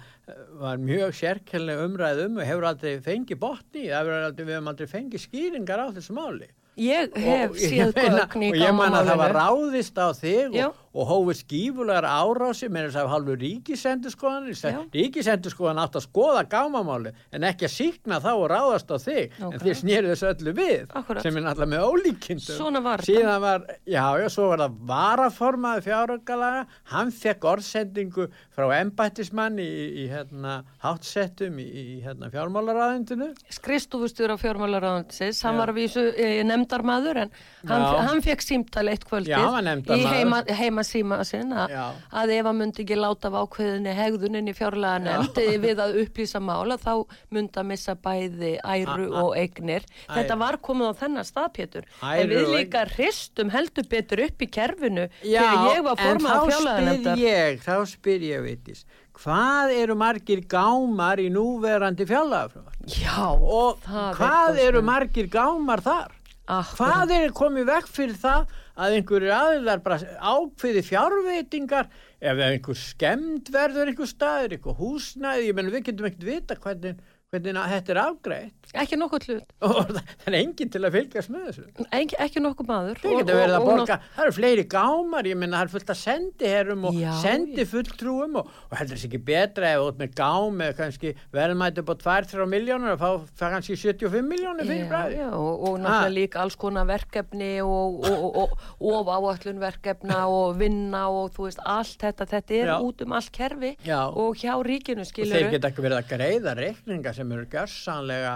var 0.62 0.78
mjög 0.78 1.16
sérkjörlega 1.22 1.88
umræðum 1.90 2.38
og 2.38 2.48
hefur 2.50 2.70
aldrei 2.72 3.00
fengið 3.02 3.42
botni, 3.42 3.90
aldrei, 3.90 4.46
við 4.46 4.54
hefum 4.56 4.72
aldrei 4.74 4.88
fengið 4.94 5.26
skýringar 5.26 5.84
á 5.84 5.88
þessu 5.98 6.16
máli. 6.16 6.50
Ég 6.76 7.14
hef 7.16 7.56
séð 7.56 7.94
gögn 7.96 8.44
í 8.44 8.50
gámamálinu. 8.52 8.52
Og 8.52 8.60
ég 8.60 8.74
man 8.76 8.98
að 8.98 9.10
það 9.10 9.22
var 9.22 9.36
ráðist 9.38 9.96
á 9.96 10.08
þig 10.12 10.58
og, 10.60 10.82
og 10.96 11.10
hófið 11.10 11.40
skífulegar 11.42 12.08
árási 12.08 12.70
með 12.72 12.90
þess 12.90 13.00
að 13.02 13.12
halvu 13.14 13.38
ríkisendurskoðan. 13.42 14.50
Ríkisendurskoðan 14.94 15.82
átt 15.84 15.98
að 16.00 16.06
skoða 16.08 16.44
gámamáli 16.52 17.14
en 17.36 17.48
ekki 17.48 17.68
að 17.70 17.74
síkna 17.76 18.20
þá 18.24 18.32
og 18.34 18.46
ráðast 18.52 18.92
á 18.92 18.98
þig. 19.00 19.36
Okay. 19.36 19.50
En 19.50 19.64
þið 19.64 19.80
snýrið 19.82 20.12
þessu 20.14 20.30
öllu 20.32 20.56
við 20.60 20.96
Akkurat. 21.00 21.24
sem 21.26 21.40
er 21.40 21.46
náttúrulega 21.46 21.72
með 21.74 21.86
ólíkindum. 21.90 22.58
Svona 22.60 22.84
var 22.86 23.04
það. 23.04 23.12
Síðan 23.12 23.42
var, 23.46 23.66
já, 23.96 24.06
já, 24.22 24.28
svo 24.36 24.50
var 24.52 24.64
það 24.66 24.78
varaformaði 24.92 25.86
fjáröggalaga. 25.90 26.66
Hann 26.92 27.16
fekk 27.16 27.50
orðsendingu 27.56 28.28
frá 28.56 28.68
embættismann 28.80 29.60
í, 29.64 29.70
í, 30.04 30.08
hérna, 30.12 30.60
hátsettum 30.84 31.60
í, 31.60 31.66
í 31.66 31.98
hérna, 32.06 32.32
fjármálaráðindinu. 32.34 33.32
Skristúfustur 33.56 34.32
á 34.32 34.38
fjármálaráðindisins. 34.40 35.44
Hann 35.46 35.60
var 35.60 35.74
að 35.74 35.82
vísu 35.84 36.06
nefnd 36.06 36.66
nefndarmadur 36.66 37.20
en 37.24 37.32
hann, 37.70 37.86
hann 38.08 38.22
fekk 38.26 38.44
símtali 38.44 38.94
eitt 38.94 39.06
kvöldið 39.08 39.96
í 39.96 40.02
heima, 40.10 40.42
heima 40.58 40.85
síma 40.88 41.20
sinna 41.28 41.66
að 42.10 42.34
ef 42.38 42.50
hann 42.50 42.60
myndi 42.60 42.84
ekki 42.86 42.98
láta 43.00 43.30
af 43.32 43.38
ákveðinni 43.44 43.94
hegðunin 43.98 44.52
í 44.52 44.56
fjárlega 44.58 45.02
nefnd 45.06 45.40
við 45.66 45.82
að 45.84 46.00
upplýsa 46.04 46.42
mála 46.44 46.78
þá 46.82 46.92
myndi 47.36 47.62
að 47.62 47.70
missa 47.72 47.96
bæði 47.96 48.56
æru 48.64 49.08
a, 49.12 49.24
og 49.24 49.38
eignir. 49.40 49.88
Þetta 50.10 50.40
var 50.42 50.60
komið 50.64 50.92
á 50.92 50.94
þennan 51.04 51.30
staðpétur 51.30 51.90
en 52.12 52.34
við 52.34 52.52
líka 52.56 52.86
hristum 52.96 53.54
heldur 53.54 53.90
betur 53.92 54.26
upp 54.28 54.46
í 54.46 54.50
kerfinu 54.52 55.08
Já, 55.22 55.42
þegar 55.42 55.72
ég 55.72 55.88
var 55.90 56.04
formað 56.04 56.36
á 56.36 56.44
fjárlega 56.52 56.86
nefndar. 56.90 57.26
Þá 57.66 57.76
spyr 57.96 58.30
ég 58.34 58.46
veitis 58.46 58.86
hvað 59.16 59.72
eru 59.78 59.96
margir 59.96 60.42
gámar 60.52 61.22
í 61.24 61.30
núverandi 61.32 62.08
fjárlega 62.10 62.66
Já, 62.92 63.32
og 63.32 63.80
hvað 63.88 64.60
eru 64.62 64.84
margir 64.86 65.30
gámar 65.32 65.82
þar? 65.86 66.12
Akkurat. 66.46 66.76
Hvað 66.78 67.14
er 67.16 67.32
komið 67.34 67.70
vekk 67.72 67.88
fyrir 67.90 68.18
það 68.22 68.52
að 68.76 68.98
einhverju 68.98 69.32
aðilar 69.32 69.82
bara 69.86 70.00
ákveði 70.20 70.84
fjárveitingar 70.86 71.90
ef 72.20 72.42
einhver 72.44 72.80
skemmt 72.80 73.52
verður 73.54 73.92
einhver 73.92 74.10
staður, 74.10 74.56
einhver 74.58 74.80
húsnæði, 74.80 75.50
ég 75.50 75.58
menn 75.58 75.72
við 75.72 75.88
getum 75.90 76.10
ekkert 76.10 76.28
vita 76.28 76.58
hvernig, 76.60 77.00
hvernig 77.36 77.62
að 77.62 77.74
þetta 77.76 77.94
er 77.96 78.00
afgreitt 78.06 78.72
ekki 78.76 78.98
nokkuð 79.00 79.26
hlut, 79.30 79.52
og 79.64 79.92
það 79.94 80.28
er 80.32 80.36
enginn 80.40 80.72
til 80.74 80.82
að 80.84 80.96
fylgjast 80.98 81.32
með 81.32 81.44
þessu 81.48 81.86
ekki, 81.96 82.18
ekki 82.26 82.42
nokkuð 82.44 82.68
maður 82.72 83.02
getur 83.06 83.38
verið 83.40 83.56
að 83.60 83.66
borga, 83.70 83.98
það 84.16 84.24
eru 84.26 84.36
fleiri 84.36 84.66
gámar, 84.74 85.30
ég 85.30 85.38
minna 85.40 85.60
það 85.62 85.68
er 85.68 85.74
fullt 85.76 85.94
að 85.94 86.00
sendiherrum 86.02 86.88
og 86.90 86.98
Já, 87.00 87.12
sendi 87.22 87.66
fulltrúum 87.70 88.40
og, 88.42 88.50
og 88.72 88.76
heldur 88.80 88.98
þess 89.00 89.08
ekki 89.10 89.22
betra 89.30 89.70
ef 89.76 89.86
út 89.86 90.00
með 90.02 90.16
gám 90.18 90.64
eða 90.66 90.78
kannski 90.82 91.14
verðmæti 91.36 91.84
upp 91.86 91.94
á 91.94 91.96
2-3 92.26 92.48
miljónur 92.56 92.96
og 92.96 93.00
fá, 93.06 93.10
fá 93.38 93.46
kannski 93.54 93.78
75 93.80 94.26
miljónur 94.34 94.68
fyrir 94.68 94.90
bræði. 94.92 95.22
og, 95.30 95.52
og 95.70 95.80
náttúrulega 95.80 95.94
Ha. 96.06 96.10
líka 96.12 96.42
alls 96.44 96.56
konar 96.60 96.86
verkefni 96.90 97.52
og, 97.64 98.02
og, 98.10 98.36
og, 98.42 98.58
og 98.82 99.10
áallun 99.16 99.62
verkefna 99.62 100.26
og 100.28 100.58
vinna 100.60 101.06
og 101.14 101.32
þú 101.36 101.48
veist 101.48 101.62
allt 101.64 102.02
þetta, 102.04 102.28
þetta 102.34 102.58
er 102.60 102.72
Já. 102.74 102.76
út 102.84 103.02
um 103.06 103.16
allt 103.16 103.32
kerfi 103.36 103.72
Já. 103.88 104.02
og 104.12 104.36
hjá 104.42 104.54
ríkinu 104.66 105.06
Og 105.06 105.10
skilur 105.10 105.36
þeir 105.38 105.52
geta 105.56 105.72
ekki 105.72 105.86
verið 105.86 106.02
að 106.02 106.10
greiða 106.12 106.56
reikninga 106.60 107.14
sem 107.16 107.25
eru 107.32 107.48
gjörsanlega 107.52 108.36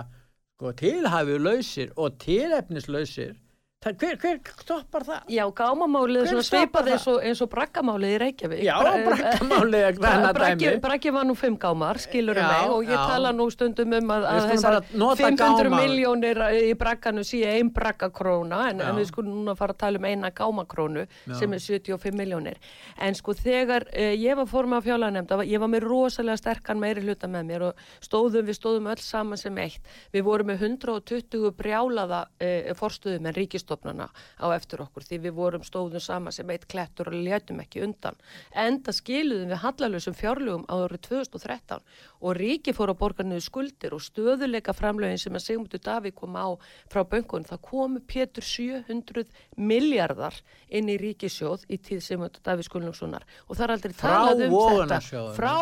sko, 0.56 0.72
tilhæfu 0.82 1.38
lausir 1.38 1.94
og 1.96 2.18
tilefnislausir. 2.20 3.36
Það, 3.80 3.94
hver, 4.02 4.16
hver 4.20 4.40
stoppar 4.60 5.04
það? 5.08 5.20
Já, 5.32 5.46
gámamálið 5.56 6.26
er 6.28 6.40
það? 6.44 6.88
eins 6.92 7.06
og, 7.08 7.46
og 7.46 7.50
braggamálið 7.54 8.10
í 8.12 8.16
Reykjavík. 8.20 8.64
Já, 8.68 8.74
Bra- 8.84 8.96
braggamálið 9.06 9.86
er 9.88 10.00
Braggi, 10.36 10.66
dæmi. 10.66 10.80
braggi 10.84 11.14
var 11.16 11.28
nú 11.30 11.36
fimm 11.40 11.56
gámar, 11.62 11.96
skilur 12.04 12.36
Já, 12.36 12.44
mig, 12.50 12.74
og 12.76 12.84
ég 12.84 12.92
já. 12.92 13.06
tala 13.08 13.32
nú 13.32 13.46
stundum 13.56 13.96
um 13.96 14.12
að, 14.12 14.26
að 14.34 14.48
þessar 14.50 14.76
bara 14.82 15.00
nota 15.00 15.22
500 15.22 15.70
gáma. 15.70 15.80
miljónir 15.80 16.42
í 16.60 16.74
bragganu 16.82 17.24
sé 17.24 17.40
ein 17.54 17.70
braggakróna, 17.78 18.60
en, 18.74 18.84
en 18.84 19.00
við 19.00 19.08
skulum 19.14 19.38
núna 19.38 19.56
fara 19.56 19.72
að 19.78 19.80
tala 19.86 20.04
um 20.04 20.10
eina 20.12 20.34
gámakrónu 20.42 21.06
Já. 21.08 21.38
sem 21.40 21.56
er 21.56 21.64
75 21.70 22.20
miljónir. 22.20 22.60
En 23.00 23.16
sko 23.16 23.32
þegar 23.40 23.88
eh, 23.96 24.12
ég 24.20 24.36
var 24.42 24.52
forma 24.52 24.84
á 24.84 24.84
fjálanemnda, 24.84 25.40
ég 25.48 25.64
var 25.64 25.72
með 25.72 25.88
rosalega 25.88 26.36
sterkan 26.44 26.84
meiri 26.84 27.08
hluta 27.08 27.32
með 27.32 27.48
mér 27.54 27.68
og 27.72 27.80
stóðum, 28.04 28.44
við 28.52 28.60
stóðum 28.60 28.92
öll 28.92 29.00
saman 29.08 29.40
sem 29.40 29.56
eitt. 29.64 29.80
Við 30.12 30.28
vorum 30.28 30.52
með 30.52 30.68
120 30.68 31.56
brjálaða 31.64 32.26
eh, 32.44 32.74
forstuðum 32.76 33.32
en 33.32 33.40
ríkistofnana 33.70 34.10
á 34.42 34.46
eftir 34.56 34.82
okkur 34.82 35.04
því 35.06 35.20
við 35.26 35.34
vorum 35.38 35.64
stóðum 35.64 36.02
saman 36.02 36.34
sem 36.34 36.50
eitt 36.50 36.66
klettur 36.68 37.10
og 37.12 37.14
létum 37.14 37.60
ekki 37.62 37.84
undan. 37.86 38.16
Enda 38.56 38.92
skiluðum 38.92 39.50
við 39.54 39.62
hallalösum 39.64 40.16
fjárlugum 40.18 40.66
á 40.70 40.74
árið 40.86 41.02
2013 41.10 41.82
og 42.22 42.36
ríki 42.36 42.74
fór 42.76 42.92
að 42.94 43.00
borga 43.00 43.24
niður 43.24 43.46
skuldir 43.46 43.94
og 43.96 44.02
stöðuleika 44.04 44.74
framlögin 44.76 45.20
sem 45.22 45.34
að 45.38 45.46
Sigmundur 45.46 45.80
Davík 45.84 46.16
kom 46.20 46.36
á 46.36 46.48
frá 46.92 47.04
böngun. 47.08 47.46
Það 47.48 47.62
komu 47.70 48.00
Pétur 48.10 48.44
700 48.44 49.26
miljardar 49.58 50.36
inn 50.70 50.90
í 50.90 50.98
ríkisjóð 51.00 51.66
í 51.70 51.78
tíð 51.78 52.02
Sigmundur 52.06 52.44
Davík 52.46 52.68
Skulnungssonar 52.68 53.26
og 53.48 53.56
það 53.56 53.64
er 53.68 53.74
aldrei 53.76 53.94
talað 54.00 54.44
um 54.48 54.58
þetta 54.90 55.00
frá 55.38 55.54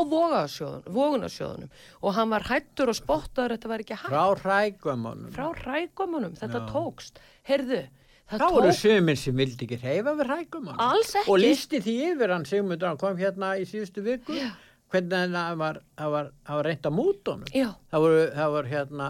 vogunarsjóðunum, 0.87 1.69
og 2.01 2.13
hann 2.17 2.29
var 2.31 2.45
hættur 2.49 2.91
og 2.91 2.97
spottaður 2.97 3.55
þetta 3.55 3.71
var 3.71 3.83
ekki 3.83 3.97
hægt 3.97 4.11
Frá 4.11 4.25
rægumónum. 4.41 5.31
frá 5.35 5.47
rægumunum, 5.63 6.35
þetta 6.37 6.61
Já. 6.63 6.67
tókst 6.71 7.21
heyrðu, 7.47 7.81
það 8.29 8.41
Það 8.43 8.55
voru 8.57 8.69
tókst 8.71 8.85
sömur 8.85 9.19
sem 9.21 9.37
vildi 9.41 9.67
ekki 9.67 9.77
reyfa 9.83 10.13
við 10.19 10.25
rækumannum. 10.31 10.81
Alls 10.87 11.13
ekki. 11.15 11.31
Og 11.31 11.37
lísti 11.43 11.79
því 11.85 11.95
yfir 12.11 12.33
hann 12.35 12.45
Sigmundur, 12.49 12.87
hann 12.91 12.97
kom 13.01 13.17
hérna 13.21 13.53
í 13.59 13.63
síðustu 13.69 14.03
viku, 14.03 14.35
Já. 14.35 14.49
hvernig 14.91 15.31
það 15.37 15.55
var, 15.61 15.79
það 15.99 16.11
var, 16.17 16.31
það 16.47 16.59
var 16.61 16.69
reynd 16.71 16.89
að 16.91 16.97
múta 16.97 17.31
honum. 17.37 17.53
já, 17.55 17.69
Það, 17.91 18.03
voru, 18.07 18.19
það 18.35 18.51
var 18.57 18.69
hérna, 18.73 19.07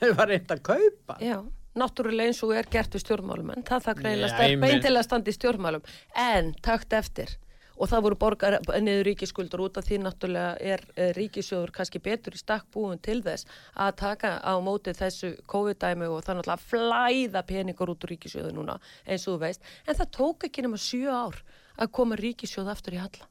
það 0.00 0.16
var 0.22 0.32
reynd 0.34 0.56
að 0.56 0.62
kaupa. 0.70 1.18
já, 1.20 1.36
náttúrulega 1.74 2.30
eins 2.30 2.42
og 2.46 2.52
er 2.54 2.68
gert 2.70 2.92
við 2.94 3.02
stjórnmálum 3.04 3.48
en 3.56 3.64
það 3.66 3.80
það 3.88 3.96
greinilega 4.00 4.28
Já, 4.28 4.34
sterk 4.36 4.50
ég 4.52 4.58
meina- 4.62 4.72
bein 4.74 4.82
til 4.84 4.94
að 5.00 5.06
standa 5.08 5.32
í 5.32 5.34
stjórnmálum 5.34 5.88
en 6.24 6.52
takt 6.62 6.92
eftir 6.94 7.32
og 7.76 7.90
það 7.90 8.04
voru 8.06 8.18
borgar 8.20 8.56
niður 8.82 9.06
ríkiskuldur 9.08 9.64
út 9.66 9.80
af 9.80 9.88
því 9.88 10.00
náttúrulega 10.04 10.54
er 10.60 10.84
eh, 10.94 11.12
ríkissjóður 11.16 11.72
kannski 11.74 12.02
betur 12.04 12.36
í 12.36 12.40
stakk 12.40 12.68
búin 12.74 13.00
til 13.02 13.20
þess 13.24 13.48
að 13.74 13.96
taka 14.02 14.32
á 14.40 14.54
móti 14.62 14.94
þessu 14.96 15.34
COVID-dæmi 15.50 16.08
og 16.10 16.24
það 16.26 16.40
náttúrulega 16.40 16.68
flæða 16.70 17.44
peningur 17.48 17.94
út 17.94 18.06
úr 18.06 18.14
ríkissjóðu 18.14 18.54
núna 18.54 18.78
eins 19.06 19.26
og 19.26 19.36
þú 19.36 19.42
veist. 19.46 19.68
En 19.86 19.98
það 19.98 20.14
tók 20.18 20.48
ekki 20.48 20.66
nema 20.66 20.80
sjö 20.80 21.10
ár 21.10 21.42
að 21.74 21.94
koma 21.98 22.18
ríkissjóð 22.20 22.70
aftur 22.70 22.98
í 22.98 23.02
halla. 23.02 23.30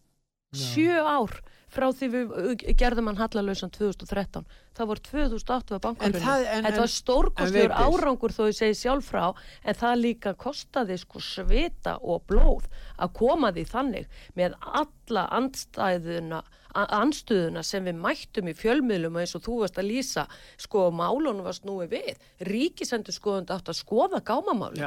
Sjö 0.53 0.99
ár 1.01 1.39
frá 1.74 1.88
því 1.91 2.07
við 2.13 2.63
gerðum 2.80 3.07
hann 3.09 3.17
hallalausan 3.19 3.71
2013 3.74 4.45
það 4.78 4.89
voru 4.91 5.03
2008 5.07 5.74
var 5.74 5.80
En 5.80 5.84
bankarunni 5.88 6.21
þetta 6.21 6.61
var 6.78 6.88
en- 6.88 6.93
stórkostlegur 6.95 7.71
en 7.71 7.78
Vigdís- 7.78 7.99
árangur 8.03 8.34
þó 8.36 8.41
ég 8.49 8.57
segi 8.59 8.78
sjálf 8.84 9.09
frá 9.11 9.26
en 9.63 9.76
það 9.82 10.01
líka 10.05 10.34
kostaði 10.45 10.97
sko 11.01 11.19
svita 11.19 11.97
og 12.01 12.26
blóð 12.30 12.67
að 12.99 13.13
koma 13.19 13.51
því 13.55 13.65
þannig 13.74 14.07
með 14.38 14.57
alla 14.61 15.28
andstæðuna 15.39 16.43
a- 16.76 16.88
andstöðuna 17.01 17.61
sem 17.63 17.86
við 17.86 17.99
mættum 18.01 18.47
í 18.49 18.53
fjölmiðlum 18.57 19.19
eins 19.21 19.36
og 19.38 19.43
þú 19.45 19.59
varst 19.61 19.76
að 19.78 19.89
lýsa. 19.91 20.24
Sko 20.57 20.88
málunum 20.91 21.43
var 21.45 21.53
snúi 21.53 21.86
við. 21.91 22.15
Ríkisendur 22.41 23.13
skoðund 23.13 23.51
átt 23.53 23.69
að 23.69 23.78
skoða 23.78 24.24
gámamáli. 24.26 24.82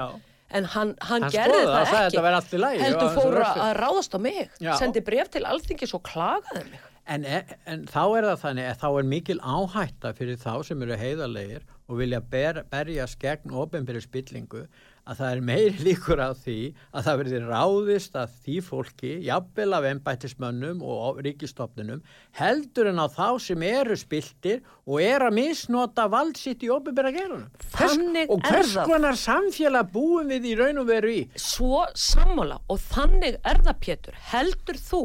En 0.51 0.64
hann, 0.64 0.92
hann, 1.01 1.22
Hann 1.26 1.32
gerði 1.34 1.62
skoðaði 1.62 1.86
það, 1.90 2.05
ekki. 2.07 2.59
lagi, 2.62 2.82
heldur 2.84 3.01
og 3.03 3.09
hann 3.09 3.16
fór 3.16 3.38
svo 3.38 3.64
að 3.66 3.72
ráðast 3.80 4.14
á 4.14 4.18
mig 4.22 4.42
Já. 4.62 4.72
sendi 4.78 5.03
bref 5.07 5.30
til 5.34 5.44
alþingis 5.44 5.94
og 5.99 6.03
klagaði 6.07 6.64
mig. 6.70 6.84
En, 7.07 7.24
en 7.70 7.84
þá 7.86 8.03
er 8.18 8.24
það 8.26 8.40
þannig 8.42 8.68
að 8.72 8.78
þá 8.82 8.86
er 8.99 9.09
mikil 9.12 9.38
áhætta 9.40 10.11
fyrir 10.18 10.38
þá 10.42 10.53
sem 10.66 10.80
eru 10.82 10.97
heiðarlegir 10.99 11.66
og 11.86 12.01
vilja 12.01 12.20
ber, 12.20 12.64
berjast 12.70 13.18
gegn 13.22 13.55
ofinbyrju 13.55 14.03
spillingu 14.03 14.64
að 15.07 15.20
það 15.20 15.32
er 15.32 15.42
meiri 15.48 15.84
líkur 15.86 16.20
á 16.22 16.30
því 16.34 16.57
að 16.90 17.07
það 17.07 17.18
verði 17.20 17.40
ráðist 17.46 18.16
að 18.18 18.32
því 18.44 18.57
fólki, 18.66 19.12
jafnvel 19.26 19.68
af 19.78 19.86
embættismönnum 19.92 20.80
og 20.82 21.20
ríkistofnunum, 21.26 22.00
heldur 22.40 22.90
en 22.90 22.98
á 22.98 23.07
þá 23.07 23.28
sem 23.46 23.66
eru 23.68 23.98
spiltir 24.00 24.62
og 24.86 25.00
er 25.04 25.26
að 25.28 25.36
misnota 25.38 26.09
vald 26.11 26.38
sitt 26.40 26.64
í 26.66 26.72
ofinbyrja 26.74 27.14
gerunum. 27.16 27.46
Þannig 27.76 28.32
og 28.34 28.42
er 28.42 28.50
hvers 28.50 28.74
það. 28.74 28.90
konar 28.90 29.20
samfélag 29.20 29.92
búum 29.94 30.32
við 30.34 30.50
í 30.50 30.57
raun 30.59 30.82
og 30.82 30.90
veru 30.90 31.14
í? 31.14 31.22
svo 31.38 31.84
sammála 31.94 32.59
og 32.68 32.82
þannig 32.90 33.38
er 33.46 33.62
það 33.62 33.82
Pétur 33.86 34.16
heldur 34.32 34.78
þú 34.80 35.02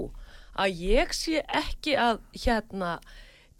að 0.62 0.82
ég 0.84 1.14
sé 1.16 1.44
ekki 1.48 1.94
að 2.00 2.24
hérna 2.44 2.96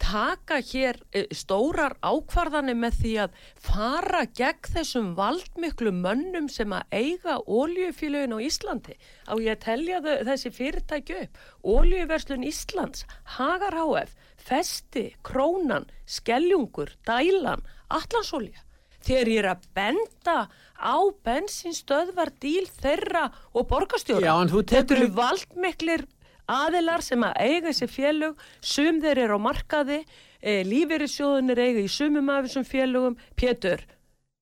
taka 0.02 0.58
hér 0.66 0.98
eh, 1.14 1.28
stórar 1.34 1.94
ákvarðanir 2.02 2.78
með 2.78 2.98
því 3.00 3.12
að 3.24 3.36
fara 3.62 4.24
gegn 4.38 4.72
þessum 4.74 5.12
valdmiklu 5.18 5.92
mönnum 5.94 6.48
sem 6.52 6.74
að 6.74 6.98
eiga 6.98 7.38
oljufílugin 7.46 8.34
á 8.34 8.38
Íslandi? 8.42 8.98
Á 9.30 9.34
ég 9.38 9.54
að 9.54 9.62
telja 9.66 10.02
þessi 10.02 10.52
fyrirtæki 10.54 11.20
upp? 11.22 11.40
Oljuverslun 11.62 12.44
Íslands, 12.48 13.06
Hagar 13.38 13.78
HF 13.78 14.18
Festi, 14.42 15.06
Krónan 15.22 15.86
Skeljungur, 16.06 16.96
Dælan 17.06 17.62
Atlansolja 17.92 18.66
þegar 19.02 19.30
ég 19.32 19.40
er 19.42 19.48
að 19.50 19.68
benda 19.74 20.36
á 20.78 20.96
bensinstöðvar 21.26 22.32
díl 22.42 22.66
þeirra 22.70 23.28
og 23.50 23.66
borgarstjóra. 23.70 24.22
Já, 24.22 24.62
Þetta 24.72 24.96
eru 24.96 25.08
valdmiklir 25.16 26.04
aðilar 26.48 27.02
sem 27.02 27.22
að 27.22 27.32
eiga 27.40 27.68
þessi 27.70 27.88
félög, 27.88 28.36
sum 28.60 29.00
þeir 29.02 29.18
eru 29.26 29.38
á 29.38 29.40
markaði, 29.46 30.04
e, 30.42 30.62
lífeyrissjóðunir 30.64 31.58
eiga 31.58 31.80
í 31.84 31.88
sumum 31.88 32.28
af 32.30 32.44
þessum 32.46 32.64
félögum. 32.66 33.16
Pétur, 33.36 33.84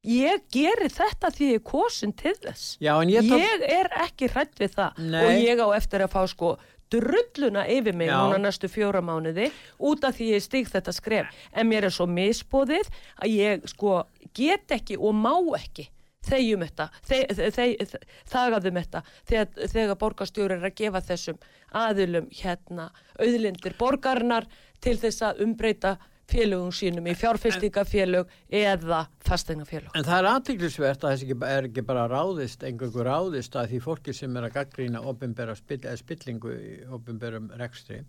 ég 0.06 0.42
geri 0.52 0.88
þetta 0.88 1.30
því 1.34 1.50
ég 1.52 1.60
er 1.60 1.64
kosin 1.70 2.12
til 2.16 2.34
þess. 2.34 2.76
Já, 2.80 2.94
ég 3.04 3.22
tók- 3.28 3.40
Ég 3.40 3.64
er 3.68 3.88
ekki 4.06 4.28
hrætt 4.32 4.54
við 4.58 4.74
það 4.74 4.98
Nei. 4.98 5.24
og 5.24 5.30
ég 5.44 5.58
á 5.60 5.68
eftir 5.76 6.00
að 6.00 6.10
fá 6.12 6.26
sko 6.28 6.58
drulluna 6.90 7.66
yfir 7.70 7.94
mig 7.94 8.08
Já. 8.08 8.16
núna 8.18 8.38
næstu 8.40 8.66
fjóra 8.68 9.00
mánuði 9.00 9.52
út 9.78 10.02
af 10.02 10.16
því 10.16 10.32
ég 10.34 10.42
stík 10.42 10.66
þetta 10.72 10.92
skref 10.92 11.26
en 11.54 11.68
mér 11.70 11.84
er 11.84 11.90
svo 11.94 12.06
misbóðið 12.10 12.88
að 13.22 13.28
ég 13.36 13.68
sko 13.70 14.06
get 14.34 14.66
ekki 14.74 14.96
og 14.98 15.14
má 15.14 15.30
ekki 15.54 15.86
þegjum 16.28 16.64
þetta 16.66 16.88
þe 17.08 17.18
þe 17.36 17.50
þe 17.56 18.00
þagaðum 18.30 18.80
þetta 18.80 19.02
þegar, 19.30 19.50
þegar 19.72 20.00
borgarstjóri 20.04 20.58
er 20.58 20.68
að 20.68 20.78
gefa 20.82 21.02
þessum 21.08 21.40
aðilum 21.82 22.30
hérna 22.42 22.90
auðlindir 23.18 23.76
borgarnar 23.80 24.48
til 24.80 24.96
þess 25.00 25.24
að 25.30 25.44
umbreyta 25.46 25.96
félögum 26.30 26.70
sínum 26.74 27.08
í 27.10 27.14
fjárfestingafélög 27.18 28.28
eða 28.54 29.00
fasteignafélög. 29.26 29.90
En 29.98 30.06
það 30.06 30.20
er 30.20 30.28
aðtiklisvert 30.30 31.04
að 31.04 31.16
þess 31.16 31.46
er 31.48 31.68
ekki 31.68 31.84
bara 31.88 32.06
ráðist, 32.10 32.62
einhverju 32.66 33.06
ráðist 33.06 33.56
að 33.58 33.72
því 33.72 33.80
fólki 33.86 34.14
sem 34.14 34.36
er 34.38 34.46
að 34.46 34.56
gaggrína 34.60 35.02
opinbera 35.10 35.56
spill, 35.58 35.82
spillingu 35.98 36.54
í 36.54 36.76
opinberum 36.94 37.50
rekstri 37.58 38.04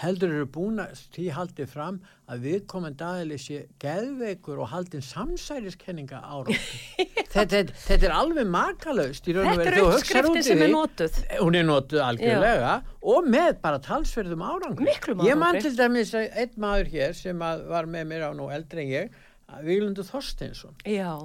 heldur 0.00 0.32
eru 0.32 0.48
búin 0.50 0.80
að 0.82 1.00
því 1.14 1.26
haldið 1.36 1.70
fram 1.70 2.00
að 2.30 2.44
viðkomandi 2.46 3.06
aðili 3.06 3.38
sé 3.42 3.60
geðveikur 3.82 4.60
og 4.64 4.70
haldin 4.72 5.04
samsæriskenninga 5.04 6.20
ára. 6.24 6.56
þetta, 7.34 7.46
þetta, 7.54 7.78
þetta 7.86 8.08
er 8.08 8.16
alveg 8.16 8.50
makalaust 8.50 9.28
Þetta 9.30 9.66
er 9.70 9.80
uppskriftin 9.84 10.40
í 10.40 10.44
sem 10.46 10.64
er 10.64 10.72
notuð. 10.72 11.18
Hún 11.38 11.58
er 11.60 11.66
notuð 11.68 12.04
algjörlega 12.06 12.76
og 13.14 13.30
með 13.30 13.50
bara 13.62 13.82
talsverðum 13.84 14.44
árangur. 14.46 14.88
Ég 14.88 15.36
man 15.36 15.54
árangri. 15.54 15.66
til 15.68 15.76
dæmis 15.76 16.14
einn 16.20 16.56
maður 16.60 16.94
hér 16.94 17.18
sem 17.18 17.44
var 17.44 17.90
með 17.90 18.08
mér 18.14 18.28
á 18.28 18.30
nú 18.36 18.48
eldri 18.52 18.86
en 18.86 18.92
ég, 18.94 19.20
Víglundur 19.64 20.06
Þorsteinsson 20.06 20.76
Já, 20.86 21.16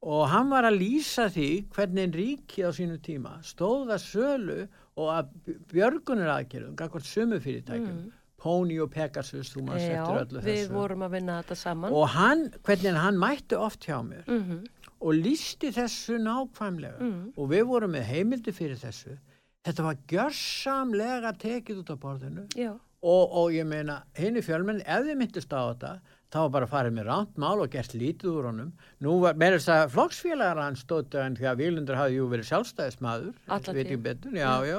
og 0.00 0.22
hann 0.32 0.50
var 0.52 0.68
að 0.68 0.80
lýsa 0.82 1.28
því 1.32 1.48
hvernig 1.74 2.16
ríkið 2.16 2.68
á 2.68 2.72
sínu 2.76 2.98
tíma 3.04 3.38
stóða 3.46 3.98
sölu 4.02 4.66
og 5.00 5.12
að 5.14 5.30
björgunir 5.70 6.28
aðgerðum, 6.28 6.76
gangvart 6.76 7.08
sömu 7.08 7.38
fyrirtækjum, 7.40 8.00
Pony 8.40 8.78
og 8.80 8.90
Pegasus, 8.94 9.50
þú 9.54 9.64
maður 9.68 9.80
Já, 9.84 9.88
settur 9.94 10.20
öllu 10.24 10.42
við 10.44 10.58
þessu. 10.62 10.74
vorum 10.74 11.06
að 11.06 11.16
vinna 11.16 11.38
þetta 11.42 11.56
saman. 11.62 11.96
Og 11.96 12.06
hann, 12.16 12.44
hvernig 12.66 13.00
hann 13.04 13.18
mætti 13.20 13.58
oft 13.58 13.84
hjá 13.88 13.98
mér 14.04 14.24
Mhm, 14.26 14.60
og 15.00 15.14
lísti 15.16 15.72
þessu 15.72 16.18
nákvæmlega 16.20 17.00
mhm. 17.00 17.32
og 17.36 17.50
við 17.52 17.66
vorum 17.68 17.92
með 17.96 18.08
heimildi 18.12 18.52
fyrir 18.52 18.80
þessu. 18.80 19.18
Þetta 19.64 19.84
var 19.84 19.96
gjörsamlega 20.08 21.34
tekið 21.38 21.82
út 21.82 21.90
af 21.92 22.00
borðinu 22.00 22.46
Já, 22.56 22.70
og, 23.02 23.34
og 23.42 23.52
ég 23.52 23.66
meina, 23.68 24.02
henni 24.16 24.42
fjölmenn, 24.44 24.80
ef 24.84 25.04
þið 25.06 25.20
myndist 25.20 25.52
á 25.52 25.60
þetta, 25.72 25.92
þá 26.30 26.38
var 26.44 26.50
bara 26.56 26.68
farið 26.70 26.96
með 26.96 27.08
ránt 27.10 27.38
mál 27.42 27.60
og 27.60 27.70
gert 27.72 27.94
lítið 27.96 28.30
úr 28.38 28.48
honum. 28.50 28.72
Nú 29.04 29.16
var, 29.24 29.34
með 29.40 29.56
þess 29.58 29.72
að 29.74 29.94
flokksfélagar 29.96 30.62
hann 30.62 30.78
stóttu 30.78 31.20
en 31.20 31.36
því 31.36 31.48
að 31.50 31.60
Vílundur 31.60 31.98
hafði 31.98 32.18
jú 32.20 32.28
verið 32.30 32.50
sjálfstæðismadur, 32.50 33.34
ég 33.90 34.02
betur, 34.04 34.36
já, 34.36 34.52
já, 34.68 34.78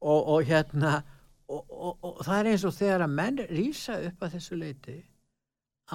og, 0.00 0.20
og 0.36 0.46
hérna, 0.48 1.02
og, 1.48 1.66
og, 1.70 1.98
og 2.02 2.22
það 2.26 2.38
er 2.38 2.52
eins 2.52 2.64
og 2.66 2.74
þegar 2.76 3.04
að 3.06 3.18
menn 3.18 3.44
rýsa 3.50 3.98
upp 4.08 4.24
að 4.26 4.36
þessu 4.36 4.58
leiti, 4.60 4.96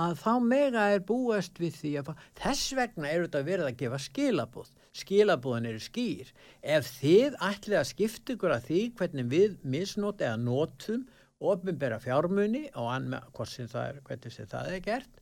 að 0.02 0.14
þá 0.22 0.34
mega 0.48 0.84
er 0.96 1.02
búast 1.04 1.60
við 1.60 1.80
því 1.80 1.96
að 2.00 2.14
þess 2.40 2.76
vegna 2.78 3.10
er 3.12 3.26
þetta 3.26 3.44
verið 3.48 3.68
að 3.68 3.80
gefa 3.82 4.00
skilabóð 4.00 4.70
skilabóðin 4.98 5.70
eru 5.72 5.82
skýr. 5.82 6.32
Ef 6.62 6.90
þið 7.00 7.38
ætlið 7.48 7.80
að 7.80 7.90
skipta 7.92 8.36
ykkur 8.36 8.56
að 8.56 8.68
því 8.68 8.82
hvernig 9.00 9.32
við 9.32 9.58
misnót 9.64 10.24
eða 10.24 10.40
nótum 10.42 11.06
ofinbera 11.42 11.98
fjármuni 12.02 12.68
og 12.78 12.92
anna, 12.92 13.22
hvort 13.34 13.50
sem 13.50 13.70
það 13.72 13.88
er, 13.88 14.02
hvernig 14.08 14.36
sem 14.36 14.50
það 14.52 14.76
er 14.76 14.86
gert 14.86 15.21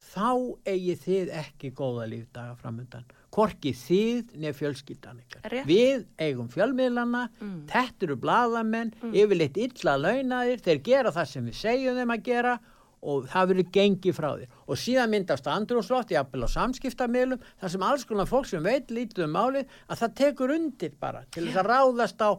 þá 0.00 0.56
eigi 0.66 0.96
þið 1.04 1.26
ekki 1.42 1.70
góða 1.76 2.06
lífdaga 2.10 2.54
framöndan 2.60 3.04
hvorki 3.30 3.70
þið 3.78 4.32
nefn 4.42 4.58
fjölskyldan 4.58 5.20
ykkar. 5.22 5.52
Við 5.68 6.00
eigum 6.18 6.48
fjölmiðlana 6.50 7.28
Mm. 7.40 7.60
þetta 7.70 8.02
eru 8.08 8.16
blaðamenn 8.18 8.90
yfirleitt 9.12 9.56
illa 9.56 9.94
launaðir, 10.00 10.58
þeir 10.66 10.80
gera 10.82 11.10
það 11.14 11.26
sem 11.30 11.46
við 11.46 11.54
segjum 11.60 11.96
þeim 12.00 12.10
að 12.16 12.22
gera 12.26 12.54
og 13.00 13.24
það 13.32 13.46
verður 13.48 13.68
gengið 13.72 14.12
frá 14.18 14.28
þér. 14.36 14.48
Og 14.68 14.76
síðan 14.76 15.08
myndast 15.14 15.46
andrúslótt, 15.48 16.10
jafnvel 16.12 16.44
á 16.44 16.48
samskiptamilum 16.52 17.40
þar 17.62 17.70
sem 17.72 17.82
alls 17.86 18.04
konar 18.04 18.28
fólk 18.28 18.46
sem 18.50 18.62
veit 18.66 18.90
lítið 18.92 19.24
um 19.24 19.32
málið 19.38 19.64
að 19.88 19.98
það 20.02 20.12
tekur 20.20 20.52
undir 20.56 20.92
bara 21.00 21.22
til 21.32 21.46
þess 21.46 21.56
að 21.62 21.70
ráðast 21.70 22.20
á 22.20 22.30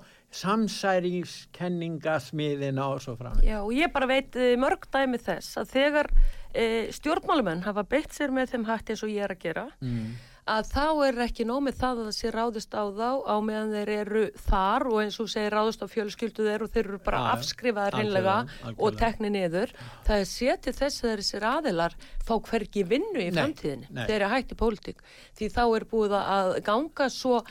samsæringskenningasmiðina 0.41 2.85
og 2.93 3.01
svo 3.03 3.15
fram 3.19 3.39
Já, 3.43 3.59
og 3.63 3.73
ég 3.75 3.91
bara 3.93 4.07
veit 4.11 4.35
eh, 4.37 4.53
mörg 4.59 4.85
dæmi 4.93 5.19
þess 5.21 5.57
að 5.61 5.71
þegar 5.73 6.07
stjórnmálumenn 6.91 7.63
hafa 7.67 7.83
beitt 7.83 8.11
sér 8.13 8.33
með 8.35 8.51
þeim 8.55 8.67
hætti 8.69 8.93
eins 8.95 9.03
og 9.03 9.09
ég 9.13 9.23
er 9.23 9.31
að 9.35 9.41
gera, 9.45 9.67
mm. 9.81 10.11
að 10.51 10.69
þá 10.73 10.85
er 11.05 11.19
ekki 11.27 11.45
nómið 11.45 11.75
það 11.77 11.99
að 12.01 12.07
það 12.09 12.15
sé 12.17 12.31
ráðist 12.33 12.73
á 12.73 12.83
þá 12.97 13.09
á 13.29 13.35
meðan 13.45 13.73
þeir 13.75 13.91
eru 13.93 14.23
þar 14.49 14.85
og 14.89 14.97
eins 15.03 15.19
og 15.21 15.29
segir 15.31 15.53
ráðist 15.53 15.83
á 15.85 15.87
fjölskyldu 15.87 16.47
þeir 16.47 16.65
og 16.65 16.71
þeir 16.73 16.89
eru 16.89 16.99
bara 17.05 17.19
já. 17.21 17.27
afskrifaðar 17.37 17.97
algjörlega. 17.99 18.35
og 18.77 18.97
tekni 18.97 19.29
niður. 19.31 19.71
Það 20.07 20.23
er 20.23 20.27
setið 20.31 20.79
þess 20.81 21.03
að 21.05 21.13
þessir 21.21 21.45
aðilar 21.51 21.95
fá 22.25 22.33
hvergi 22.49 22.83
vinnu 22.89 23.21
í 23.21 23.29
nei. 23.93 24.03
þeir 24.09 24.17
eru 24.17 24.31
hægt 24.33 24.51
í 24.51 24.57
pólitík. 24.59 24.99
Því 25.37 25.51
þá 25.55 25.61
er 25.77 25.85
búið 25.93 26.17
að 26.19 26.51
ganga 26.67 27.09
svo 27.13 27.43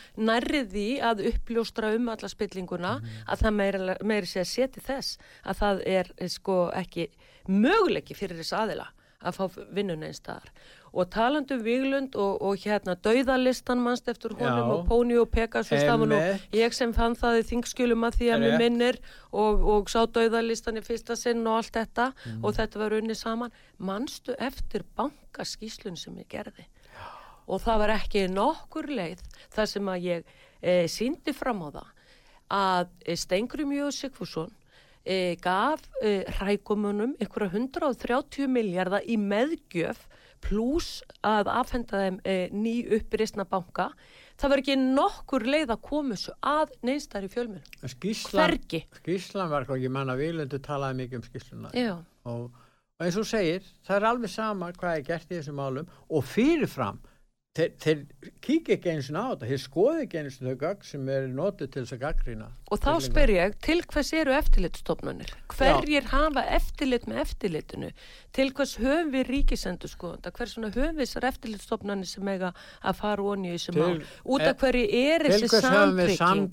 því 0.75 0.89
að 1.01 1.25
uppljóstra 1.31 1.95
um 1.97 2.09
alla 2.09 2.29
spillinguna 2.29 2.99
Mhm. 3.01 3.25
að 3.31 3.41
það 3.47 3.55
meiri, 3.63 3.97
meiri 4.05 4.27
sé 4.27 4.41
að 4.43 4.51
setið 4.51 4.83
þess 4.91 5.19
að 5.47 5.57
það 5.63 5.83
er 5.87 6.13
eh, 6.19 6.29
sko 6.29 6.71
ekki 6.75 7.09
möguleiki 7.51 8.15
fyrir 8.17 8.39
þess 8.41 8.55
aðila 8.63 8.89
að 9.21 9.37
fá 9.37 9.57
vinnun 9.77 10.03
einn 10.07 10.15
staðar. 10.17 10.49
Og 10.97 11.07
talandu 11.13 11.59
Víglund 11.63 12.17
og, 12.19 12.39
og 12.43 12.57
hérna 12.65 12.95
dauðalistan 13.05 13.79
mannst 13.85 14.09
eftir 14.11 14.33
honum 14.33 14.57
Já. 14.57 14.73
og 14.75 14.87
Póni 14.89 15.19
og 15.21 15.29
Pegasus 15.31 15.85
ég 16.57 16.73
sem 16.75 16.95
fann 16.97 17.15
það 17.15 17.43
í 17.43 17.45
þingskjölum 17.51 18.07
að 18.09 18.17
því 18.17 18.31
að 18.35 18.41
mér 18.47 18.57
minnir 18.59 18.99
og, 19.31 19.61
og 19.75 19.93
sá 19.93 20.01
dauðalistan 20.09 20.81
í 20.81 20.83
fyrsta 20.83 21.15
sinn 21.21 21.45
og 21.47 21.61
allt 21.61 21.77
þetta 21.77 22.09
Mhm. 22.25 22.41
og 22.45 22.57
þetta 22.57 22.79
var 22.83 22.97
unni 22.97 23.15
saman. 23.15 23.53
Mannstu 23.79 24.35
eftir 24.39 24.83
bankaskíslun 24.99 25.97
sem 26.01 26.17
ég 26.17 26.27
gerði? 26.33 26.65
Og 27.47 27.61
það 27.63 27.79
var 27.85 27.95
ekki 27.99 28.25
nokkur 28.31 28.89
leið 28.89 29.21
þar 29.51 29.67
sem 29.67 29.85
að 29.95 30.01
ég 30.09 30.25
e, 30.63 30.87
síndi 30.89 31.33
fram 31.35 31.61
á 31.63 31.69
það 31.71 31.87
að 32.51 32.89
e, 33.07 33.15
Stengrum 33.17 33.71
Jöðu 33.77 33.93
Sigfússon 33.95 34.51
e, 35.05 35.37
gaf 35.43 35.83
e, 36.03 36.23
rækumunum 36.39 37.17
einhverja 37.21 37.53
130 37.57 38.49
miljardar 38.51 39.07
í 39.07 39.17
meðgjöf 39.21 40.07
pluss 40.45 41.03
að 41.27 41.51
afhenda 41.53 42.01
þeim 42.01 42.19
e, 42.25 42.37
ný 42.53 42.75
upprýstna 42.97 43.45
banka. 43.49 43.91
Það 44.41 44.53
var 44.53 44.63
ekki 44.63 44.77
nokkur 44.81 45.45
leið 45.45 45.75
að 45.75 45.83
koma 45.85 46.17
þessu 46.17 46.35
að 46.49 46.73
neinstar 46.89 47.27
í 47.27 47.29
fjölmjölum. 47.33 47.83
skýslan, 47.93 48.41
Hvergi. 48.41 48.83
skýslan 49.03 49.53
var 49.53 49.69
ég 49.77 49.93
manna 49.93 50.17
Vílundur 50.17 50.63
talaði 50.65 51.03
mikið 51.03 51.21
um 51.21 51.27
skýsluna 51.29 51.73
Já, 51.77 51.93
og, 52.25 52.47
og 52.97 53.05
eins 53.05 53.21
og 53.21 53.29
segir, 53.29 53.67
það 53.85 53.99
er 53.99 54.09
alveg 54.09 54.33
sama 54.33 54.73
hvað 54.73 54.97
er 54.97 55.07
gert 55.11 55.29
í 55.29 55.37
þessum 55.37 55.61
málum 55.61 55.93
og 56.09 56.25
fyrirfram 56.25 57.03
þeir, 57.59 57.71
þeir 57.83 58.03
kíkja 58.45 58.77
ekki 58.77 58.91
eins 58.93 59.09
og 59.11 59.17
á 59.19 59.25
þetta, 59.33 59.47
þeir 59.51 59.61
skoði 59.65 60.03
ekki 60.05 60.19
eins 60.21 60.37
og 60.39 60.47
þau 60.47 60.59
gögg 60.61 60.85
sem 60.87 61.09
er 61.11 61.25
notið 61.35 61.71
til 61.75 61.83
þess 61.83 61.95
að 61.97 62.03
gaggrýna 62.05 62.49
og 62.71 62.83
þá 62.85 62.91
spyr 63.03 63.33
ég, 63.35 63.57
til 63.67 63.79
hvers 63.91 64.11
eru 64.15 64.35
eftirlitstofnunir? 64.37 65.33
Hverjir 65.51 66.07
hafa 66.13 66.45
eftirlit 66.55 67.09
með 67.11 67.23
eftirlitinu? 67.25 67.89
Til 68.37 68.47
hvers 68.55 68.77
höfum 68.79 69.11
við 69.17 69.33
ríkisendur 69.35 69.91
skoðanda? 69.91 70.31
Hvers 70.37 70.55
svona 70.55 70.71
höfum 70.71 71.01
við 71.01 71.09
þessar 71.09 71.27
eftirlitstofnunir 71.33 72.11
sem 72.13 72.31
eiga 72.31 72.53
að 72.87 73.01
fara 73.01 73.27
onni 73.33 73.51
í 73.51 73.57
þessu 73.57 73.75
mál? 73.75 73.99
Út 74.23 74.47
e- 74.47 74.53
af 74.53 74.63
hverju 74.63 74.87
er 75.01 75.27
þessi 75.27 75.51
samtrygging? 75.67 76.47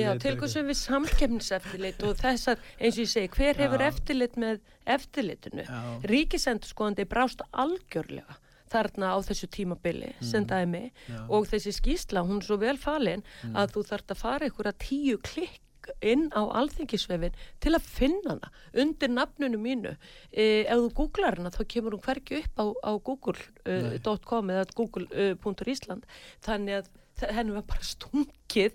Já, 0.00 0.10
til 0.24 0.40
hvers 0.40 0.56
höfum 0.56 0.72
við 0.72 0.80
samkeppniseftirlit 0.80 2.08
og 2.08 2.16
þessar, 2.22 2.64
eins 2.80 2.96
og 2.96 3.04
ég 3.04 3.12
segi, 3.12 3.32
hver 3.36 3.60
hefur 3.60 3.84
Já. 3.84 3.92
eftirlit 3.92 4.40
með 4.40 4.64
eftirlitinu? 4.96 5.68
Já. 5.68 5.84
Ríkisendur 6.08 6.72
skoðandi 6.72 7.04
brást 7.12 7.44
algjörlega 7.52 8.40
þarna 8.76 9.12
á 9.12 9.18
þessu 9.24 9.48
tímabili 9.56 10.12
sem 10.22 10.44
dæmi 10.46 10.84
Mm. 10.86 10.90
Já. 11.08 11.18
Mm. 11.20 11.30
og 11.30 11.46
þessi 11.50 11.72
skýsla, 11.80 12.22
hún 12.28 12.38
er 12.42 12.46
svo 12.50 12.56
vel 12.60 12.76
falin 12.78 13.22
að 13.54 13.72
þú 13.76 13.86
þarft 13.90 14.10
að 14.14 14.20
fara 14.22 14.46
ykkur 14.52 14.68
að 14.70 14.78
tíu 14.86 15.18
klikk 15.24 15.62
inn 16.02 16.24
á 16.34 16.42
alþingisvefin 16.58 17.34
til 17.62 17.70
að 17.76 17.84
finna 17.86 18.32
hana 18.34 18.48
undir 18.74 19.06
nafnunu 19.12 19.58
mínu 19.62 19.92
e, 20.34 20.64
ef 20.66 20.80
þú 20.82 20.88
googlar 20.98 21.36
hana 21.38 21.52
þá 21.54 21.60
kemur 21.70 21.94
hún 21.94 22.02
hvergi 22.02 22.40
upp 22.42 22.58
á, 22.58 22.64
á 22.90 22.92
google.com 23.06 24.50
eða 24.50 24.64
google.island 24.74 26.02
þannig 26.42 26.80
að 26.82 27.30
henni 27.38 27.54
var 27.54 27.62
bara 27.70 27.86
stungið 27.86 28.74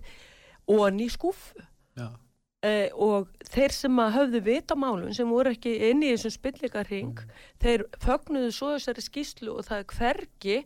og 0.71 0.85
hann 0.85 1.03
í 1.03 1.09
skúfu 1.11 1.67
Já, 1.99 2.07
uh, 2.65 2.87
og 2.93 3.31
þeir 3.51 3.75
sem 3.75 4.03
að 4.03 4.13
höfðu 4.17 4.43
vita 4.45 4.77
málum 4.77 5.13
sem 5.15 5.29
voru 5.29 5.55
ekki 5.55 5.73
inn 5.89 6.05
í 6.05 6.13
þessum 6.13 6.35
spillingarhing 6.37 7.25
þeir 7.63 7.87
fögnuðu 8.03 8.53
svo 8.55 8.71
þessari 8.75 9.05
skýslu 9.07 9.57
og 9.57 9.67
það 9.69 9.83
er 9.83 9.91
hvergi 9.97 10.61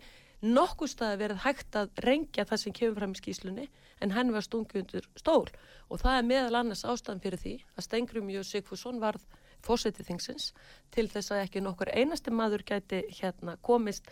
nokkuð 0.46 0.92
staði 0.92 1.22
verið 1.24 1.42
hægt 1.46 1.78
að 1.80 2.04
rengja 2.06 2.46
það 2.46 2.62
sem 2.62 2.76
kemur 2.76 3.00
fram 3.00 3.16
í 3.16 3.20
skýslunni 3.22 3.66
en 4.04 4.14
henni 4.14 4.36
var 4.36 4.46
stungið 4.46 4.82
undir 4.84 5.08
stól. 5.18 5.48
Og 5.90 6.02
það 6.02 6.20
er 6.20 6.30
meðal 6.30 6.60
annars 6.60 6.84
ástæðan 6.86 7.24
fyrir 7.24 7.42
því 7.42 7.56
að 7.76 7.88
Stengrum 7.88 8.32
Jú 8.34 8.44
Sigfússon 8.46 9.02
varð 9.02 9.24
fósetið 9.66 10.12
þingsins 10.12 10.52
til 10.94 11.08
þess 11.10 11.34
að 11.34 11.44
ekki 11.46 11.64
nokkur 11.64 11.92
einasti 11.96 12.34
maður 12.34 12.66
gæti 12.68 13.02
hérna 13.18 13.56
komist 13.66 14.10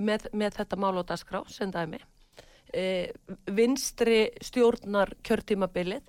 með, 0.00 0.28
með 0.32 0.60
þetta 0.60 0.78
mál 0.80 0.94
á 0.96 1.02
dagskrá 1.04 1.42
sem 1.52 1.72
dæmi. 1.74 2.00
E, 2.74 3.12
vinstri 3.50 4.30
stjórnar 4.42 5.12
kjörtímabilið 5.26 6.06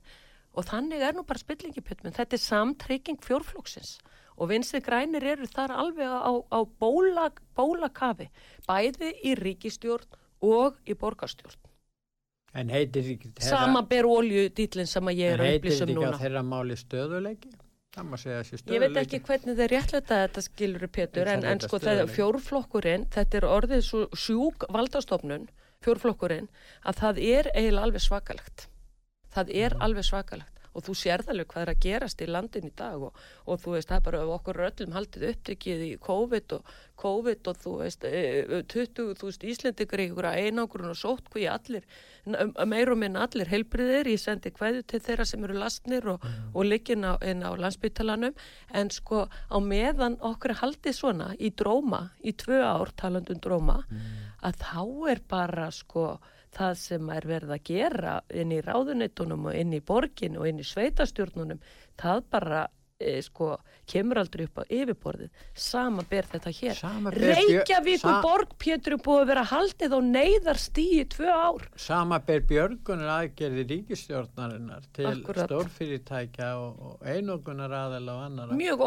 og 0.56 0.66
þannig 0.70 1.04
er 1.04 1.14
nú 1.18 1.24
bara 1.28 1.42
spillingi 1.42 1.84
pjötminn. 1.84 2.16
Þetta 2.16 2.38
er 2.38 2.44
samtrygging 2.44 3.20
fjórflóksins 3.24 3.98
og 4.36 4.50
vinstri 4.52 4.82
grænir 4.84 5.24
eru 5.24 5.48
þar 5.48 5.72
alveg 5.72 6.08
á, 6.12 6.32
á 6.52 6.60
bóla, 6.80 7.30
bólakafi, 7.56 8.28
bæði 8.68 9.14
í 9.24 9.36
ríkistjórn 9.40 10.18
og 10.44 10.80
í 10.88 10.94
borgarstjórn. 11.00 11.62
en 12.56 12.70
heitir 12.72 13.04
ekki 13.16 13.32
Sama 13.44 13.82
ber 13.84 14.06
olju 14.08 14.50
dýtlinn 14.56 14.88
sem 14.88 15.04
að 15.12 15.18
ég 15.20 15.34
en 15.34 15.40
er 15.40 15.40
að 15.44 15.50
heitir 15.52 15.60
upplýsa 15.60 15.84
um 15.84 15.90
ekki 15.90 15.96
núna. 16.00 16.12
á 16.16 16.22
þeirra 16.24 16.44
máli 16.44 16.76
stöðuleiki 16.80 17.50
það 17.96 18.72
Ég 18.76 18.80
veit 18.84 18.98
ekki 19.00 19.20
hvernig 19.24 19.56
þeir 19.60 19.72
réttleita 19.72 20.20
þetta 20.26 20.42
skilur 20.44 20.88
Þeir 21.24 21.28
en, 21.32 21.46
en 21.46 21.60
sko 21.64 21.80
þegar 21.80 22.10
stöðuleika. 22.10 22.16
fjórflokkurinn, 22.16 23.06
þetta 23.16 23.38
er 23.40 23.46
orðið 23.48 23.84
svo 23.88 24.02
sjúk 24.20 24.66
valdastofnun, 24.76 25.48
fjórflokkurinn, 25.86 26.50
að 26.84 27.00
það 27.04 27.22
er 27.24 27.52
eiginlega 27.56 27.88
alveg 27.88 28.04
svakalegt. 28.04 28.68
Það 29.36 29.56
er 29.66 29.80
alveg 29.84 30.08
svakalegt. 30.08 30.52
Og 30.76 30.84
þú 30.84 30.94
sérð 31.00 31.30
alveg 31.32 31.48
hvað 31.54 31.62
er 31.62 31.70
að 31.72 31.84
gerast 31.86 32.22
í 32.22 32.26
landin 32.28 32.68
í 32.68 32.72
dag 32.76 33.04
og, 33.08 33.20
og 33.48 33.62
þú 33.64 33.78
veist, 33.78 33.88
það 33.88 34.02
er 34.02 34.04
bara 34.10 34.24
okkur 34.34 34.58
öllum 34.66 34.96
haldið 34.96 35.30
upptrykkið 35.30 35.84
í 35.86 35.92
COVID 36.04 36.56
og 36.58 36.74
COVID 37.00 37.50
og 37.52 37.62
þú 37.62 37.76
veist, 37.80 38.04
eh, 38.10 38.52
20, 38.74 39.16
þú 39.16 39.30
veist, 39.30 39.46
Íslendingur 39.52 40.04
í 40.04 40.10
ykkur 40.10 40.28
einangrun 40.32 40.92
og 40.92 41.00
sótt 41.00 41.32
hvað 41.32 41.48
allir, 41.54 41.88
meir 42.68 42.92
og 42.92 43.00
minn 43.00 43.16
allir 43.16 43.52
heilbriðir, 43.52 44.12
ég 44.12 44.20
sendi 44.20 44.52
kvæðu 44.52 44.84
til 44.84 45.00
þeirra 45.08 45.28
sem 45.32 45.48
eru 45.48 45.58
lastnir 45.60 46.08
og, 46.12 46.28
og 46.54 46.68
liggin 46.68 47.08
á, 47.08 47.16
á 47.24 47.52
landsbytalanum, 47.56 48.36
en 48.76 48.92
sko 48.92 49.28
á 49.32 49.58
meðan 49.64 50.20
okkur 50.20 50.58
haldið 50.60 51.00
svona 51.00 51.34
í 51.40 51.52
dróma, 51.56 52.10
í 52.20 52.36
tvö 52.36 52.64
ár 52.64 52.92
talandum 53.00 53.40
dróma, 53.40 53.84
að 54.44 54.60
þá 54.60 55.12
er 55.12 55.24
bara 55.28 55.72
sko 55.72 56.18
það 56.56 56.78
sem 56.80 57.10
er 57.16 57.28
verið 57.28 57.54
að 57.56 57.64
gera 57.70 58.16
inn 58.42 58.54
í 58.56 58.62
ráðunitunum 58.64 59.50
og 59.52 59.60
inn 59.60 59.76
í 59.76 59.84
borgin 59.84 60.40
og 60.40 60.48
inn 60.50 60.62
í 60.64 60.68
sveitastjórnunum, 60.68 61.62
það 62.00 62.24
bara 62.32 62.66
e, 63.06 63.16
sko, 63.26 63.52
kemur 63.90 64.20
aldrei 64.22 64.46
upp 64.50 64.62
á 64.62 64.64
yfirborðið 64.66 65.46
sama 65.66 66.06
ber 66.10 66.28
þetta 66.32 66.54
hér 66.60 66.82
Reykjavíkur 67.16 68.22
borg 68.26 68.56
Pétur 68.62 68.98
er 68.98 69.04
búið 69.06 69.24
að 69.24 69.30
vera 69.32 69.46
haldið 69.52 69.96
á 69.96 70.00
neyðarstíi 70.10 71.06
tvö 71.14 71.30
ár 71.30 71.68
Sama 71.80 72.20
ber 72.26 72.44
björgunar 72.50 73.12
aðgerði 73.20 73.66
ríkistjórnarinnar 73.72 74.86
til 74.96 75.08
Akkúrat. 75.10 75.46
stórfyrirtækja 75.50 76.52
og, 76.62 76.82
og 76.90 77.10
einogunar 77.10 77.74
aðeila 77.84 78.16
og 78.16 78.26
annara. 78.30 78.58
mjög 78.58 78.86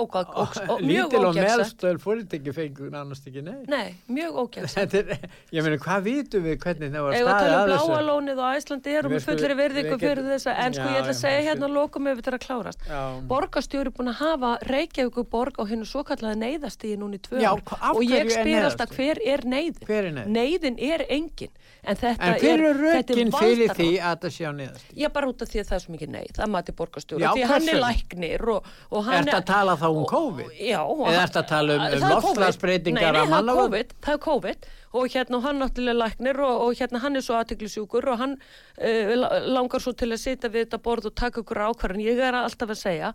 mjög 0.82 1.08
Lítil 1.08 1.24
og 1.28 1.38
meðstöður 1.38 2.00
fóritekki 2.02 2.54
fengur 2.56 2.90
nánast 2.92 3.28
ekki 3.28 3.42
nei. 3.44 3.58
Nei, 3.68 3.94
mjög 4.10 4.58
er, 4.98 5.12
ég 5.54 5.64
meina, 5.64 5.78
hvað 5.82 6.06
vitum 6.08 6.44
við 6.46 6.58
hvernig 6.62 6.92
það 6.94 7.06
var 7.06 7.16
staðið 7.18 7.52
um 7.52 7.58
að 7.58 7.72
þessu? 7.72 7.88
bláa 7.92 8.04
lónið 8.08 8.42
og 8.42 8.58
Æslandi 8.58 8.94
erum 8.98 9.14
Við 9.14 9.24
fullir 9.26 9.54
verðingu 9.58 9.98
fyrir 10.02 10.28
þessa 10.28 10.54
en 10.64 10.76
sko 10.76 10.86
ég 10.88 11.00
ætla 11.02 11.14
að 11.14 11.20
segja 11.20 11.44
hérna 11.48 11.70
lokum 11.72 12.08
ef 12.10 12.20
þetta 12.20 12.32
er 12.32 12.38
að 12.38 12.44
klárast. 12.46 12.86
Borgarstjóri 13.30 13.92
er 13.92 14.07
búin 14.08 14.14
að 14.14 14.20
hafa 14.22 14.50
Reykjavíkur 14.68 15.26
borg 15.30 15.58
á 15.60 15.64
hennu 15.68 15.86
svo 15.86 16.02
kallaði 16.06 16.38
neyðastíði 16.42 16.98
núna 16.98 17.18
í 17.18 17.22
tvö 17.22 17.42
af 17.44 17.94
og 17.94 18.02
ég 18.04 18.24
er 18.24 18.30
spyr 18.32 18.66
alltaf 18.68 18.94
hver 18.96 19.20
er 19.24 19.44
neyðin 19.44 19.86
Hver 19.86 20.08
er 20.08 20.14
neyðin? 20.16 20.32
Neyðin 20.32 20.78
er 20.78 21.04
engin 21.08 21.52
en 21.84 21.96
þetta 21.96 22.28
En 22.28 22.34
er, 22.34 22.64
er 22.68 22.78
þetta 22.78 23.14
rökin 23.14 23.32
er 23.32 23.38
fyrir 23.38 23.74
því 23.76 23.90
að 24.00 24.16
það 24.24 24.34
sé 24.34 24.48
á 24.48 24.52
niðast? 24.58 24.88
Já, 24.98 25.08
bara 25.14 25.30
út 25.30 25.42
af 25.44 25.52
því 25.52 25.60
að 25.62 25.68
það 25.68 25.76
er 25.78 25.84
svo 25.84 25.94
mikið 25.94 26.12
neyð, 26.14 26.32
það 26.38 26.50
mati 26.54 26.74
borgarstjóri, 26.80 27.22
Já, 27.24 27.30
því 27.36 27.46
hann 27.52 27.68
er 27.68 27.80
læknir 27.84 28.48
og, 28.54 28.72
og 28.90 29.06
hann 29.08 29.22
Ertu 29.22 29.36
að 29.38 29.46
tala 29.52 29.76
þá 29.78 29.86
um 29.92 30.04
COVID? 30.08 30.50
Já. 30.58 30.80
Eða 30.82 31.06
hann- 31.06 31.22
ertu 31.22 31.42
að 31.42 31.48
tala 31.52 31.78
um- 31.78 31.78
um 31.78 31.86
Það 31.88 31.94
er 31.94 32.00
COVID. 32.00 32.14
loftslagsbreytingar 32.16 33.12
Nei, 33.12 33.20
af 33.20 33.28
það 33.28 33.38
er? 33.78 34.18
COVID, 34.28 34.58
er 34.68 34.76
og 34.92 35.08
hérna 35.12 35.40
hann 35.44 35.60
náttúrulega 35.60 36.00
læknir 36.00 36.40
og, 36.40 36.62
og 36.64 36.78
hérna 36.78 37.00
hann 37.02 37.16
er 37.16 37.24
svo 37.24 37.36
aðteglisjúkur 37.36 38.08
og 38.08 38.18
hann 38.22 38.36
uh, 38.80 39.12
langar 39.48 39.84
svo 39.84 39.92
til 39.92 40.10
að 40.14 40.22
sitja 40.22 40.48
við 40.48 40.66
þetta 40.66 40.80
borð 40.82 41.10
og 41.10 41.14
taka 41.18 41.42
ykkur 41.42 41.60
ákvarðan. 41.68 42.04
Ég 42.04 42.22
er 42.24 42.38
alltaf 42.38 42.72
að 42.72 42.80
segja, 42.80 43.12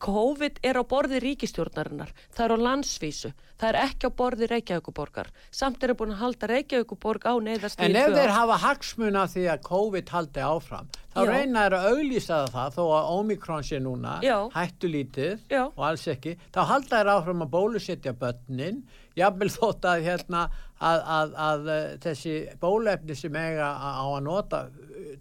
COVID 0.00 0.62
er 0.64 0.78
á 0.80 0.84
borði 0.88 1.18
ríkistjórnarinnar, 1.20 2.12
það 2.32 2.44
er 2.44 2.54
á 2.56 2.58
landsvísu, 2.64 3.30
það 3.60 3.68
er 3.68 3.78
ekki 3.82 4.08
á 4.08 4.10
borði 4.16 4.48
Reykjavíkuborgar. 4.48 5.28
Samt 5.52 5.82
er 5.82 5.92
það 5.92 5.98
búin 6.00 6.14
að 6.14 6.22
halda 6.22 6.48
Reykjavíkuborg 6.52 7.26
á 7.28 7.34
neyðast 7.44 7.82
En 7.84 7.98
ef 8.00 8.14
þeir 8.16 8.32
hafa 8.32 8.56
hagsmuna 8.62 9.26
því 9.28 9.44
að 9.52 9.66
COVID 9.68 10.14
haldi 10.14 10.46
áfram, 10.46 10.88
þá 11.12 11.20
Já. 11.20 11.28
reyna 11.34 11.66
þeir 11.66 11.76
að 11.78 11.88
auglýsa 11.92 12.40
það 12.54 12.78
þó 12.78 12.82
að 12.86 13.12
Omikron 13.18 13.68
sé 13.68 13.82
núna, 13.84 14.16
Já. 14.24 14.36
hættu 14.56 14.92
lítið 14.94 15.44
Já. 15.52 15.62
og 15.68 15.84
alls 15.90 16.08
ekki, 16.08 16.38
þá 16.54 16.60
halda 16.72 16.96
þeir 16.96 17.12
áfram 17.18 17.44
að 17.44 17.54
bólusetja 17.58 18.16
börnin, 18.16 18.82
jafnvel 19.18 19.52
þótt 19.52 19.88
að, 19.92 20.08
hérna, 20.08 20.48
að, 20.80 21.06
að, 21.18 21.38
að, 21.44 21.70
að 21.76 21.96
þessi 22.06 22.36
bólefni 22.62 23.16
sem 23.18 23.36
eiga 23.36 23.72
á 23.76 24.06
að 24.06 24.20
nota 24.24 24.64
uh, 24.72 25.16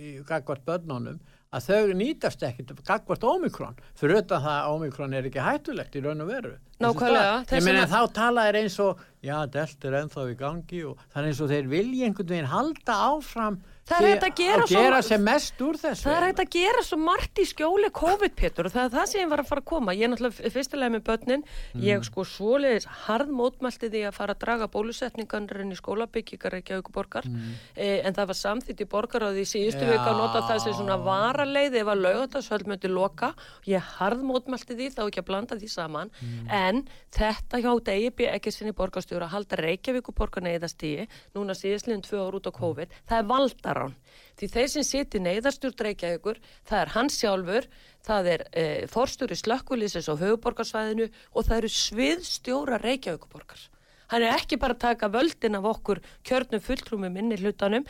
í 0.00 0.18
gagvart 0.28 0.64
börnunum, 0.68 1.20
að 1.50 1.66
þau 1.66 1.94
nýtast 1.98 2.42
ekkit 2.46 2.72
gagvart 2.86 3.24
Omikron, 3.26 3.78
fyrir 3.98 4.20
auðvitað 4.20 4.44
það 4.46 4.58
að 4.58 4.74
Omikron 4.76 5.16
er 5.18 5.28
ekki 5.30 5.42
hættulegt 5.44 5.96
í 5.98 6.02
raun 6.04 6.22
og 6.24 6.30
veru. 6.30 6.52
Nákvæmlega, 6.80 7.32
Ég 7.50 7.64
meina 7.66 7.86
þá 7.90 8.00
tala 8.16 8.44
þeir 8.46 8.58
eins 8.62 8.76
og 8.84 9.00
já, 9.24 9.36
delt 9.52 9.84
er 9.84 9.98
ennþá 10.02 10.26
í 10.30 10.38
gangi 10.38 10.84
og 10.88 11.04
er 11.14 11.28
eins 11.28 11.42
og 11.42 11.52
þeir 11.52 11.68
vilja 11.70 12.08
einhvern 12.08 12.32
veginn 12.34 12.52
halda 12.54 12.98
áfram 13.10 13.60
er 13.90 14.24
að 14.24 14.34
gera 14.38 14.64
að 14.64 14.70
gera 14.70 15.00
sem 15.04 15.22
mest 15.24 15.60
úr 15.64 15.78
þessu 15.80 16.06
Það 16.06 16.16
er 16.16 16.26
hægt 16.28 16.42
að 16.42 16.50
gera 16.54 16.82
svo 16.86 16.98
margt 17.00 17.40
í 17.40 17.46
skjóli 17.48 17.90
COVID, 17.94 18.34
Pétur, 18.38 18.68
og 18.68 18.74
það 18.74 18.86
er 18.86 18.92
það 18.94 19.08
sem 19.10 19.22
ég 19.22 19.30
var 19.32 19.42
að 19.42 19.48
fara 19.50 19.62
að 19.62 19.68
koma. 19.70 19.94
Ég 19.96 20.06
er 20.06 20.12
náttúrulega 20.12 20.52
fyrstilega 20.54 20.94
með 20.94 21.04
börnin, 21.08 21.44
ég 21.82 22.04
sko 22.06 22.24
svoleiðis 22.28 22.86
harð 23.06 23.32
mótmælti 23.40 23.90
því 23.90 24.02
að 24.08 24.16
fara 24.16 24.36
að 24.36 24.42
draga 24.44 24.68
bólusetningarinn 24.74 25.74
í 25.74 25.78
skólabyggingar 25.78 26.58
ekki 26.60 26.78
aukuborgar, 26.78 27.28
mm. 27.30 27.56
eh, 27.74 27.98
en 28.06 28.16
það 28.16 28.30
var 28.30 28.40
samþýtt 28.40 28.84
í 28.84 28.88
borgar 28.90 29.26
og 29.26 29.36
því 29.38 29.46
síðustu 29.54 29.86
Já. 29.86 29.92
vika 29.94 30.14
nota 30.16 30.44
það 30.48 30.62
sem 30.66 30.78
svona 30.78 30.98
varaleið 31.04 31.80
ef 31.82 31.92
að 31.94 32.04
laugatasvöld 32.06 32.70
myndi 32.70 32.92
loka. 32.92 33.32
Ég 33.68 33.90
harð 33.98 34.24
mótmælti 34.26 34.78
því, 34.78 34.90
þá 34.94 35.02
ekki 35.08 35.24
að 35.24 35.28
blanda 35.32 35.58
því 35.58 35.72
saman, 35.72 36.14
en 36.46 36.84
þetta 37.16 37.62
hjá 37.64 37.72
DIB 37.90 38.26
ekki 38.30 38.54
sinni 38.54 38.76
borgarstjóra 39.10 39.26
að 39.26 39.34
halda 39.34 39.58
Reykjavíkuborgar 39.58 40.44
neyðastíi, 40.44 41.06
núna 41.34 41.54
síðastliðin 41.54 42.04
tvö 42.04 42.20
ár 42.22 42.36
út 42.38 42.46
á 42.46 42.52
COVID, 42.54 42.92
það 43.08 43.18
er 43.18 43.26
valdarán. 43.26 43.94
Því 44.38 44.48
þeir 44.54 44.68
sem 44.70 44.84
siti 44.86 45.18
neyðarstjórn 45.20 45.84
Reykjavíkur, 45.86 46.38
það 46.68 46.80
er 46.80 46.92
hans 46.94 47.18
sjálfur, 47.18 47.66
það 48.06 48.30
er 48.34 48.44
e, 48.52 48.64
forstjóri 48.90 49.36
slökkvilísins 49.36 50.08
á 50.10 50.14
höfuborgarsvæðinu 50.14 51.10
og 51.34 51.48
það 51.48 51.56
eru 51.58 51.72
sviðstjóra 51.74 52.80
Reykjavíkuborgar. 52.84 53.66
Hann 54.10 54.26
er 54.26 54.38
ekki 54.38 54.58
bara 54.58 54.74
að 54.74 54.84
taka 54.86 55.10
völdin 55.10 55.58
af 55.58 55.66
okkur 55.70 56.00
kjörnum 56.26 56.62
fulltrúmum 56.62 57.18
inn 57.18 57.34
í 57.34 57.40
hlutanum, 57.42 57.86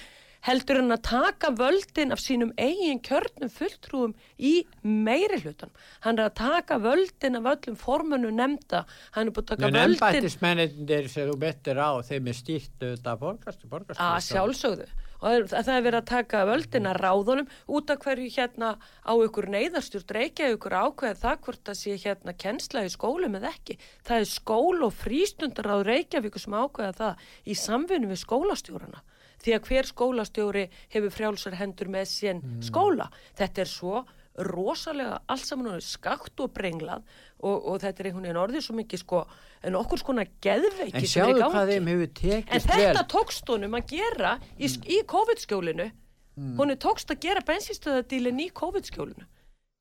heldur 0.47 0.81
hann 0.81 0.95
að 0.95 1.03
taka 1.09 1.51
völdin 1.57 2.15
af 2.15 2.23
sínum 2.23 2.53
eigin 2.61 3.01
kjörnum 3.05 3.51
fulltrúum 3.53 4.15
í 4.39 4.55
meiri 4.83 5.41
hlutanum. 5.43 5.75
Hann 6.07 6.19
er 6.19 6.31
að 6.31 6.39
taka 6.41 6.79
völdin 6.81 7.37
af 7.41 7.51
öllum 7.55 7.77
formunu 7.81 8.33
nefnda, 8.33 8.85
hann 9.17 9.29
er 9.29 9.37
búin 9.37 9.45
að 9.45 9.53
taka 9.53 9.69
En 9.69 9.77
völdin... 9.77 9.99
embættismennir 10.01 11.09
sem 11.13 11.29
þú 11.31 11.37
betur 11.45 11.83
á 11.83 11.91
þeim 12.09 12.33
er 12.33 12.41
stýrt 12.41 12.87
auðvitað 12.89 13.23
borgast, 13.27 13.69
borgast 13.71 14.01
að 14.01 14.19
sjálfsögðu 14.31 14.91
og 15.21 15.51
það 15.51 15.69
er- 15.69 15.77
er 15.77 15.83
verið 15.85 15.99
að 16.01 16.07
taka 16.09 16.39
völdina 16.49 16.93
ráðunum 16.97 17.49
út 17.69 17.91
af 17.93 17.99
hverju 18.01 18.31
hérna 18.33 18.71
á 19.05 19.13
ykkur 19.21 19.51
neyðarstjórn 19.53 20.15
reykja 20.17 20.49
ykkur 20.55 20.73
ákveð 20.73 21.21
það 21.21 21.43
hvort 21.45 21.61
það 21.69 21.77
sé 21.77 21.97
hérna 22.01 22.33
kennsla 22.33 22.87
í 22.89 22.89
skólum 22.89 23.37
eða 23.37 23.53
ekki. 23.53 23.77
Það 24.01 24.17
er 24.25 24.31
skól 24.33 24.81
og 24.89 24.95
frístundar 24.97 25.69
á 25.69 25.77
Reykjavíku 25.85 26.41
sem 26.41 26.57
ákveða 26.57 26.97
það 26.97 27.29
í 27.45 27.55
samvinnu 27.55 28.09
við 28.09 28.23
skólastjórana 28.25 29.05
því 29.41 29.57
að 29.57 29.69
hver 29.69 29.89
skólastjóri 29.91 30.65
hefur 30.93 31.15
frjálsar 31.15 31.59
hendur 31.61 31.91
með 31.93 32.09
sén 32.11 32.43
skóla. 32.65 33.11
Þetta 33.39 33.65
er 33.65 33.71
svo 33.71 34.03
rosalega 34.47 35.19
allt 35.29 35.47
saman 35.47 35.73
orðið 35.73 35.87
skakt 35.89 36.41
og 36.41 36.53
brenglað 36.55 37.03
og, 37.43 37.57
og 37.57 37.81
þetta 37.83 38.03
er 38.03 38.09
einhvern 38.11 38.29
veginn 38.29 38.41
orðið 38.41 38.65
svo 38.67 38.77
mikið 38.79 39.03
sko 39.03 39.25
en 39.67 39.77
okkur 39.81 40.01
skona 40.01 40.27
geðveiki 40.45 41.03
sem 41.09 41.27
er 41.27 41.35
í 41.35 41.41
gangi. 41.41 42.39
En 42.47 42.65
þetta 42.65 43.05
tókst 43.11 43.51
honum 43.51 43.77
að 43.77 43.97
gera 43.97 44.37
í, 44.57 44.69
mm. 44.69 44.87
í 44.87 45.01
COVID-skjólinu. 45.11 45.91
Mm. 46.39 46.55
Honum 46.61 46.81
tókst 46.81 47.11
að 47.13 47.21
gera 47.27 47.45
bensinstöðadílin 47.45 48.41
í 48.47 48.49
COVID-skjólinu. 48.55 49.27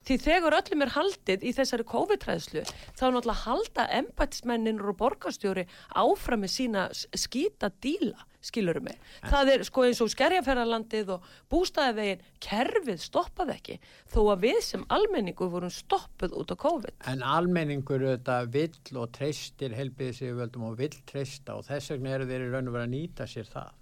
Því 0.07 0.15
þegar 0.23 0.55
öllum 0.57 0.83
er 0.85 0.93
haldið 0.95 1.43
í 1.45 1.51
þessari 1.53 1.85
COVID-ræðslu 1.87 2.63
þá 2.63 3.03
er 3.05 3.13
náttúrulega 3.13 3.33
að 3.35 3.41
halda 3.43 3.85
embætismennin 3.99 4.79
og 4.81 4.95
borgarstjóri 4.99 5.65
áfram 5.99 6.45
með 6.45 6.53
sína 6.55 6.85
skýta 6.95 7.69
díla, 7.83 8.23
skilurum 8.43 8.85
mig. 8.87 8.99
Það 9.27 9.51
er 9.53 9.63
sko 9.67 9.85
eins 9.87 10.01
og 10.03 10.11
skerjaferðarlandið 10.13 11.13
og 11.15 11.25
bústæðavegin, 11.51 12.21
kerfið 12.43 13.01
stoppaði 13.03 13.55
ekki 13.55 13.77
þó 14.13 14.19
að 14.33 14.45
við 14.45 14.59
sem 14.65 14.85
almenningu 14.95 15.49
vorum 15.51 15.73
stoppuð 15.73 16.37
út 16.39 16.53
á 16.53 16.57
COVID. 16.63 16.99
En 17.11 17.25
almenningur 17.25 18.05
auðvitað 18.05 18.51
vill 18.55 19.01
og 19.01 19.09
treystir 19.17 19.75
helbiðisíðuvöldum 19.77 20.69
og 20.69 20.77
vill 20.79 20.95
treysta 21.09 21.57
og 21.59 21.67
þess 21.67 21.95
vegna 21.95 22.15
eru 22.15 22.29
þeir 22.29 22.45
í 22.47 22.53
raun 22.53 22.71
og 22.71 22.77
vera 22.77 22.87
að 22.87 22.95
nýta 22.95 23.27
sér 23.29 23.49
það. 23.49 23.75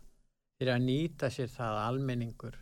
Þeir 0.58 0.74
að 0.74 0.88
nýta 0.88 1.30
sér 1.34 1.54
það 1.54 1.76
að 1.76 1.86
almenningur 1.92 2.58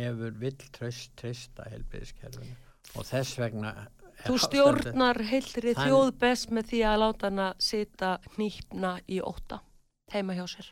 hefur 0.00 0.36
vill 0.40 0.58
treyst, 0.74 1.14
treysta 1.18 1.66
helbiðiskerfinu 1.70 2.58
og 2.98 3.06
þess 3.06 3.38
vegna 3.38 3.74
Þú 4.20 4.34
stjórnar 4.36 5.16
heilri 5.30 5.72
þjóð 5.78 6.10
best 6.20 6.50
með 6.52 6.66
því 6.72 6.80
að 6.90 6.98
láta 7.00 7.30
hana 7.30 7.46
sita 7.62 8.10
nýpna 8.36 8.98
í 9.08 9.22
óta 9.24 9.62
heima 10.12 10.36
hjá 10.36 10.44
sér 10.50 10.68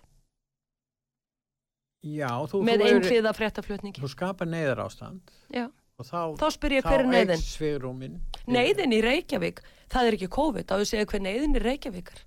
Já, 2.07 2.31
þú, 2.47 2.61
með 2.63 2.83
er, 2.85 2.95
einhliða 2.95 3.33
fréttaflutningi. 3.35 4.01
þú 4.03 4.09
skapar 4.13 4.47
neyðar 4.47 4.85
ástand 4.85 5.33
Já. 5.51 5.65
og 5.99 6.07
þá, 6.07 6.21
Þá 6.39 6.47
spyr 6.55 6.75
ég 6.79 6.87
hver 6.87 7.01
er 7.03 7.09
neyðin? 7.11 7.43
svigrúmin. 7.43 8.21
Neyðin 8.47 8.95
í 8.95 9.01
Reykjavík, 9.03 9.63
það 9.91 10.07
er 10.11 10.17
ekki 10.19 10.29
COVID, 10.39 10.67
þá 10.71 10.77
ég 10.79 10.91
segja 10.93 11.09
hver 11.11 11.25
neyðin 11.27 11.57
í 11.59 11.65
Reykjavík 11.65 12.13
er. 12.15 12.21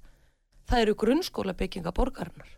Það 0.67 0.81
eru 0.85 0.95
grunnskóla 0.95 1.55
bygginga 1.55 1.93
borgarinnar. 1.95 2.51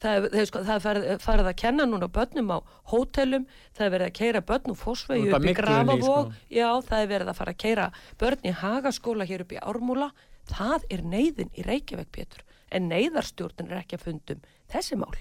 Það 0.00 0.16
er, 0.16 0.26
það 0.32 0.40
er, 0.40 0.46
sko, 0.48 0.60
það 0.64 0.74
er 0.96 1.18
farið, 1.20 1.46
að 1.50 1.56
kenna 1.60 1.84
núna 1.86 2.08
börnum 2.08 2.50
á 2.56 2.58
hótelum, 2.88 3.46
það 3.76 3.86
er 3.86 3.90
verið 3.94 4.06
að 4.08 4.14
keira 4.16 4.40
börn 4.48 4.70
úr 4.72 4.78
fósvegi 4.80 5.28
upp 5.36 5.44
í 5.44 5.54
Grafavóg, 5.58 6.30
sko. 6.32 6.46
já 6.48 6.68
það 6.88 7.02
er 7.04 7.10
verið 7.10 7.28
að 7.32 7.36
fara 7.36 7.52
að 7.52 7.58
keira 7.60 7.88
börn 8.18 8.46
í 8.48 8.54
Hagaskóla 8.62 9.26
hér 9.28 9.44
upp 9.44 9.52
í 9.52 9.60
Ármúla, 9.60 10.08
það 10.48 10.86
er 10.96 11.02
neyðin 11.04 11.52
í 11.52 11.66
Reykjavík 11.68 12.08
Pétur, 12.16 12.46
en 12.72 12.88
neyðarstjórnin 12.88 13.68
er 13.68 13.82
ekki 13.82 13.98
að 14.00 14.06
fundum 14.08 14.40
þessi 14.72 14.96
mál, 14.96 15.12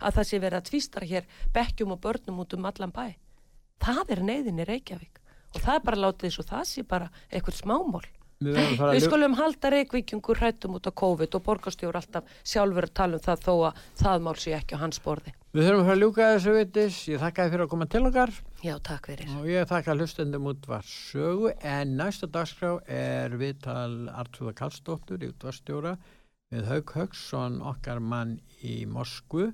að 0.00 0.18
það 0.18 0.28
sé 0.28 0.40
verið 0.42 0.58
að 0.60 0.66
tvístara 0.70 1.08
hér 1.08 1.28
bekkjum 1.54 1.94
og 1.94 2.02
börnum 2.04 2.42
út 2.42 2.56
um 2.56 2.68
allan 2.68 2.92
bæ. 2.92 3.06
Það 3.82 4.12
er 4.16 4.22
neyðin 4.28 4.60
í 4.60 4.68
Reykjavík 4.68 5.22
og 5.56 5.62
það 5.62 5.74
er 5.78 5.86
bara 5.88 6.02
látið 6.04 6.28
þess 6.28 6.42
og 6.42 6.48
það 6.50 6.68
sé 6.72 6.84
bara 6.88 7.10
eitthvað 7.30 7.60
smámál. 7.62 8.06
Við 8.36 8.56
Við 8.76 9.00
skulum 9.00 9.32
halda 9.38 9.70
reykvíkjungur 9.72 10.36
hrættum 10.36 10.74
út 10.76 10.84
á 10.84 10.92
COVID 10.92 11.36
og 11.38 11.42
borgarstjór 11.46 11.96
alltaf 11.96 12.26
sjálfur 12.44 12.84
að 12.84 12.92
tala 12.98 13.16
um 13.16 13.22
það 13.24 13.44
þó 13.46 13.52
að 13.70 13.78
það 13.96 14.24
mál 14.26 14.34
sé 14.42 14.52
ekki 14.52 14.76
á 14.76 14.82
hans 14.82 14.98
borði. 15.00 15.32
Við 15.56 15.64
þurfum 15.64 15.80
að 15.80 15.86
fara 15.88 15.94
að 15.96 16.02
ljúka 16.02 16.26
þessu 16.34 16.52
vitis. 16.58 16.98
Ég 17.08 17.22
þakka 17.22 17.46
þið 17.46 17.54
fyrir 17.54 17.64
að 17.64 17.70
koma 17.72 17.86
til 17.94 18.02
okkar 18.10 18.32
Já, 18.60 18.74
takk 18.84 19.08
fyrir. 19.08 19.30
og 19.40 19.46
ég 19.48 19.70
þakka 19.70 19.94
hlustendum 19.96 20.50
út 20.52 20.68
var 20.68 20.84
sögu 20.84 21.54
en 21.64 21.96
næsta 21.96 22.28
dagskrá 22.28 22.74
er 22.84 23.38
viðtal 23.40 24.10
Artúða 24.12 24.52
Karlsdóttur 24.60 25.24
í 25.24 25.32
útvarstjóra 25.32 25.94
við 26.52 26.68
Haug 26.68 26.92
Haugsson 26.92 27.62
okkar 27.72 28.04
mann 28.04 28.36
í 28.60 28.82
Moskvu 28.84 29.48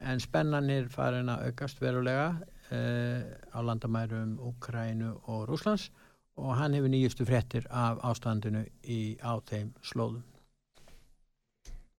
en 0.00 0.20
spennanir 0.20 0.88
farin 0.92 1.30
að 1.32 1.50
aukast 1.50 1.80
verulega 1.80 2.28
eh, 2.74 3.22
á 3.52 3.58
landamærum 3.64 4.36
Úkrænu 4.50 5.12
og 5.24 5.48
Rúslands 5.48 5.90
og 6.36 6.56
hann 6.58 6.76
hefur 6.76 6.92
nýjustu 6.92 7.24
frettir 7.24 7.66
af 7.70 8.02
ástandinu 8.04 8.66
í, 8.84 9.16
á 9.24 9.40
þeim 9.48 9.72
slóðum. 9.82 10.24